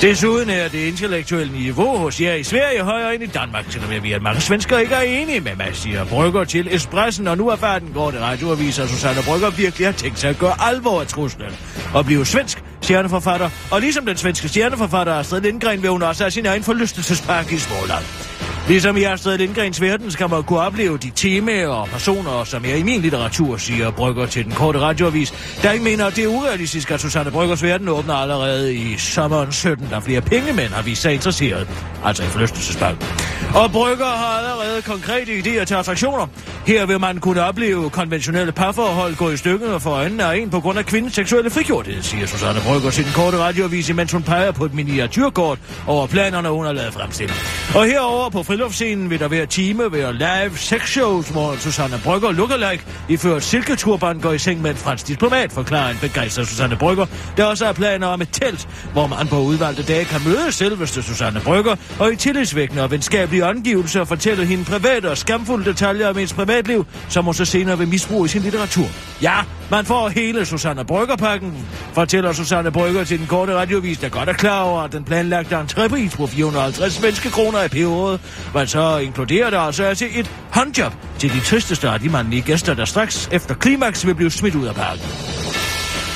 Desuden 0.00 0.50
er 0.50 0.68
det 0.68 0.86
intellektuelle 0.86 1.52
niveau 1.52 1.96
hos 1.96 2.20
jer 2.20 2.34
i 2.34 2.42
Sverige 2.42 2.82
højere 2.82 3.14
end 3.14 3.22
i 3.22 3.26
Danmark, 3.26 3.64
selvom 3.70 3.92
jeg 3.92 4.14
at 4.14 4.22
mange 4.22 4.40
svensker 4.40 4.78
ikke 4.78 4.94
er 4.94 5.00
enige 5.00 5.40
med 5.40 5.56
mig, 5.56 5.70
siger 5.72 6.04
Brygger 6.04 6.44
til 6.44 6.74
Espressen, 6.74 7.28
og 7.28 7.36
nu 7.36 7.48
er 7.48 7.56
farten 7.56 7.92
går 7.94 8.10
det 8.10 8.20
radioaviser, 8.20 8.82
at 8.82 8.88
Susanne 8.88 9.22
Brygger 9.22 9.50
virkelig 9.50 9.86
har 9.86 9.92
tænkt 9.92 10.18
sig 10.18 10.30
at 10.30 10.38
gøre 10.38 10.54
alvor 10.60 11.00
af 11.00 11.06
truslen 11.06 11.52
og 11.94 12.04
blive 12.04 12.26
svensk 12.26 12.62
stjerneforfatter. 12.82 13.50
Og 13.70 13.80
ligesom 13.80 14.06
den 14.06 14.16
svenske 14.16 14.48
stjerneforfatter 14.48 15.14
Astrid 15.14 15.40
Lindgren 15.40 15.82
vil 15.82 15.90
hun 15.90 16.02
også 16.02 16.24
have 16.24 16.30
sin 16.30 16.46
egen 16.46 16.62
forlystelsespark 16.62 17.52
i 17.52 17.58
Småland. 17.58 18.37
Ligesom 18.68 18.96
i 18.96 19.04
Astrid 19.04 19.38
Lindgrens 19.38 19.80
verden 19.80 20.10
skal 20.10 20.30
man 20.30 20.42
kunne 20.42 20.60
opleve 20.60 20.98
de 20.98 21.10
temaer 21.10 21.68
og 21.68 21.88
personer, 21.88 22.44
som 22.44 22.64
jeg 22.64 22.78
i 22.78 22.82
min 22.82 23.00
litteratur, 23.00 23.56
siger 23.56 23.90
Brygger 23.90 24.26
til 24.26 24.44
den 24.44 24.52
korte 24.52 24.80
radioavis. 24.80 25.58
Der 25.62 25.72
ikke 25.72 25.84
mener, 25.84 26.06
at 26.06 26.16
det 26.16 26.24
er 26.24 26.28
urealistisk, 26.28 26.90
at 26.90 27.00
Susanne 27.00 27.30
Bryggers 27.30 27.62
verden 27.62 27.88
åbner 27.88 28.14
allerede 28.14 28.74
i 28.74 28.96
sommeren 28.96 29.52
17, 29.52 29.86
der 29.90 30.00
flere 30.00 30.20
pengemænd 30.20 30.72
har 30.72 30.82
vist 30.82 31.02
sig 31.02 31.14
interesseret, 31.14 31.68
altså 32.04 32.22
i 32.22 32.26
forlystelsesparken. 32.26 33.06
Og 33.54 33.72
Brygger 33.72 34.06
har 34.06 34.38
allerede 34.38 34.82
konkrete 34.82 35.38
idéer 35.38 35.64
til 35.64 35.74
attraktioner. 35.74 36.26
Her 36.66 36.86
vil 36.86 37.00
man 37.00 37.18
kunne 37.18 37.42
opleve 37.42 37.90
konventionelle 37.90 38.52
parforhold 38.52 39.16
gå 39.16 39.30
i 39.30 39.36
stykker 39.36 39.78
for 39.78 39.90
øjnene 39.90 40.24
af 40.24 40.36
en 40.36 40.50
på 40.50 40.60
grund 40.60 40.78
af 40.78 40.86
kvindens 40.86 41.14
seksuelle 41.14 41.50
frigjorthed, 41.50 42.02
siger 42.02 42.26
Susanne 42.26 42.60
Brygger 42.66 42.90
til 42.90 43.04
den 43.04 43.12
korte 43.12 43.38
radioavis, 43.38 43.94
mens 43.94 44.12
hun 44.12 44.22
peger 44.22 44.52
på 44.52 44.64
et 44.64 44.74
miniatyrkort 44.74 45.58
over 45.86 46.06
planerne, 46.06 46.48
hun 46.48 46.64
har 46.64 46.72
lavet 46.72 46.92
fremstille. 46.92 47.34
Og 47.74 47.86
herover 47.86 48.30
på 48.30 48.42
friluftscenen 48.58 49.10
vil 49.10 49.20
der 49.20 49.28
være 49.28 49.46
time 49.46 49.92
være 49.92 50.12
live 50.12 50.56
sexshows, 50.56 51.28
hvor 51.28 51.56
Susanne 51.58 52.00
Brygger 52.04 52.32
lookalike 52.32 52.84
iført 53.08 53.42
silketurban 53.42 54.20
går 54.20 54.32
i 54.32 54.38
seng 54.38 54.62
med 54.62 54.70
en 54.70 54.76
fransk 54.76 55.08
diplomat, 55.08 55.52
forklarer 55.52 55.90
en 55.90 55.96
begejstret 56.00 56.48
Susanne 56.48 56.76
Brygger. 56.76 57.06
Der 57.36 57.44
også 57.44 57.66
er 57.66 57.72
planer 57.72 58.06
om 58.06 58.20
et 58.20 58.28
telt, 58.32 58.68
hvor 58.92 59.06
man 59.06 59.28
på 59.28 59.40
udvalgte 59.40 59.82
dage 59.82 60.04
kan 60.04 60.20
møde 60.24 60.52
selveste 60.52 61.02
Susanne 61.02 61.40
Brygger, 61.40 61.76
og 61.98 62.12
i 62.12 62.16
tillidsvækkende 62.16 62.82
og 62.82 62.90
venskabelige 62.90 63.46
omgivelser 63.46 64.04
fortælle 64.04 64.46
hende 64.46 64.64
private 64.64 65.10
og 65.10 65.18
skamfulde 65.18 65.64
detaljer 65.64 66.08
om 66.08 66.18
ens 66.18 66.32
privatliv, 66.32 66.86
som 67.08 67.24
hun 67.24 67.34
så 67.34 67.44
senere 67.44 67.78
vil 67.78 67.88
misbruge 67.88 68.24
i 68.24 68.28
sin 68.28 68.42
litteratur. 68.42 68.86
Ja, 69.22 69.34
man 69.70 69.84
får 69.84 70.08
hele 70.08 70.46
Susanne 70.46 70.84
Brygger-pakken, 70.84 71.66
fortæller 71.92 72.32
Susanne 72.32 72.70
Brygger 72.70 73.04
til 73.04 73.18
den 73.18 73.26
korte 73.26 73.54
radiovis, 73.54 73.98
der 73.98 74.08
godt 74.08 74.28
er 74.28 74.32
klar 74.32 74.62
over, 74.62 74.80
at 74.80 74.92
den 74.92 75.04
planlagte 75.04 75.60
entrépris 75.60 76.16
på 76.16 76.26
450 76.26 76.92
svenske 76.92 77.30
kroner 77.30 77.62
i 77.62 77.68
perioden, 77.68 78.20
men 78.54 78.66
så 78.66 78.98
inkluderer 78.98 79.50
det 79.50 79.56
altså 79.56 79.84
altså 79.84 80.06
et 80.14 80.30
håndjob 80.50 80.92
til 81.18 81.32
de 81.32 81.40
tristeste 81.40 81.88
af 81.88 82.00
de 82.00 82.08
mandlige 82.08 82.42
gæster, 82.42 82.74
der 82.74 82.84
straks 82.84 83.28
efter 83.32 83.54
klimaks 83.54 84.06
vil 84.06 84.14
blive 84.14 84.30
smidt 84.30 84.54
ud 84.54 84.66
af 84.66 84.74
parken. 84.74 85.04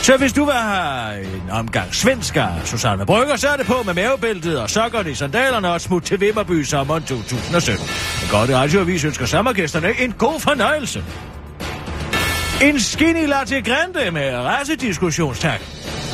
Så 0.03 0.17
hvis 0.17 0.33
du 0.33 0.45
vil 0.45 0.55
have 0.55 1.25
en 1.25 1.51
omgang 1.51 1.95
svensker, 1.95 2.47
Susanne 2.65 3.07
Brygger, 3.07 3.37
så 3.37 3.49
er 3.49 3.57
det 3.57 3.67
på 3.67 3.83
med 3.87 3.95
mavebæltet 3.95 4.61
og 4.61 4.71
sokkerne 4.71 5.11
i 5.11 5.15
sandalerne 5.15 5.73
og 5.73 5.81
smut 5.81 6.03
til 6.03 6.21
Vimmerby 6.21 6.63
sommeren 6.63 7.03
2017. 7.03 7.87
En 8.23 8.29
godt 8.31 8.51
radioavis 8.51 9.05
ønsker 9.05 9.27
sommergæsterne 9.27 10.01
en 10.01 10.13
god 10.13 10.41
fornøjelse. 10.41 11.05
En 12.63 12.81
skinny 12.81 13.27
latte 13.27 13.63
grande 13.63 14.11
med 14.11 14.35
rasediskussionstak. 14.35 15.61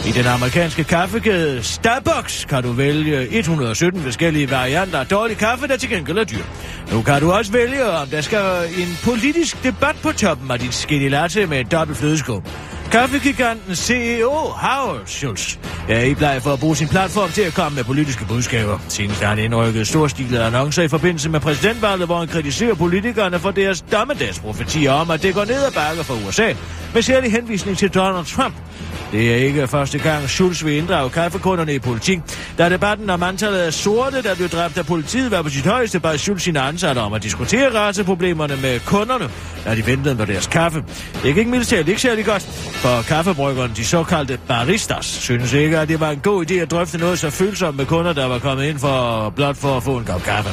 I 0.07 0.11
den 0.11 0.27
amerikanske 0.27 0.85
kaffekæde 0.85 1.63
Starbucks 1.63 2.45
kan 2.45 2.63
du 2.63 2.73
vælge 2.73 3.29
117 3.29 4.03
forskellige 4.03 4.51
varianter 4.51 4.99
af 4.99 5.07
dårlig 5.07 5.37
kaffe, 5.37 5.69
der 5.69 5.77
til 5.77 5.91
gengæld 5.91 6.19
er 6.19 6.25
dyr. 6.25 6.45
Nu 6.93 7.03
kan 7.03 7.21
du 7.21 7.33
også 7.33 7.53
vælge, 7.53 7.85
om 7.85 8.09
der 8.09 8.21
skal 8.21 8.41
en 8.79 8.99
politisk 9.05 9.63
debat 9.63 9.97
på 10.03 10.13
toppen 10.13 10.51
af 10.51 10.59
din 10.59 10.73
skinny 10.73 11.11
latte 11.11 11.47
med 11.47 11.61
et 11.61 11.73
dobbelt 11.73 11.99
flødeskum. 11.99 12.43
Kaffegiganten 12.91 13.77
CEO 13.77 14.31
Howard 14.31 15.07
Schultz 15.07 15.57
er 15.89 16.01
i 16.01 16.15
bleg 16.15 16.43
for 16.43 16.53
at 16.53 16.61
bruge 16.61 16.77
sin 16.77 16.89
platform 16.89 17.31
til 17.31 17.43
at 17.43 17.55
komme 17.55 17.77
med 17.77 17.85
politiske 17.85 18.25
budskaber. 18.25 18.79
Senest 18.89 19.21
har 19.21 19.29
han 19.29 19.39
indrykket 19.39 19.89
storstilede 19.89 20.45
annoncer 20.45 20.83
i 20.83 20.89
forbindelse 20.89 21.29
med 21.31 21.41
præsidentvalget, 21.41 22.09
hvor 22.09 22.19
han 22.19 22.29
kritiserer 22.29 22.75
politikerne 22.75 23.39
for 23.39 23.51
deres 23.51 23.85
dommedagsprofetier 23.93 24.93
om, 24.93 25.11
at 25.11 25.23
det 25.23 25.35
går 25.35 25.45
ned 25.45 25.65
ad 25.65 25.73
bakke 25.73 26.05
for 26.05 26.15
USA, 26.29 26.53
med 26.95 27.03
særlig 27.03 27.33
henvisning 27.33 27.79
til 27.79 27.95
Donald 27.95 28.27
Trump. 28.27 28.55
Det 29.13 29.33
er 29.33 29.37
ikke 29.37 29.67
første 29.67 29.99
gang, 29.99 30.29
Schulz 30.29 30.65
vil 30.65 30.75
inddrage 30.75 31.11
kaffekunderne 31.11 31.75
i 31.75 31.79
politik. 31.79 32.19
Da 32.59 32.69
debatten 32.69 33.11
om 33.11 33.23
antallet 33.23 33.59
af 33.59 33.73
sorte, 33.73 34.23
der 34.23 34.35
blev 34.35 34.49
dræbt 34.49 34.79
af 34.79 34.87
politiet, 34.87 35.31
var 35.31 35.43
på 35.43 35.49
sit 35.49 35.67
højeste, 35.67 36.01
bare 36.01 36.19
Schulz 36.19 36.43
sine 36.43 36.61
ansatte 36.61 36.99
om 36.99 37.13
at 37.13 37.23
diskutere 37.23 37.75
raceproblemerne 37.75 38.57
med 38.57 38.81
kunderne, 38.81 39.31
da 39.65 39.75
de 39.75 39.87
ventede 39.87 40.17
på 40.17 40.25
deres 40.25 40.47
kaffe. 40.47 40.85
Det 41.23 41.35
gik 41.35 41.47
mildt 41.47 41.73
ikke 41.73 42.01
særlig 42.01 42.25
godt, 42.25 42.49
for 42.79 43.03
kaffebryggerne, 43.03 43.75
de 43.77 43.85
såkaldte 43.85 44.39
baristas, 44.49 45.05
synes 45.07 45.53
ikke, 45.53 45.79
at 45.79 45.89
det 45.89 46.01
var 46.01 46.11
en 46.11 46.21
god 46.21 46.51
idé 46.51 46.55
at 46.55 46.71
drøfte 46.71 46.99
noget 46.99 47.19
så 47.19 47.31
følsomt 47.31 47.77
med 47.77 47.87
kunder, 47.87 48.13
der 48.13 48.27
var 48.27 48.39
kommet 48.39 48.65
ind 48.65 48.79
for 48.79 49.31
blot 49.37 49.57
for 49.57 49.77
at 49.77 49.83
få 49.83 49.97
en 49.99 50.05
kop 50.05 50.23
kaffe. 50.23 50.51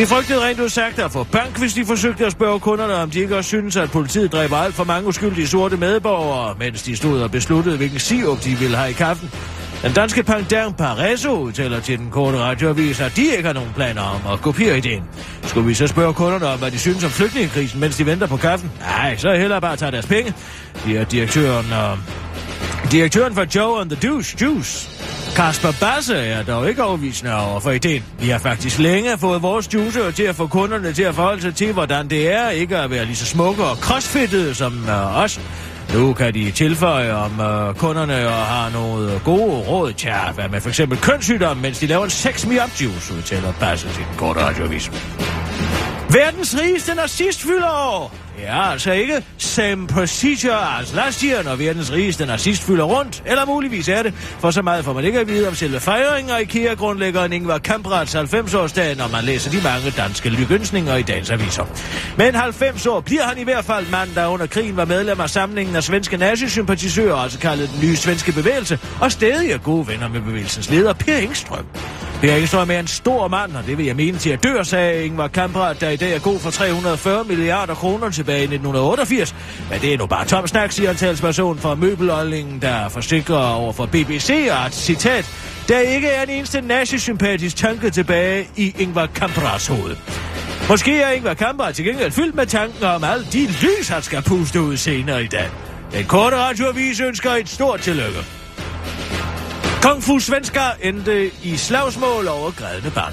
De 0.00 0.06
frygtede 0.06 0.44
rent 0.44 0.60
udsagt 0.60 0.98
at 0.98 1.12
få 1.12 1.24
bank, 1.24 1.58
hvis 1.58 1.74
de 1.74 1.84
forsøgte 1.84 2.26
at 2.26 2.32
spørge 2.32 2.60
kunderne, 2.60 2.94
om 2.94 3.10
de 3.10 3.20
ikke 3.20 3.36
også 3.36 3.48
synes, 3.48 3.76
at 3.76 3.90
politiet 3.90 4.32
dræber 4.32 4.56
alt 4.56 4.74
for 4.74 4.84
mange 4.84 5.08
uskyldige 5.08 5.48
sorte 5.48 5.76
medborgere, 5.76 6.54
mens 6.58 6.82
de 6.82 6.96
stod 6.96 7.20
og 7.22 7.30
besluttede, 7.30 7.76
hvilken 7.76 7.98
sirup 7.98 8.44
de 8.44 8.50
ville 8.50 8.76
have 8.76 8.90
i 8.90 8.92
kaffen. 8.92 9.30
Den 9.84 9.92
danske 9.92 10.22
pandang 10.22 10.76
Pareso 10.76 11.30
udtaler 11.30 11.80
til 11.80 11.98
den 11.98 12.10
korte 12.10 12.38
radioavis, 12.38 13.00
at 13.00 13.16
de 13.16 13.22
ikke 13.22 13.46
har 13.46 13.52
nogen 13.52 13.70
planer 13.76 14.02
om 14.02 14.32
at 14.32 14.40
kopiere 14.40 14.78
ideen. 14.78 15.02
Skulle 15.42 15.66
vi 15.66 15.74
så 15.74 15.86
spørge 15.86 16.14
kunderne 16.14 16.46
om, 16.46 16.58
hvad 16.58 16.70
de 16.70 16.78
synes 16.78 17.04
om 17.04 17.10
flygtningekrisen, 17.10 17.80
mens 17.80 17.96
de 17.96 18.06
venter 18.06 18.26
på 18.26 18.36
kaffen? 18.36 18.72
Nej, 18.80 19.16
så 19.16 19.34
heller 19.34 19.60
bare 19.60 19.76
tage 19.76 19.90
deres 19.90 20.06
penge. 20.06 20.34
siger 20.84 21.00
er 21.00 21.04
direktøren 21.04 21.72
og... 21.72 21.98
Direktøren 22.92 23.34
for 23.34 23.46
Joe 23.54 23.80
and 23.80 23.90
the 23.90 24.08
Deuce 24.08 24.36
Juice 24.40 24.88
Kasper 25.36 25.72
Basse 25.80 26.16
er 26.16 26.42
dog 26.42 26.68
ikke 26.68 26.84
overvisende 26.84 27.34
over 27.34 27.60
for 27.60 27.70
ideen. 27.70 28.04
Vi 28.20 28.28
har 28.28 28.38
faktisk 28.38 28.78
længe 28.78 29.18
fået 29.18 29.42
vores 29.42 29.74
juicer 29.74 30.10
til 30.10 30.22
at 30.22 30.34
få 30.34 30.46
kunderne 30.46 30.92
til 30.92 31.02
at 31.02 31.14
forholde 31.14 31.42
sig 31.42 31.54
til, 31.54 31.72
hvordan 31.72 32.10
det 32.10 32.32
er 32.32 32.50
ikke 32.50 32.76
at 32.76 32.90
være 32.90 33.04
lige 33.04 33.16
så 33.16 33.26
smukke 33.26 33.64
og 33.64 33.76
crossfittede 33.76 34.54
som 34.54 34.84
øh, 34.88 35.22
os. 35.22 35.40
Nu 35.94 36.12
kan 36.12 36.34
de 36.34 36.50
tilføje, 36.50 37.12
om 37.12 37.40
øh, 37.40 37.74
kunderne 37.74 38.26
og 38.28 38.34
har 38.34 38.70
nogle 38.70 39.20
gode 39.24 39.68
råd 39.68 39.92
til 39.92 40.08
at 40.08 40.36
være 40.36 40.48
med 40.48 40.60
for 40.60 40.68
eksempel 40.68 40.98
kønssygdom, 40.98 41.56
mens 41.56 41.78
de 41.78 41.86
laver 41.86 42.04
en 42.04 42.10
sex 42.10 42.46
me 42.46 42.54
up 42.54 42.80
juice, 42.80 43.14
udtaler 43.14 43.52
Basse 43.60 43.88
til 43.88 43.96
den 43.96 44.16
korte 44.16 44.40
radioavis. 44.40 44.90
Verdens 46.10 46.56
rigeste 46.62 46.94
nazist 46.94 47.42
fylder 47.42 47.70
år. 47.70 48.23
Ja, 48.42 48.70
altså 48.70 48.92
ikke 48.92 49.22
same 49.38 49.86
procedure 49.86 50.80
as 50.80 50.94
last 50.94 51.20
year, 51.20 51.42
når 51.42 51.56
verdens 51.56 51.92
rigeste 51.92 52.26
nazist 52.26 52.62
fylder 52.62 52.84
rundt, 52.84 53.22
eller 53.26 53.46
muligvis 53.46 53.88
er 53.88 54.02
det, 54.02 54.14
for 54.14 54.50
så 54.50 54.62
meget 54.62 54.84
får 54.84 54.92
man 54.92 55.04
ikke 55.04 55.20
at 55.20 55.28
vide 55.28 55.48
om 55.48 55.54
selve 55.54 55.80
fejringen 55.80 56.30
af 56.34 56.40
IKEA-grundlæggeren 56.40 57.32
Ingvar 57.32 57.58
Kamprads 57.58 58.14
90-årsdag, 58.14 58.96
når 58.96 59.08
man 59.08 59.24
læser 59.24 59.50
de 59.50 59.60
mange 59.62 59.90
danske 59.90 60.28
lykønsninger 60.28 60.96
i 60.96 61.02
dagens 61.02 61.30
aviser. 61.30 61.64
Men 62.18 62.34
90 62.34 62.86
år 62.86 63.00
bliver 63.00 63.22
han 63.22 63.38
i 63.38 63.44
hvert 63.44 63.64
fald 63.64 63.86
mand, 63.90 64.14
der 64.14 64.26
under 64.26 64.46
krigen 64.46 64.76
var 64.76 64.84
medlem 64.84 65.20
af 65.20 65.30
samlingen 65.30 65.76
af 65.76 65.82
svenske 65.84 66.16
nazisympatisører, 66.16 67.16
altså 67.16 67.38
kaldet 67.38 67.70
den 67.72 67.88
nye 67.88 67.96
svenske 67.96 68.32
bevægelse, 68.32 68.78
og 69.00 69.12
stadig 69.12 69.50
er 69.50 69.58
gode 69.58 69.88
venner 69.88 70.08
med 70.08 70.20
bevægelsens 70.20 70.70
leder, 70.70 70.92
Per 70.92 71.16
Engstrøm. 71.16 71.66
Per 72.24 72.34
Engstrøm 72.34 72.70
er 72.70 72.78
en 72.78 72.86
stor 72.86 73.28
mand, 73.28 73.56
og 73.56 73.66
det 73.66 73.78
vil 73.78 73.86
jeg 73.86 73.96
mene 73.96 74.18
til 74.18 74.30
at 74.30 74.42
dør, 74.42 74.62
sagde 74.62 75.04
Ingvar 75.04 75.28
Kamprad, 75.28 75.74
der 75.74 75.88
i 75.88 75.96
dag 75.96 76.14
er 76.14 76.18
god 76.18 76.40
for 76.40 76.50
340 76.50 77.24
milliarder 77.24 77.74
kroner 77.74 78.10
tilbage 78.10 78.38
i 78.38 78.42
1988. 78.42 79.34
Men 79.70 79.80
det 79.80 79.94
er 79.94 79.98
nu 79.98 80.06
bare 80.06 80.26
tom 80.26 80.46
snak, 80.46 80.72
siger 80.72 80.90
en 80.90 80.96
talsperson 80.96 81.58
fra 81.58 81.74
møbelholdningen, 81.74 82.62
der 82.62 82.88
forsikrer 82.88 83.36
over 83.36 83.72
for 83.72 83.86
BBC, 83.86 84.48
at 84.66 84.74
citat, 84.74 85.30
der 85.68 85.78
ikke 85.78 86.08
er 86.08 86.22
en 86.22 86.30
eneste 86.30 86.60
nazisympatisk 86.60 87.56
tanke 87.56 87.90
tilbage 87.90 88.48
i 88.56 88.74
Ingvar 88.78 89.06
Kamprads 89.06 89.66
hoved. 89.66 89.96
Måske 90.68 91.00
er 91.00 91.10
Ingvar 91.10 91.34
Kamprad 91.34 91.72
til 91.72 91.84
gengæld 91.84 92.12
fyldt 92.12 92.34
med 92.34 92.46
tanken 92.46 92.84
om 92.84 93.04
alle 93.04 93.26
de 93.32 93.46
lys, 93.46 93.88
han 93.88 94.02
skal 94.02 94.22
puste 94.22 94.60
ud 94.60 94.76
senere 94.76 95.24
i 95.24 95.28
dag. 95.28 95.48
Den 95.92 96.04
korte 96.04 96.36
radioavis 96.36 97.00
ønsker 97.00 97.30
et 97.30 97.48
stort 97.48 97.80
tillykke. 97.80 98.43
Kung 99.84 100.02
Fu 100.02 100.18
Svenskar 100.18 100.76
endte 100.82 101.30
i 101.42 101.56
slagsmål 101.56 102.28
over 102.28 102.50
grædende 102.50 102.90
barn. 102.90 103.12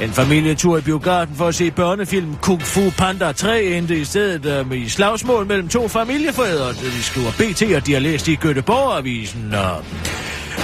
En 0.00 0.10
familietur 0.10 0.78
i 0.78 0.80
biografen 0.80 1.36
for 1.36 1.48
at 1.48 1.54
se 1.54 1.70
børnefilm 1.70 2.36
Kung 2.42 2.62
Fu 2.62 2.80
Panda 2.98 3.32
3 3.32 3.62
endte 3.62 3.98
i 3.98 4.04
stedet 4.04 4.66
med 4.66 4.76
i 4.76 4.88
slagsmål 4.88 5.46
mellem 5.46 5.68
to 5.68 5.88
familiefædre, 5.88 6.72
de 6.72 7.02
skriver 7.02 7.30
BT, 7.30 7.76
og 7.76 7.86
de 7.86 7.92
har 7.92 8.00
læst 8.00 8.28
i 8.28 8.36
Göteborg-avisen. 8.36 9.54
Øhm. 9.54 9.84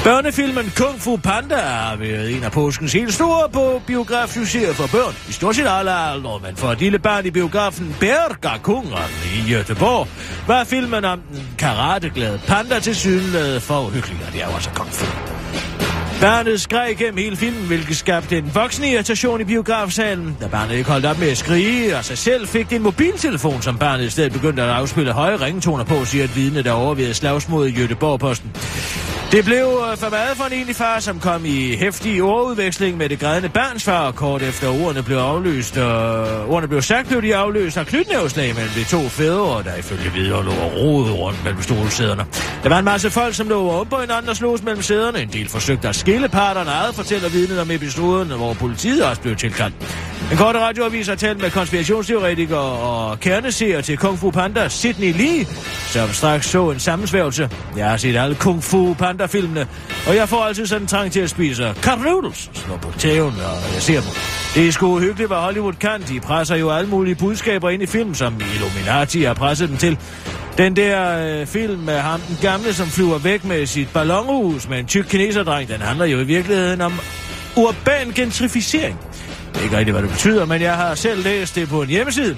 Børnefilmen 0.04 0.72
Kung 0.76 1.00
Fu 1.00 1.16
Panda 1.16 1.56
har 1.56 1.96
været 1.96 2.36
en 2.36 2.44
af 2.44 2.52
påskens 2.52 2.92
helt 2.92 3.14
store 3.14 3.48
på 3.48 3.82
biografsucceser 3.86 4.74
for 4.74 4.86
børn. 4.86 5.14
I 5.28 5.32
stort 5.32 5.56
set 5.56 5.66
alle 5.68 5.92
aldre, 5.94 6.40
men 6.42 6.56
for 6.56 6.68
et 6.68 6.78
lille 6.78 6.98
barn 6.98 7.26
i 7.26 7.30
biografen 7.30 7.96
Berga 8.00 8.58
Kungeren 8.62 9.12
i 9.34 9.54
Göteborg 9.54 10.08
var 10.46 10.64
filmen 10.64 11.04
om 11.04 11.20
den 11.20 11.48
karateglade 11.58 12.40
panda 12.46 12.80
til 12.80 12.96
syden 12.96 13.60
for 13.60 13.80
uhyggelig, 13.80 14.18
og 14.26 14.32
det 14.32 14.42
er 14.42 14.46
jo 14.46 14.54
altså 14.54 14.70
Kung 14.74 14.92
Fu. 14.92 15.41
Barnet 16.22 16.60
skreg 16.60 16.96
gennem 16.98 17.16
hele 17.16 17.36
filmen, 17.36 17.66
hvilket 17.66 17.96
skabte 17.96 18.38
en 18.38 18.54
voksende 18.54 18.90
irritation 18.90 19.40
i 19.40 19.44
biografsalen. 19.44 20.36
Da 20.40 20.46
barnet 20.46 20.74
ikke 20.74 20.90
holdt 20.90 21.06
op 21.06 21.18
med 21.18 21.30
at 21.30 21.38
skrige, 21.38 21.96
og 21.96 22.04
sig 22.04 22.18
selv 22.18 22.46
fik 22.46 22.70
det 22.70 22.76
en 22.76 22.82
mobiltelefon, 22.82 23.62
som 23.62 23.78
barnet 23.78 24.04
i 24.04 24.10
stedet 24.10 24.32
begyndte 24.32 24.62
at 24.62 24.68
afspille 24.68 25.12
høje 25.12 25.36
ringetoner 25.36 25.84
på, 25.84 26.04
siger 26.04 26.24
et 26.24 26.36
vidne, 26.36 26.62
der 26.62 26.72
overvejede 26.72 27.14
slagsmålet 27.14 27.68
i 27.68 27.80
Jødeborg-posten. 27.80 28.50
Det 29.32 29.44
blev 29.44 29.82
øh, 29.90 29.96
for 29.96 30.10
meget 30.10 30.36
for 30.36 30.44
en 30.44 30.52
egentlig 30.52 30.76
far, 30.76 31.00
som 31.00 31.20
kom 31.20 31.44
i 31.44 31.76
hæftig 31.76 32.22
ordudveksling 32.22 32.96
med 32.96 33.08
det 33.08 33.20
grædende 33.20 33.48
barns 33.48 33.84
far, 33.84 34.06
og 34.06 34.14
kort 34.14 34.42
efter 34.42 34.68
ordene 34.84 35.02
blev 35.02 35.16
afløst, 35.16 35.76
og 35.76 36.48
ordene 36.48 36.68
blev 36.68 36.82
sagt, 36.82 37.08
blev 37.08 37.22
de 37.22 37.36
afløst 37.36 37.76
af 37.76 37.86
knytnævslag 37.86 38.54
mellem 38.54 38.72
de 38.74 38.84
to 38.84 39.08
fædre, 39.08 39.62
der 39.62 39.76
ifølge 39.76 40.12
videre 40.12 40.44
lå 40.44 40.50
og 40.50 41.18
rundt 41.18 41.44
mellem 41.44 41.62
stolsæderne. 41.62 42.24
Der 42.62 42.68
var 42.68 42.78
en 42.78 42.84
masse 42.84 43.10
folk, 43.10 43.34
som 43.34 43.48
lå 43.48 43.70
op 43.70 43.86
på 43.86 44.00
hinanden 44.00 44.28
og 44.28 44.36
slogs 44.36 44.62
mellem 44.62 44.82
sæderne. 44.82 45.22
En 45.22 45.28
del 45.28 45.48
forsøgte 45.48 45.88
at 45.88 45.96
skille 45.96 46.28
parterne 46.28 46.70
ad, 46.70 46.92
fortæller 46.92 47.28
vidnet 47.28 47.60
om 47.60 47.70
episoden, 47.70 48.28
hvor 48.28 48.54
politiet 48.54 49.04
også 49.04 49.22
blev 49.22 49.36
tilkaldt. 49.36 49.74
En 50.32 50.38
kort 50.38 50.54
radioavis 50.54 51.08
har 51.08 51.14
talt 51.14 51.40
med 51.42 51.50
konspirationsteoretikere 51.50 52.58
og 52.60 53.20
kerneseer 53.20 53.80
til 53.80 53.96
Kung 53.96 54.18
Fu 54.18 54.30
Panda 54.30 54.68
Sydney 54.68 55.12
Lee, 55.12 55.46
som 55.86 56.08
straks 56.08 56.46
så 56.46 56.70
en 56.70 56.78
sammensværgelse. 56.80 57.50
Jeg 57.76 57.90
har 57.90 57.96
set 57.96 58.16
alle 58.16 58.34
Kung 58.34 58.64
Fu 58.64 58.94
Panda 58.94 59.21
Panda-filmene, 59.22 59.66
og 60.06 60.16
jeg 60.16 60.28
får 60.28 60.44
altid 60.44 60.66
sådan 60.66 60.82
en 60.82 60.88
trang 60.88 61.12
til 61.12 61.20
at 61.20 61.30
spise 61.30 61.74
cup 61.82 61.98
noodles 61.98 62.50
og 62.72 62.80
på 62.80 62.98
tæven, 62.98 63.34
og 63.34 63.74
jeg 63.74 63.82
ser 63.82 64.00
dem. 64.00 64.10
Det 64.54 64.68
er 64.68 64.72
sgu 64.72 64.98
hyggeligt, 64.98 65.28
hvad 65.28 65.36
Hollywood 65.36 65.72
kan. 65.72 66.02
De 66.08 66.20
presser 66.20 66.56
jo 66.56 66.70
alle 66.70 66.90
mulige 66.90 67.14
budskaber 67.14 67.70
ind 67.70 67.82
i 67.82 67.86
film, 67.86 68.14
som 68.14 68.40
Illuminati 68.54 69.22
har 69.22 69.34
presset 69.34 69.68
dem 69.68 69.76
til. 69.76 69.98
Den 70.58 70.76
der 70.76 71.18
øh, 71.40 71.46
film 71.46 71.78
med 71.78 71.98
ham, 71.98 72.20
den 72.20 72.38
gamle, 72.42 72.74
som 72.74 72.86
flyver 72.86 73.18
væk 73.18 73.44
med 73.44 73.66
sit 73.66 73.88
ballonhus 73.94 74.68
med 74.68 74.78
en 74.78 74.86
tyk 74.86 75.04
kineserdreng, 75.04 75.68
den 75.68 75.80
handler 75.80 76.04
jo 76.04 76.18
i 76.18 76.24
virkeligheden 76.24 76.80
om 76.80 76.92
urban 77.56 78.12
gentrificering. 78.14 78.98
Jeg 79.54 79.60
er 79.60 79.64
ikke 79.64 79.76
rigtigt, 79.76 79.94
hvad 79.94 80.02
det 80.02 80.10
betyder, 80.10 80.44
men 80.44 80.62
jeg 80.62 80.74
har 80.74 80.94
selv 80.94 81.24
læst 81.24 81.54
det 81.54 81.68
på 81.68 81.82
en 81.82 81.88
hjemmeside. 81.88 82.36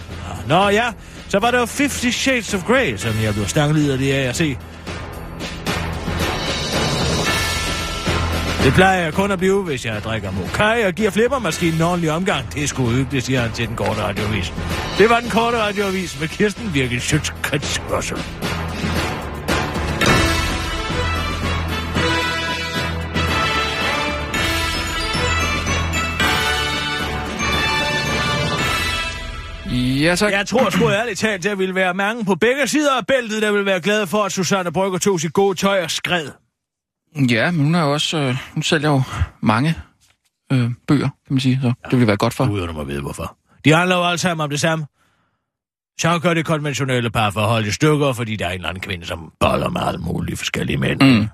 Nå 0.48 0.68
ja, 0.68 0.84
så 1.28 1.38
var 1.38 1.50
der 1.50 1.58
jo 1.58 1.66
50 1.78 2.14
Shades 2.14 2.54
of 2.54 2.64
Grey, 2.64 2.96
som 2.96 3.12
jeg 3.22 3.34
blev 3.34 3.46
stangliderlig 3.46 4.14
af 4.14 4.28
at 4.28 4.36
se. 4.36 4.56
Det 8.64 8.72
plejer 8.72 9.02
jeg 9.02 9.12
kun 9.12 9.30
at 9.30 9.38
blive, 9.38 9.62
hvis 9.62 9.86
jeg 9.86 10.02
drikker 10.04 10.30
mokai 10.30 10.82
og 10.82 10.92
giver 10.92 11.10
flippermaskinen 11.10 11.74
en 11.74 11.82
ordentlig 11.82 12.10
omgang. 12.10 12.52
Det 12.54 12.62
er 12.62 12.66
sgu 12.66 12.86
hyggeligt, 12.86 13.24
siger 13.24 13.40
han 13.40 13.52
til 13.52 13.68
den 13.68 13.76
korte 13.76 14.02
radioavis. 14.02 14.52
Det 14.98 15.10
var 15.10 15.20
den 15.20 15.30
korte 15.30 15.58
radioavis 15.58 16.20
med 16.20 16.28
Kirsten 16.28 16.70
Birgit 16.72 17.02
Schøtz-Krets 17.02 17.80
Ja, 30.04 30.14
tak. 30.16 30.32
Jeg 30.32 30.46
tror 30.46 30.70
sgu 30.70 30.90
ærligt 30.90 31.18
talt, 31.18 31.44
der 31.44 31.54
vil 31.54 31.74
være 31.74 31.94
mange 31.94 32.24
på 32.24 32.34
begge 32.34 32.66
sider 32.66 32.92
af 32.98 33.06
bæltet, 33.06 33.42
der 33.42 33.52
vil 33.52 33.66
være 33.66 33.80
glade 33.80 34.06
for, 34.06 34.22
at 34.22 34.32
Susanne 34.32 34.72
Brygger 34.72 34.98
tog 34.98 35.20
sit 35.20 35.32
gode 35.32 35.58
tøj 35.58 35.82
og 35.82 35.90
skred. 35.90 36.43
Ja, 37.30 37.50
men 37.50 37.64
hun 37.64 37.74
har 37.74 37.84
jo 37.84 37.92
også... 37.92 38.18
Øh, 38.18 38.36
hun 38.54 38.62
sælger 38.62 38.88
jo 38.90 39.02
mange 39.40 39.74
øh, 40.52 40.70
bøger, 40.86 41.08
kan 41.26 41.34
man 41.34 41.40
sige. 41.40 41.58
Så 41.62 41.72
det 41.90 41.98
vil 41.98 42.06
være 42.06 42.16
godt 42.16 42.34
for. 42.34 42.48
Uden 42.48 42.76
at 42.80 42.88
vide 42.88 43.00
hvorfor. 43.02 43.36
De 43.64 43.72
handler 43.72 43.96
jo 43.96 44.04
alle 44.04 44.18
sammen 44.18 44.44
om 44.44 44.50
det 44.50 44.60
samme. 44.60 44.86
Så 46.00 46.18
gør 46.18 46.34
det 46.34 46.46
konventionelle 46.46 47.10
parforhold 47.10 47.66
i 47.66 47.70
stykker, 47.70 48.12
fordi 48.12 48.36
der 48.36 48.46
er 48.46 48.50
en 48.50 48.54
eller 48.54 48.68
anden 48.68 48.80
kvinde, 48.80 49.06
som 49.06 49.32
boller 49.40 49.68
med 49.68 49.80
alle 49.80 50.00
mulige 50.00 50.36
forskellige 50.36 50.76
mænd. 50.76 51.02
Mm. 51.02 51.26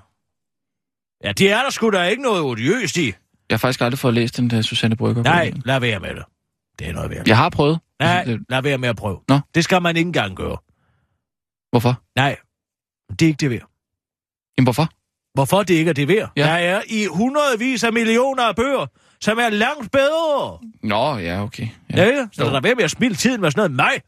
Ja, 1.23 1.31
det 1.31 1.51
er 1.51 1.61
der 1.61 1.69
sgu 1.69 1.89
da 1.89 2.03
ikke 2.03 2.23
noget 2.23 2.41
odiøst 2.41 2.97
i. 2.97 3.05
Jeg 3.05 3.13
har 3.49 3.57
faktisk 3.57 3.81
aldrig 3.81 3.99
fået 3.99 4.13
læst 4.13 4.37
den 4.37 4.49
der 4.49 4.61
Susanne 4.61 4.95
Brygger. 4.95 5.23
Nej, 5.23 5.53
lad 5.65 5.79
være 5.79 5.99
med 5.99 6.09
det. 6.15 6.23
Det 6.79 6.89
er 6.89 6.93
noget 6.93 7.09
værd. 7.09 7.27
Jeg 7.27 7.37
har 7.37 7.49
prøvet. 7.49 7.79
Nej, 7.99 8.37
lad 8.49 8.61
være 8.61 8.77
med 8.77 8.89
at 8.89 8.95
prøve. 8.95 9.19
Nå. 9.27 9.39
Det 9.55 9.63
skal 9.63 9.81
man 9.81 9.95
ikke 9.97 10.07
engang 10.07 10.35
gøre. 10.35 10.57
Hvorfor? 11.71 12.01
Nej, 12.15 12.37
det 13.09 13.21
er 13.21 13.27
ikke 13.27 13.37
det 13.37 13.49
værd. 13.49 13.69
Jamen, 14.57 14.65
hvorfor? 14.65 14.89
Hvorfor 15.33 15.63
det 15.63 15.73
ikke 15.73 15.89
er 15.89 15.93
det 15.93 16.07
værd? 16.07 16.31
Ja. 16.37 16.43
Der 16.43 16.49
er 16.51 16.81
i 16.87 17.05
hundredvis 17.05 17.83
af 17.83 17.93
millioner 17.93 18.43
af 18.43 18.55
bøger, 18.55 18.85
som 19.21 19.37
er 19.37 19.49
langt 19.49 19.91
bedre. 19.91 20.57
Nå, 20.83 21.17
ja, 21.17 21.43
okay. 21.43 21.67
Ja, 21.95 22.03
Ja, 22.03 22.09
ja. 22.09 22.27
Så 22.31 22.49
lad 22.49 22.61
være 22.61 22.75
med 22.75 22.83
at 22.83 22.91
spille 22.91 23.15
tiden 23.15 23.41
med 23.41 23.51
sådan 23.51 23.71
noget 23.71 23.91
mig. 23.93 24.01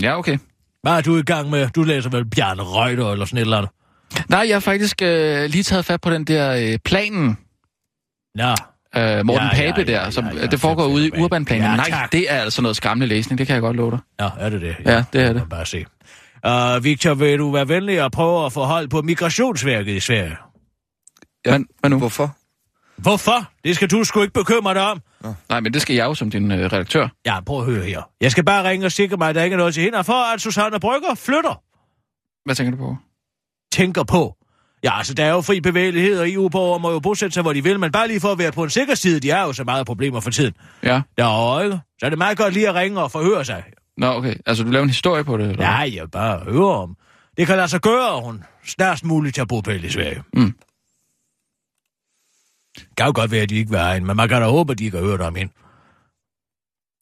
ja 0.04 0.18
okay. 0.18 0.38
Hvad 0.82 0.92
er 0.92 1.00
du 1.00 1.16
i 1.16 1.22
gang 1.22 1.50
med? 1.50 1.68
Du 1.68 1.82
læser 1.82 2.10
vel 2.10 2.24
Bjarne 2.24 2.62
Reuter 2.62 3.12
eller 3.12 3.24
sådan 3.24 3.36
et 3.36 3.40
eller 3.40 3.56
andet? 3.56 3.70
Nej, 4.28 4.44
jeg 4.48 4.54
har 4.54 4.60
faktisk 4.60 5.02
øh, 5.02 5.44
lige 5.50 5.62
taget 5.62 5.84
fat 5.84 6.00
på 6.00 6.10
den 6.10 6.24
der 6.24 6.72
øh, 6.72 6.78
planen, 6.84 7.38
Nå, 8.34 8.50
øh, 8.96 9.26
Morten 9.26 9.48
Ja, 9.52 9.62
ja, 9.62 9.72
Pape 9.72 9.84
der, 9.84 10.04
ja, 10.04 10.10
som 10.10 10.24
ja, 10.24 10.40
ja, 10.40 10.46
det 10.46 10.60
foregår 10.60 10.86
ude 10.86 11.06
i. 11.06 11.10
Urbanplanen. 11.20 11.64
Ja, 11.64 11.76
Nej, 11.76 12.08
det 12.12 12.32
er 12.32 12.38
altså 12.40 12.62
noget 12.62 12.76
skræmmende 12.76 13.06
læsning, 13.06 13.38
det 13.38 13.46
kan 13.46 13.54
jeg 13.54 13.60
godt 13.60 13.76
love 13.76 13.90
dig. 13.90 13.98
Nå, 14.18 14.30
er 14.38 14.48
det 14.48 14.60
det? 14.60 14.76
Ja, 14.84 15.04
det 15.12 15.22
er 15.22 15.32
det. 15.32 15.48
Bare 15.50 15.66
se. 15.66 15.84
Uh, 16.46 16.84
Victor, 16.84 17.14
vil 17.14 17.38
du 17.38 17.50
være 17.50 17.68
venlig 17.68 18.00
at 18.00 18.12
prøve 18.12 18.46
at 18.46 18.52
få 18.52 18.64
hold 18.64 18.88
på 18.88 19.02
migrationsværket 19.02 19.92
i 19.92 20.00
Sverige? 20.00 20.36
Ja. 21.46 21.58
Men, 21.58 21.66
hvad 21.80 21.90
nu? 21.90 21.98
Hvorfor? 21.98 22.36
Hvorfor? 22.96 23.50
Det 23.64 23.76
skal 23.76 23.90
du 23.90 24.04
sgu 24.04 24.22
ikke 24.22 24.32
bekymre 24.32 24.74
dig 24.74 24.90
om. 24.90 25.00
Nej, 25.48 25.60
men 25.60 25.74
det 25.74 25.82
skal 25.82 25.96
jeg 25.96 26.04
jo 26.04 26.14
som 26.14 26.30
din 26.30 26.50
øh, 26.50 26.58
redaktør. 26.72 27.08
Ja, 27.26 27.40
prøv 27.40 27.58
at 27.58 27.64
høre 27.64 27.84
her. 27.84 28.02
Jeg 28.20 28.30
skal 28.30 28.44
bare 28.44 28.68
ringe 28.68 28.86
og 28.86 28.92
sikre 28.92 29.16
mig, 29.16 29.28
at 29.28 29.34
der 29.34 29.42
ikke 29.42 29.54
er 29.54 29.58
noget 29.58 29.74
til 29.74 29.82
hinder 29.82 30.02
for, 30.02 30.34
at 30.34 30.40
Susanne 30.40 30.80
Brygger 30.80 31.14
flytter. 31.14 31.62
Hvad 32.44 32.54
tænker 32.54 32.70
du 32.70 32.76
på? 32.76 32.96
Tænker 33.72 34.02
på. 34.02 34.36
Ja, 34.84 34.98
altså, 34.98 35.14
der 35.14 35.24
er 35.24 35.30
jo 35.30 35.40
fri 35.40 35.60
bevægelighed, 35.60 36.20
og 36.20 36.30
EU-borgere 36.30 36.80
må 36.80 36.92
jo 36.92 36.98
bosætte 36.98 37.34
sig, 37.34 37.42
hvor 37.42 37.52
de 37.52 37.62
vil, 37.62 37.80
men 37.80 37.92
bare 37.92 38.08
lige 38.08 38.20
for 38.20 38.32
at 38.32 38.38
være 38.38 38.52
på 38.52 38.64
en 38.64 38.70
sikker 38.70 38.94
side, 38.94 39.20
de 39.20 39.30
har 39.30 39.42
jo 39.42 39.52
så 39.52 39.64
meget 39.64 39.86
problemer 39.86 40.20
for 40.20 40.30
tiden. 40.30 40.54
Ja. 40.82 41.02
Ja, 41.18 41.60
ikke? 41.60 41.80
Så 41.98 42.06
er 42.06 42.10
det 42.10 42.18
meget 42.18 42.38
godt 42.38 42.54
lige 42.54 42.68
at 42.68 42.74
ringe 42.74 43.00
og 43.00 43.10
forhøre 43.10 43.44
sig. 43.44 43.64
Nå, 43.96 44.06
okay. 44.06 44.34
Altså, 44.46 44.64
du 44.64 44.70
laver 44.70 44.82
en 44.82 44.88
historie 44.90 45.24
på 45.24 45.36
det, 45.36 45.50
eller? 45.50 45.64
Ja, 45.64 45.78
jeg 45.78 46.10
bare 46.10 46.38
høre 46.38 46.74
om. 46.74 46.96
Det 47.36 47.46
kan 47.46 47.56
lade 47.56 47.68
sig 47.68 47.80
gøre, 47.80 48.10
og 48.10 48.22
hun 48.24 48.44
snarest 48.66 49.04
muligt 49.04 49.34
tager 49.34 49.46
bopæl 49.46 49.84
i 49.84 49.90
Sverige. 49.90 50.22
Mm. 50.34 50.54
Kan 52.96 53.06
jo 53.06 53.12
godt 53.14 53.30
være, 53.30 53.42
at 53.42 53.48
de 53.50 53.54
ikke 53.56 53.76
have 53.78 53.96
en, 53.96 54.06
men 54.06 54.16
man 54.16 54.28
kan 54.28 54.42
da 54.42 54.48
håbe, 54.48 54.72
at 54.72 54.78
de 54.78 54.84
ikke 54.84 54.96
har 54.96 55.04
hørt 55.04 55.20
om 55.20 55.34
hende. 55.34 55.52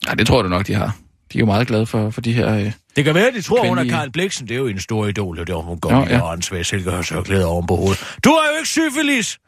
Nej, 0.05 0.15
det 0.15 0.27
tror 0.27 0.41
du 0.41 0.49
nok, 0.49 0.67
de 0.67 0.73
har. 0.73 0.97
De 1.33 1.37
er 1.37 1.39
jo 1.39 1.45
meget 1.45 1.67
glade 1.67 1.85
for, 1.85 2.09
for 2.09 2.21
de 2.21 2.33
her... 2.33 2.55
Øh... 2.55 2.71
Det 2.95 3.03
kan 3.05 3.15
være, 3.15 3.27
at 3.27 3.33
de 3.33 3.41
tror, 3.41 3.67
hun 3.67 3.77
er 3.77 3.81
Kvindelige- 3.83 3.91
Karl 3.97 4.11
Bliksen. 4.11 4.47
Det 4.47 4.53
er 4.55 4.59
jo 4.59 4.67
en 4.67 4.79
stor 4.79 5.07
idol, 5.07 5.37
det 5.37 5.49
er 5.49 5.55
hun 5.55 5.79
går 5.79 5.91
Nå, 5.91 6.05
ja. 6.09 6.21
og 6.21 6.33
en 6.33 6.41
svær 6.41 6.63
silkehørsørklæde 6.63 7.45
oven 7.45 7.67
på 7.67 7.75
hovedet. 7.75 8.17
Du 8.23 8.29
har 8.29 8.49
jo 8.51 8.57
ikke 8.57 8.69
syfilis! 8.69 9.39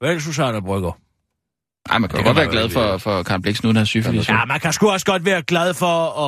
Vel, 0.00 0.22
Susanne 0.22 0.62
Brygger? 0.62 0.92
Ej, 1.90 1.98
man 1.98 2.10
kan 2.10 2.16
Det 2.18 2.22
jo 2.24 2.28
godt 2.28 2.36
kan 2.36 2.42
være 2.46 2.52
glad 2.52 2.70
for, 2.70 2.98
for 2.98 3.22
Karen 3.22 3.42
Blix, 3.42 3.62
nu 3.62 3.72
der 3.72 3.80
er 3.80 3.84
syfilis. 3.84 4.28
Ja, 4.28 4.44
man 4.44 4.60
kan 4.60 4.72
sgu 4.72 4.90
også 4.90 5.06
godt 5.06 5.24
være 5.24 5.42
glad 5.42 5.74
for, 5.74 6.20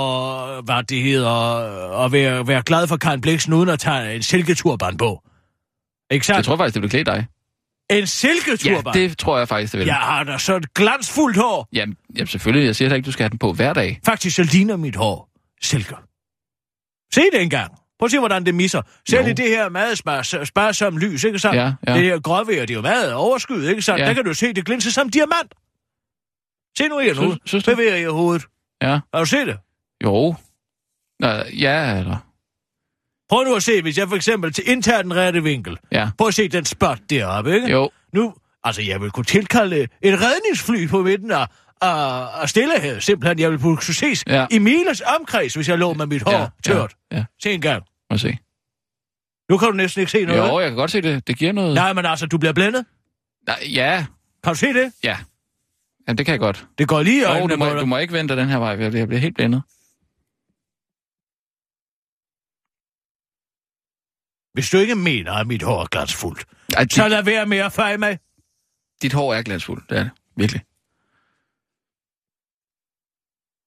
at, 0.58 0.64
hvad 0.64 0.82
det 0.82 1.02
hedder, 1.02 2.04
at 2.04 2.12
være, 2.12 2.46
være 2.46 2.62
glad 2.62 2.86
for 2.86 2.96
Karen 2.96 3.20
Bliksen, 3.20 3.52
uden 3.52 3.68
at 3.68 3.78
tage 3.78 4.14
en 4.14 4.22
silketurban 4.22 4.96
på. 4.96 5.22
Ikke 6.10 6.26
sandt? 6.26 6.36
Jeg 6.36 6.44
tror 6.44 6.56
faktisk, 6.56 6.74
det 6.74 6.82
vil 6.82 6.90
klæde 6.90 7.04
dig. 7.04 7.26
En 7.90 7.98
Ja, 7.98 8.04
silketurban? 8.04 8.94
det 8.94 9.18
tror 9.18 9.38
jeg 9.38 9.48
faktisk, 9.48 9.72
det 9.72 9.78
vil. 9.78 9.86
Jeg 9.86 9.94
har 9.94 10.24
da 10.24 10.38
så 10.38 10.56
et 10.56 10.74
glansfuldt 10.74 11.36
hår. 11.36 11.68
Jamen, 11.72 11.96
jamen, 12.16 12.26
selvfølgelig. 12.26 12.66
Jeg 12.66 12.76
siger 12.76 12.88
da 12.88 12.94
ikke, 12.94 13.06
du 13.06 13.12
skal 13.12 13.22
have 13.22 13.30
den 13.30 13.38
på 13.38 13.52
hver 13.52 13.72
dag. 13.72 14.00
Faktisk 14.06 14.36
så 14.36 14.42
ligner 14.42 14.76
mit 14.76 14.96
hår 14.96 15.28
silke. 15.62 15.94
Se 17.14 17.20
det 17.32 17.42
engang. 17.42 17.72
Prøv 18.02 18.06
at 18.06 18.10
se, 18.10 18.18
hvordan 18.18 18.46
det 18.46 18.54
misser. 18.54 18.82
Selv 19.08 19.22
Jo. 19.24 19.30
i 19.30 19.32
det 19.32 19.48
her 19.48 19.68
meget 19.68 19.98
spars- 19.98 20.44
sparsomme 20.44 20.98
lys, 21.00 21.24
ikke 21.24 21.38
sandt? 21.38 21.56
Ja, 21.56 21.72
ja. 21.86 21.94
Det 21.94 22.02
her 22.02 22.20
gråvejr, 22.20 22.60
det 22.60 22.70
er 22.70 22.74
jo 22.74 22.80
meget 22.80 23.14
overskyet, 23.14 23.68
ikke 23.70 23.82
sandt? 23.82 24.00
Ja. 24.00 24.06
Der 24.06 24.12
kan 24.14 24.24
du 24.24 24.34
se, 24.34 24.52
det 24.52 24.64
glinser 24.66 24.90
som 24.90 25.08
diamant. 25.08 25.54
Se 26.78 26.88
nu 26.88 26.98
her 26.98 27.14
nu. 27.14 27.36
Synes-? 27.46 27.64
Bevæger 27.64 27.96
jeg 27.96 28.10
hovedet. 28.10 28.46
Ja. 28.82 29.00
Har 29.14 29.20
du 29.20 29.26
set 29.26 29.46
det? 29.46 29.58
Jo. 30.04 30.34
Nå, 31.20 31.28
ja, 31.58 31.98
eller... 31.98 32.16
Prøv 33.28 33.44
nu 33.44 33.54
at 33.54 33.62
se, 33.62 33.82
hvis 33.82 33.98
jeg 33.98 34.08
for 34.08 34.16
eksempel 34.16 34.52
til- 34.52 34.68
indtager 34.70 35.02
den 35.02 35.16
rette 35.16 35.42
vinkel. 35.42 35.76
Ja. 35.92 36.10
Prøv 36.18 36.28
at 36.28 36.34
se 36.34 36.48
den 36.48 36.64
spot 36.64 36.98
deroppe, 37.10 37.54
ikke? 37.54 37.70
Jo. 37.70 37.90
Nu, 38.14 38.34
altså 38.64 38.82
jeg 38.82 39.00
vil 39.00 39.10
kunne 39.10 39.24
tilkalde 39.24 39.80
et 40.02 40.18
redningsfly 40.22 40.88
på 40.88 41.02
midten 41.02 41.30
af, 41.30 41.46
af, 41.80 42.26
af 42.42 42.48
Stillehavet. 42.48 43.02
Simpelthen, 43.02 43.38
jeg 43.38 43.50
vil 43.50 43.58
kunne 43.58 43.82
ses 43.82 44.24
Ja. 44.26 44.46
i 44.50 44.58
miles 44.58 45.00
omkreds, 45.20 45.54
hvis 45.54 45.68
jeg 45.68 45.78
lå 45.78 45.92
med 45.94 46.06
mit 46.06 46.22
hår 46.22 46.32
Ja, 46.32 46.46
tørt. 46.64 46.94
Ja, 47.12 47.16
ja. 47.16 47.24
Se 47.42 47.52
en 47.52 47.60
gang. 47.60 47.82
Må 48.12 48.18
se. 48.18 48.38
Nu 49.50 49.58
kan 49.58 49.68
du 49.68 49.74
næsten 49.74 50.00
ikke 50.00 50.12
se 50.12 50.24
noget. 50.24 50.48
Jo, 50.48 50.60
jeg 50.60 50.68
kan 50.70 50.76
godt 50.76 50.90
se 50.90 51.02
det. 51.02 51.26
Det 51.26 51.38
giver 51.38 51.52
noget... 51.52 51.74
Nej, 51.74 51.92
men 51.92 52.06
altså, 52.06 52.26
du 52.26 52.38
bliver 52.38 52.52
blændet. 52.52 52.86
Nej, 53.46 53.58
ja. 53.74 54.06
Kan 54.44 54.52
du 54.52 54.58
se 54.58 54.66
det? 54.72 54.92
Ja. 55.04 55.18
Ja, 56.08 56.12
det 56.12 56.26
kan 56.26 56.32
jeg 56.32 56.38
godt. 56.40 56.66
Det 56.78 56.88
går 56.88 57.02
lige 57.02 57.28
øjnene 57.28 57.52
du 57.52 57.58
må, 57.58 57.70
du 57.70 57.86
må 57.86 57.98
ikke 57.98 58.12
vente 58.12 58.36
den 58.36 58.48
her 58.48 58.58
vej, 58.58 58.68
jeg 58.68 58.76
bliver, 58.78 58.96
jeg 58.98 59.08
bliver 59.08 59.20
helt 59.20 59.34
blændet. 59.34 59.62
Hvis 64.52 64.70
du 64.70 64.76
ikke 64.78 64.94
mener, 64.94 65.32
at 65.32 65.46
mit 65.46 65.62
hår 65.62 65.82
er 65.82 65.86
glansfuldt, 65.86 66.44
Ej, 66.76 66.82
dit, 66.82 66.92
så 66.92 67.08
lad 67.08 67.22
være 67.22 67.46
med 67.46 67.58
at 67.58 67.72
feje 67.72 67.98
mig. 67.98 68.18
dit 69.02 69.12
hår 69.12 69.34
er 69.34 69.42
glansfuldt, 69.42 69.90
det 69.90 69.98
er 69.98 70.02
det. 70.02 70.12
Virkelig. 70.36 70.62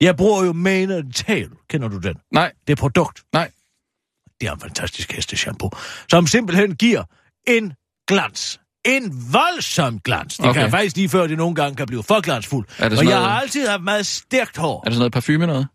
Jeg 0.02 0.16
bruger 0.18 0.46
jo 0.46 0.54
Maynard 0.54 1.12
Tail. 1.14 1.52
Kender 1.70 1.88
du 1.88 1.98
den? 2.00 2.16
Nej, 2.32 2.54
Det 2.68 2.78
produkt. 2.78 3.24
nej. 3.34 3.52
Det 4.42 4.48
er 4.48 4.54
en 4.54 4.60
fantastisk 4.60 5.12
hesteshampoo, 5.12 5.70
som 6.10 6.28
simpelthen 6.28 6.76
giver 6.76 7.04
en 7.48 7.74
glans. 8.08 8.60
En 8.86 9.04
voldsom 9.34 10.00
glans. 10.00 10.38
Det 10.38 10.46
okay. 10.46 10.62
Kan 10.62 10.72
faktisk 10.72 10.96
lige 10.96 11.10
før 11.10 11.28
det 11.28 11.38
nogle 11.38 11.56
gange 11.56 11.76
kan 11.76 11.88
blive 11.88 12.04
for 12.04 12.22
glansfuld. 12.22 12.66
Det 12.68 12.76
Og 12.86 12.92
jeg 12.92 13.04
noget- 13.04 13.14
har 13.30 13.42
altid 13.42 13.68
haft 13.68 13.84
meget 13.84 14.06
stærkt 14.06 14.58
hår. 14.58 14.80
Er 14.80 14.84
der 14.84 14.92
sådan 14.92 15.00
noget 15.00 15.14
parfume 15.14 15.48
noget? 15.48 15.68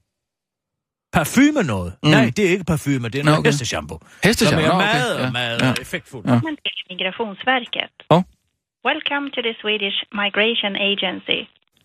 Parfume 1.13 1.63
noget? 1.63 1.93
Mm. 2.03 2.09
Nej, 2.11 2.31
det 2.37 2.47
er 2.47 2.51
ikke 2.51 2.65
parfume, 2.65 3.09
det 3.09 3.19
er 3.21 3.25
noget 3.25 3.39
okay. 3.39 3.49
hesteshampoo. 3.51 3.99
Som 4.01 4.09
Hesteshampoo? 4.25 4.65
er 4.65 4.69
Nå, 4.69 4.75
okay. 4.75 4.87
meget, 4.87 5.19
Ja, 5.21 5.31
meget 5.31 5.61
ja. 5.63 5.73
effektfuld. 5.81 6.25
Ja. 6.27 6.41
Migrationsverket. 6.91 7.93
Ja. 8.11 8.19
Welcome 8.89 9.25
to 9.35 9.41
the 9.47 9.55
Swedish 9.61 9.97
Migration 10.23 10.73
Agency. 10.91 11.39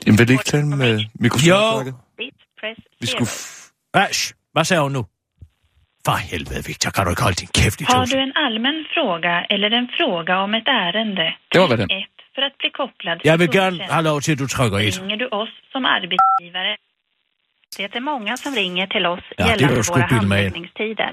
Jamen, 0.06 0.18
vil 0.20 0.30
I 0.30 0.32
ikke 0.32 0.44
tale 0.44 0.66
med? 0.68 0.94
Please 2.18 2.38
press 2.60 2.80
Vi 3.02 3.08
skulle... 3.08 3.28
F- 3.30 3.92
Ash, 3.94 4.34
hvad 4.54 4.64
sagde 4.66 4.84
hun 4.84 4.92
nu? 4.92 5.06
For 6.06 6.18
helvede, 6.32 6.62
Victor, 6.70 6.90
kan 6.96 7.02
du 7.06 7.10
ikke 7.14 7.24
holde 7.28 7.40
din 7.44 7.52
kæft 7.60 7.82
i 7.82 7.86
Har 7.94 8.06
du 8.14 8.18
en 8.28 8.34
allmän 8.46 8.80
fråga 8.96 9.36
eller 9.54 9.70
en 9.80 9.88
fråga 10.00 10.34
om 10.46 10.54
ett 10.60 10.68
ärende? 10.68 11.28
Det 11.52 11.60
var 11.60 11.68
väl 11.68 11.78
den. 11.78 11.90
Ett 12.02 12.18
för 12.36 12.42
att 12.48 12.58
bli 12.58 12.70
kopplad 12.82 13.18
Jeg 13.30 13.40
vil 13.40 13.50
gerne 13.60 13.72
kundtjänst. 13.72 13.94
have 13.94 14.04
lov 14.12 14.20
til, 14.22 14.32
at 14.32 14.40
du 14.40 14.48
trykker 14.48 14.78
et. 14.88 15.00
Ringer 15.02 15.18
du 15.24 15.28
oss 15.42 15.54
som 15.74 15.86
arbetsgivare? 15.86 16.74
Det 17.78 17.96
är 17.96 18.00
många 18.14 18.38
som 18.38 18.52
ringer 18.56 18.88
till 18.88 19.06
oss 19.06 19.20
Ja, 19.38 19.44
det 19.46 19.50
gällande 19.52 19.76
våra 19.76 20.08
bilden 20.08 20.30
med 20.30 20.38
en. 20.38 20.44
handläggningstider. 20.44 21.12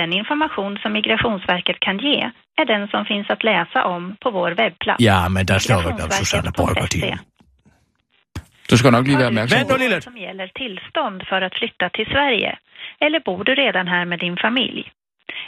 Den 0.00 0.12
information 0.12 0.72
som 0.82 0.92
Migrationsverket 0.92 1.78
kan 1.80 1.96
ge 1.98 2.18
är 2.60 2.64
den 2.74 2.88
som 2.88 3.04
finns 3.04 3.30
att 3.30 3.42
läsa 3.44 3.84
om 3.84 4.16
på 4.22 4.30
vår 4.30 4.50
webbplats. 4.50 5.00
Ja, 5.10 5.28
men 5.28 5.46
der 5.46 5.58
står 5.58 5.80
ikke 5.90 6.02
om 6.04 6.10
Susanne 6.10 6.50
Brøgger 6.58 6.86
din. 6.96 7.18
Du 8.70 8.76
skal 8.78 8.90
nok 8.92 9.06
lige 9.06 9.18
være 9.18 9.26
opmærksom 9.32 9.58
Vent 9.58 9.68
nu 9.68 9.74
på. 9.74 9.78
lige 9.78 9.90
lidt. 9.94 10.04
som 10.04 10.16
gäller 10.16 10.46
tillstånd 10.62 11.18
för 11.30 11.40
att 11.46 11.54
flytta 11.60 11.88
till 11.96 12.06
Sverige? 12.14 12.52
Eller 13.00 13.20
bor 13.20 13.44
du 13.44 13.54
redan 13.54 13.88
här 13.88 14.04
med 14.04 14.18
din 14.18 14.36
familj? 14.36 14.90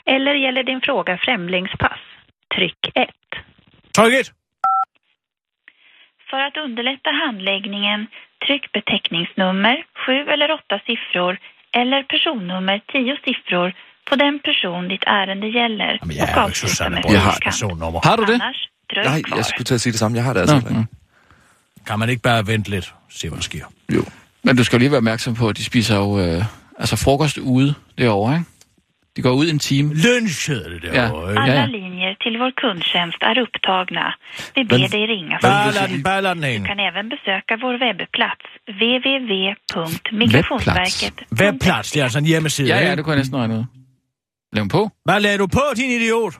Eller 0.06 0.34
gäller 0.34 0.62
din 0.62 0.80
fråga 0.80 1.18
främlingspass? 1.18 2.00
Tryck 2.54 2.78
1. 2.94 3.08
Tryk 3.96 4.14
et. 4.20 4.32
För 6.30 6.40
att 6.46 6.56
underlätta 6.56 7.10
handläggningen, 7.26 8.06
tryck 8.46 8.72
beteckningsnummer, 8.72 9.76
sju 10.06 10.18
eller 10.32 10.50
åtta 10.58 10.80
siffror 10.86 11.38
eller 11.80 12.02
personnummer, 12.02 12.80
tio 12.92 13.16
siffror 13.24 13.72
på 14.10 14.16
den 14.16 14.38
person 14.38 14.88
ditt 14.88 15.04
ärende 15.06 15.46
gäller 15.48 15.98
Jamen, 16.02 16.16
jeg 16.16 16.22
och 16.22 16.28
er 16.28 16.32
jo 16.32 16.32
ikke 16.32 16.40
avsluta 16.40 16.68
Susanne 16.70 16.96
med 16.96 17.12
Jeg 17.12 17.20
har- 17.22 17.38
personnummer. 17.44 18.00
Har 18.08 18.16
du 18.16 18.24
det? 18.24 18.34
Annars, 18.34 18.68
dröj 18.94 19.04
Nej, 19.04 19.22
kvar. 19.22 19.36
jeg 19.36 19.44
skulle 19.44 19.64
til 19.64 19.74
at 19.74 19.80
sige 19.80 19.92
det 19.92 19.98
samme. 20.00 20.16
Jeg 20.16 20.24
har 20.24 20.32
det 20.34 20.40
altså 20.40 20.56
Nå, 20.70 20.78
mm. 20.78 20.86
Kan 21.86 21.98
man 21.98 22.08
ikke 22.08 22.22
bare 22.22 22.46
vente 22.46 22.70
lidt? 22.70 22.94
Se, 23.10 23.28
hvad 23.28 23.36
der 23.36 23.42
sker. 23.42 23.64
Jo. 23.94 24.02
Men 24.42 24.56
du 24.56 24.64
skal 24.64 24.76
jo 24.76 24.78
lige 24.78 24.90
være 24.90 24.98
opmærksom 24.98 25.34
på, 25.34 25.48
at 25.48 25.56
de 25.56 25.64
spiser 25.64 25.96
jo 25.96 26.18
øh, 26.20 26.42
altså 26.82 26.96
frokost 26.96 27.38
ude 27.38 27.74
derovre, 27.98 28.34
ikke? 28.34 28.46
De 29.16 29.22
går 29.22 29.30
ud 29.40 29.46
en 29.48 29.58
time. 29.58 29.94
Lunch 29.94 30.50
hedder 30.50 30.70
det 30.70 30.82
derovre, 30.82 31.32
Ja. 31.32 31.42
Alla 31.42 31.66
linjer 31.66 32.14
till 32.22 32.38
vår 32.38 32.50
kundtjänst 32.62 33.18
är 33.30 33.36
upptagna. 33.44 34.04
Vi 34.56 34.64
ber 34.64 34.76
dig 34.76 35.08
ringa 35.14 35.36
den 35.42 35.50
Du 36.62 36.66
kan 36.72 36.80
även 36.90 37.06
besöka 37.14 37.52
vår 37.62 37.74
webbplats 37.84 38.46
www.migrationsverket. 38.80 41.14
Webplads, 41.40 41.90
det 41.92 42.00
er 42.00 42.04
altså 42.04 42.18
en 42.18 42.24
hjemmeside, 42.24 42.68
Ja, 42.68 42.88
ja, 42.88 42.96
det 42.96 43.04
kunne 43.04 43.12
jeg 43.12 43.18
næsten 43.18 43.36
regne 43.36 43.54
ud. 43.58 43.64
Lav 44.52 44.60
dem 44.60 44.68
på. 44.68 44.90
Hvad 45.04 45.20
lagde 45.20 45.38
du 45.38 45.46
på, 45.46 45.62
din 45.76 45.90
idiot? 45.90 46.34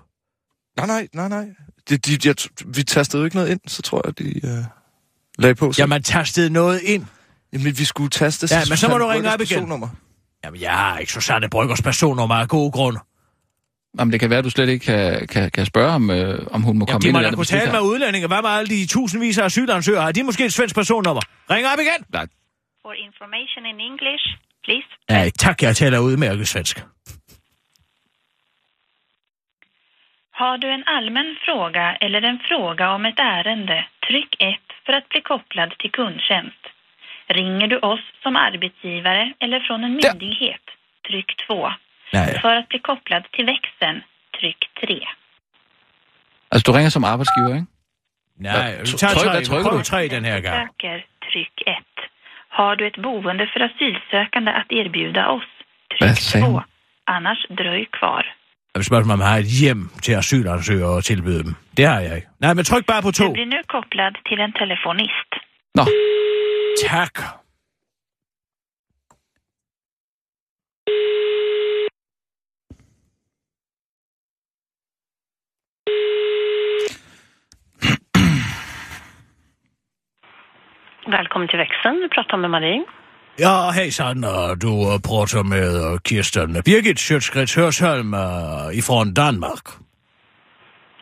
Nej, 0.76 0.87
nej, 0.87 1.09
nej, 1.14 1.29
nej. 1.29 1.44
De, 1.88 1.96
de, 1.96 2.29
jeg, 2.29 2.35
vi 2.76 2.83
tastede 2.83 3.20
jo 3.20 3.24
ikke 3.24 3.37
noget 3.37 3.50
ind, 3.50 3.61
så 3.66 3.83
tror 3.83 4.03
jeg, 4.07 4.18
de 4.18 4.40
uh, 4.44 4.50
lagde 5.38 5.55
på. 5.55 5.72
Så. 5.72 5.83
Ja, 5.83 5.87
man 5.87 6.03
tastede 6.03 6.50
noget 6.50 6.81
ind. 6.81 7.07
Jamen, 7.53 7.79
vi 7.79 7.85
skulle 7.85 8.11
taste 8.11 8.48
Ja, 8.50 8.62
men 8.68 8.76
så 8.76 8.88
må 8.88 8.98
du 8.98 9.07
ringe 9.07 9.33
op 9.33 9.40
igen. 9.40 9.68
Jamen, 10.44 10.61
jeg 10.61 10.76
har 10.79 10.98
ikke 10.98 11.12
Susanne 11.12 11.48
Bryggers 11.50 11.83
personnummer 11.83 12.35
af 12.35 12.48
gode 12.48 12.72
grund. 12.72 12.96
Jamen, 13.98 14.12
det 14.12 14.20
kan 14.20 14.31
være, 14.31 14.38
at 14.38 14.44
du 14.44 14.50
slet 14.50 14.68
ikke 14.68 14.85
kan, 14.85 15.26
kan, 15.26 15.50
kan 15.50 15.66
spørge, 15.66 15.92
om, 16.00 16.11
øh, 16.11 16.46
om 16.50 16.62
hun 16.62 16.79
må 16.79 16.85
Jamen, 16.85 16.92
komme 16.92 17.03
de 17.03 17.09
ind 17.09 17.14
må 17.14 17.18
i 17.18 17.22
da 17.22 17.26
landet, 17.26 17.37
kunne 17.37 17.44
de 17.44 17.50
tale 17.61 17.72
med 17.72 17.81
udlændinge. 17.81 18.26
Hvad 18.29 18.42
med 18.42 18.50
alle 18.50 18.68
de 18.74 18.87
tusindvis 18.87 19.38
af 19.38 19.44
asylansøgere? 19.44 20.03
Har 20.03 20.12
de 20.12 20.22
måske 20.22 20.44
et 20.44 20.53
svensk 20.53 20.74
personnummer? 20.74 21.22
Ring 21.50 21.66
op 21.72 21.79
igen! 21.87 22.00
Nej, 22.12 22.26
For 22.83 22.92
information 23.09 23.62
in 23.72 23.79
English, 23.90 24.24
please. 24.64 24.88
Nej, 25.09 25.31
tak, 25.44 25.62
jeg 25.62 25.76
taler 25.76 25.98
udmærket 25.98 26.48
svensk. 26.48 26.76
Har 30.40 30.57
du 30.57 30.66
en 30.66 30.85
allmän 30.87 31.37
fråga 31.46 31.87
eller 32.00 32.20
en 32.31 32.40
fråga 32.48 32.88
om 32.96 33.07
ett 33.07 33.18
ärende, 33.18 33.79
tryck 34.07 34.33
1 34.38 34.57
för 34.87 34.92
att 34.92 35.09
bli 35.09 35.20
kopplad 35.20 35.70
till 35.79 35.92
kundtjänst. 35.92 36.64
Ringer 37.38 37.66
du 37.66 37.77
oss 37.93 38.05
som 38.23 38.37
arbetsgivare 38.37 39.33
eller 39.40 39.61
från 39.66 39.85
en 39.85 40.01
Ja. 40.05 40.12
myndighet, 40.12 40.64
tryck 41.09 41.31
2. 41.47 41.71
Nej, 42.12 42.40
För 42.40 42.55
att 42.57 42.69
bli 42.69 42.79
kopplad 42.79 43.25
till 43.33 43.45
växeln, 43.47 44.03
tryck 44.40 44.61
3. 44.81 45.01
altså 46.53 46.73
du 46.73 46.77
ringer 46.77 46.90
som 46.90 47.05
arbejdsgiver, 47.05 47.55
ikke? 47.55 47.66
nej. 48.38 48.79
Vi 48.81 48.87
tager 48.87 49.14
tryk, 49.14 49.31
hvad 49.31 49.40
Vi 49.40 49.47
trykker 49.47 49.64
prøver 49.64 49.79
du? 49.79 49.85
tre 49.93 50.09
den 50.16 50.25
her 50.25 50.40
gang. 50.40 50.57
Söker, 50.69 50.99
tryck 51.33 51.55
1. 51.66 51.75
Har 52.59 52.75
du 52.75 52.87
ett 52.87 52.99
boende 53.03 53.47
för 53.53 53.61
asylsökande 53.69 54.51
att 54.61 54.71
erbjuda 54.73 55.23
oss, 55.37 55.49
tryck 55.99 56.16
sagde 56.19 56.47
2. 56.47 56.53
hun? 56.53 56.62
Annars 57.07 57.47
dröj 57.59 57.85
kvar. 57.99 58.23
Jeg 58.75 58.79
vil 58.81 58.85
spørge, 58.85 59.03
om 59.03 59.09
man 59.09 59.21
har 59.21 59.38
et 59.38 59.51
hjem 59.61 59.83
til 60.03 60.12
asylansøgere 60.23 60.90
og 60.97 61.05
tilbyde 61.05 61.43
dem. 61.47 61.55
Det 61.77 61.87
har 61.87 62.01
jeg 62.01 62.16
ikke. 62.16 62.29
Nej, 62.40 62.55
men 62.55 62.64
tryk 62.64 62.87
bare 62.87 63.03
på 63.03 63.11
to. 63.11 63.25
Du 63.25 63.33
blir 63.33 63.45
nu 63.57 63.61
kopplad 63.69 64.12
till 64.29 64.40
en 64.40 64.53
telefonist. 64.53 65.31
Nå, 65.79 65.85
Tak. 66.79 67.19
Välkommen 81.07 81.49
till 81.49 81.59
växeln. 81.59 82.01
Du 82.01 82.09
pratar 82.09 82.37
med 82.37 82.51
Marie. 82.51 82.85
Ja, 83.39 83.71
hejsan. 83.71 84.25
og 84.25 84.61
Du 84.63 84.93
øh, 84.93 85.01
prater 85.01 85.43
med 85.43 85.93
øh, 85.93 85.99
Kirsten 86.05 86.63
Birgit 86.65 86.99
Sjøtskrets 87.01 87.55
Hørsholm 87.55 88.15
øh, 88.15 88.77
ifrån 88.79 89.15
Danmark. 89.15 89.65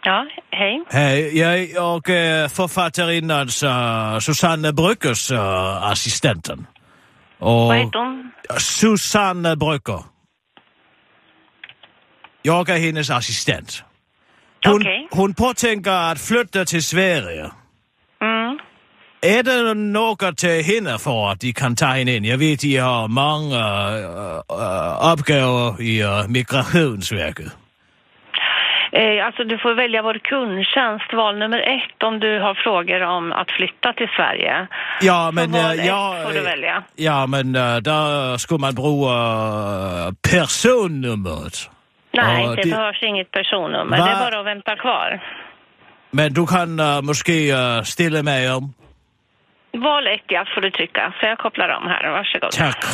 Ja, 0.06 0.22
hej. 0.52 0.78
Hej, 0.92 1.30
jeg 1.34 1.68
og 1.78 2.02
øh, 2.10 2.50
forfatterinnan 2.50 3.46
uh, 3.46 4.20
Susanne 4.20 4.74
Bryggers 4.76 5.32
uh, 5.32 5.90
assistenten. 5.90 6.66
Og 7.40 7.68
Vad 7.68 7.78
heter 7.78 7.98
hon? 7.98 8.32
Susanne 8.58 9.56
Brygger. 9.56 10.12
Jeg 12.44 12.60
er 12.68 12.76
hendes 12.76 13.10
assistent. 13.10 13.84
Hun, 14.66 14.80
Okej. 14.82 14.92
hun 15.12 15.34
påtænker 15.34 15.92
at 15.92 16.18
flytte 16.18 16.64
til 16.64 16.82
Sverige. 16.82 17.44
Mm. 18.20 18.58
Er 19.22 19.42
der 19.42 19.74
noget 19.74 20.38
tage 20.38 20.62
hænder 20.62 20.98
for, 20.98 21.30
at 21.30 21.42
de 21.42 21.52
kan 21.52 21.76
tage 21.76 21.94
hende 21.94 22.16
ind? 22.16 22.26
Jeg 22.26 22.38
ved, 22.38 22.56
de 22.56 22.76
har 22.76 23.06
mange 23.06 23.56
øh, 23.56 24.34
øh, 24.34 25.10
opgaver 25.12 25.80
i 25.80 26.02
øh, 26.02 26.30
Migrationsverket. 26.30 27.52
Eh, 28.92 29.26
alltså 29.26 29.44
du 29.44 29.58
får 29.58 29.74
välja 29.74 30.02
vår 30.02 30.18
kundtjänst, 30.18 31.12
val 31.12 31.38
nummer 31.38 31.58
ett 31.58 32.02
om 32.02 32.20
du 32.20 32.40
har 32.40 32.54
frågor 32.54 33.00
om 33.02 33.32
att 33.32 33.50
flytta 33.50 33.92
till 33.92 34.08
Sverige. 34.16 34.66
Ja, 35.00 35.30
men... 35.32 35.52
val 35.52 35.78
ett 35.78 35.86
ja, 35.86 36.16
får 36.24 36.32
du 36.32 36.40
välja. 36.40 36.82
Ja, 36.96 37.26
men 37.26 37.56
øh, 37.56 37.76
der 37.90 38.36
skulle 38.36 38.60
man 38.60 38.74
bruge 38.74 39.10
øh, 39.12 40.12
personnummeret. 40.32 41.70
Nej, 42.12 42.46
det, 42.46 42.56
det- 42.62 42.70
behövs 42.70 43.02
inget 43.02 43.30
personnummer. 43.30 43.98
Va? 43.98 44.04
Det 44.06 44.12
är 44.12 44.30
bara 44.30 44.40
att 44.40 44.46
vänta 44.46 44.76
kvar. 44.76 45.22
Men 46.10 46.32
du 46.34 46.46
kan 46.46 46.80
øh, 46.80 47.04
måske 47.04 47.36
øh, 47.60 47.84
stille 47.84 48.22
mig 48.22 48.50
om. 48.56 48.74
Val 49.74 50.06
ett, 50.06 50.24
ja, 50.28 50.44
får 50.54 50.60
du 50.60 50.70
trycka. 50.70 51.12
Så 51.20 51.26
jag 51.26 51.38
kopplar 51.38 51.68
om 51.68 51.86
här. 51.86 52.10
Varsågod. 52.10 52.50
Tak. 52.50 52.84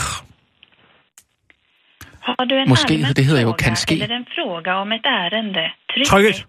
Har 2.27 2.45
du 2.45 2.55
en 2.59 2.68
Måske, 2.68 2.95
allmän 2.95 3.14
det 3.18 3.25
hedder 3.25 3.43
jo 3.43 3.53
kan 3.53 3.77
ske. 3.77 3.95
eller 3.95 4.16
en 4.16 4.27
fråga 4.37 4.72
om 4.83 4.93
ett 4.93 5.07
ärende, 5.07 5.64
tryck 5.93 6.09
bli 6.12 6.45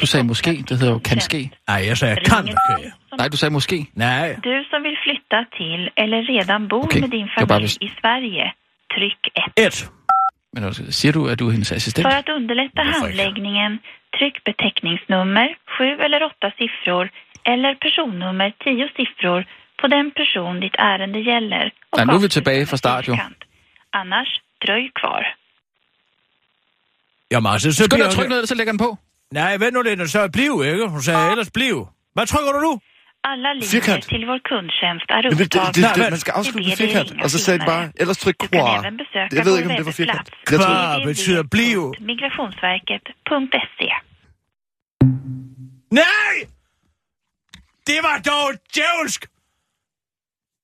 Du 0.00 0.06
sagde 0.06 0.26
måske, 0.32 0.50
det 0.68 0.74
hedder 0.78 0.92
jo 0.92 0.98
kan 1.10 1.20
ske. 1.20 1.50
Nej, 1.68 1.80
jeg 1.88 1.96
sagde 1.96 2.16
kan 2.16 2.46
ske. 2.64 2.92
Nej, 3.18 3.28
du 3.32 3.36
sagde 3.36 3.52
måske. 3.52 3.78
Nej. 3.94 4.36
Du 4.44 4.64
som 4.70 4.82
vill 4.86 4.98
flytta 5.06 5.38
till 5.58 5.82
eller 6.02 6.20
redan 6.34 6.68
bor 6.68 6.84
Okej, 6.84 7.00
med 7.00 7.10
din 7.10 7.28
familj 7.38 7.70
i 7.86 7.90
Sverige, 8.00 8.44
tryck 8.94 9.22
1. 9.58 9.66
Et. 9.66 9.90
Men 10.52 10.64
altså, 10.64 10.82
siger 10.98 11.12
du, 11.12 11.20
at 11.30 11.38
du 11.38 11.46
er 11.48 11.52
hendes 11.56 11.72
assistent? 11.72 12.06
För 12.08 12.16
att 12.22 12.28
underlätta 12.28 12.82
handläggningen, 12.82 13.78
tryck 14.18 14.36
beteckningsnummer, 14.44 15.48
sju 15.74 15.88
eller 16.04 16.20
åtta 16.30 16.48
siffror 16.58 17.04
eller 17.52 17.74
personnummer, 17.74 18.48
tio 18.64 18.88
siffror 18.96 19.40
på 19.80 19.86
den 19.86 20.10
person 20.10 20.60
ditt 20.60 20.76
ärende 20.78 21.20
gäller. 21.20 21.64
Nej, 21.96 22.06
nu 22.06 22.12
är 22.12 22.18
vi 22.18 22.58
med 22.60 22.68
från 22.68 22.78
start, 22.78 23.04
jo. 23.08 23.14
Annars, 23.90 24.28
dröj 24.66 24.84
kvar. 25.00 25.22
Jamen 27.32 27.52
altså, 27.52 27.68
så 27.72 27.76
Skal 27.76 27.90
du 27.90 27.96
bliver 27.96 28.10
trykke 28.10 28.30
noget, 28.30 28.48
så 28.48 28.54
lægger 28.54 28.72
den 28.72 28.78
på? 28.78 28.90
Nej, 29.32 29.56
vent 29.56 29.72
nu 29.74 29.82
lidt, 29.82 30.10
så 30.10 30.28
bliv, 30.32 30.54
ikke? 30.70 30.86
Hun 30.88 31.02
sagde 31.02 31.30
ellers 31.30 31.50
bliv. 31.50 31.76
Hvad 32.14 32.26
trykker 32.26 32.52
du 32.52 32.60
nu? 32.68 32.72
Alla 33.30 33.52
linjer 33.52 33.68
Fyrkant. 33.74 34.04
till 34.12 34.24
vår 34.30 34.38
kundtjänst 34.50 35.06
är 35.08 35.22
Men 35.22 35.30
det, 35.30 35.38
det, 35.38 35.44
upptagna. 35.44 35.72
det, 35.72 35.80
Nej, 35.82 35.92
det, 35.94 36.02
men- 36.02 36.10
man 36.16 36.18
skal 36.24 36.32
afslutte 36.38 36.68
med 36.68 36.76
firkant, 36.76 37.08
og 37.24 37.30
så 37.30 37.36
ingen 37.36 37.44
sagde 37.46 37.58
den 37.58 37.66
bare, 37.72 37.82
senere. 37.84 38.00
ellers 38.02 38.18
tryk 38.24 38.36
Du 38.40 38.46
kan 38.46 38.60
croix. 38.60 38.78
även 38.84 38.96
besöka 39.02 39.28
Jeg 39.36 39.44
ved 39.46 39.52
vår 39.52 39.58
ikke, 39.58 39.70
om 39.70 39.76
det 39.80 39.86
var 39.86 39.92
firkant. 40.02 40.28
Kvar 40.46 41.04
betyder 41.10 41.42
bliv. 41.54 41.80
Migrationsverket.se 42.10 43.88
Nej! 46.02 46.34
Det 47.86 47.98
var 48.06 48.16
dog 48.30 48.48
djævelsk! 48.74 49.20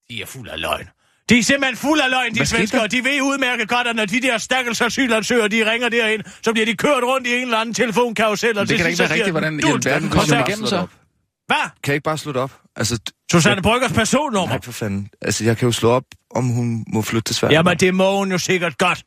De 0.08 0.22
er 0.22 0.26
fuld 0.26 0.48
af 0.48 0.60
løgn. 0.60 0.88
De 1.30 1.38
er 1.38 1.42
simpelthen 1.42 1.76
fuld 1.76 2.00
af 2.00 2.10
løgn, 2.10 2.34
de 2.34 2.46
svenskere. 2.46 2.86
De 2.86 3.04
ved 3.04 3.20
udmærket 3.22 3.68
godt, 3.68 3.86
at 3.86 3.96
når 3.96 4.04
de 4.04 4.20
der 4.22 4.38
stakkels 4.38 4.80
asylansøgere, 4.80 5.48
de 5.48 5.70
ringer 5.72 5.88
derind, 5.88 6.22
så 6.44 6.52
bliver 6.52 6.66
de 6.66 6.76
kørt 6.76 7.02
rundt 7.04 7.26
i 7.26 7.34
en 7.36 7.42
eller 7.42 7.58
anden 7.58 7.74
telefonkarusel. 7.74 8.58
og 8.58 8.68
Det 8.68 8.76
kan 8.76 8.84
da 8.86 8.90
til 8.90 8.90
ikke 8.90 9.00
være 9.02 9.10
rigtigt, 9.14 9.30
hvordan 9.30 9.58
i 9.58 9.62
"Du, 9.62 9.68
alverden 9.68 10.02
den 10.02 10.10
kommer 10.10 10.36
ikke." 10.38 10.50
igennem 10.50 10.66
så. 10.66 10.86
Hvad? 11.46 11.56
Kan 11.82 11.90
jeg 11.92 11.94
ikke 11.94 12.04
bare 12.04 12.18
slå 12.18 12.32
det 12.32 12.40
op? 12.40 12.52
Altså, 12.76 12.98
Susanne 13.32 13.62
Bryggers 13.62 13.92
personnummer? 13.92 14.48
nej, 14.48 14.58
for 14.64 14.72
fanden. 14.72 15.08
Altså, 15.22 15.44
jeg 15.44 15.56
kan 15.56 15.66
jo 15.66 15.72
slå 15.72 15.90
op, 15.90 16.04
om 16.34 16.44
hun 16.48 16.84
må 16.88 17.02
flytte 17.02 17.28
til 17.28 17.34
Sverige. 17.36 17.56
Jamen, 17.56 17.76
det 17.76 17.94
må 17.94 18.16
hun 18.18 18.30
jo 18.32 18.38
sikkert 18.38 18.78
godt. 18.78 19.02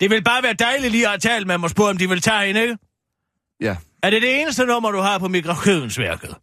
Det 0.00 0.10
vil 0.10 0.24
bare 0.24 0.42
være 0.42 0.52
dejligt 0.52 0.92
lige 0.92 1.08
at 1.08 1.22
tale 1.22 1.44
med 1.44 1.58
mig 1.58 1.64
og 1.64 1.70
spørge, 1.70 1.90
om 1.90 1.96
de 1.98 2.08
vil 2.08 2.20
tage 2.20 2.46
hende, 2.46 2.62
ikke? 2.62 2.76
Ja. 3.60 3.76
Er 4.02 4.10
det 4.10 4.22
det 4.22 4.40
eneste 4.40 4.64
nummer, 4.64 4.90
du 4.90 5.00
har 5.00 5.18
på 5.18 5.28
Migrationsverket? 5.28 6.34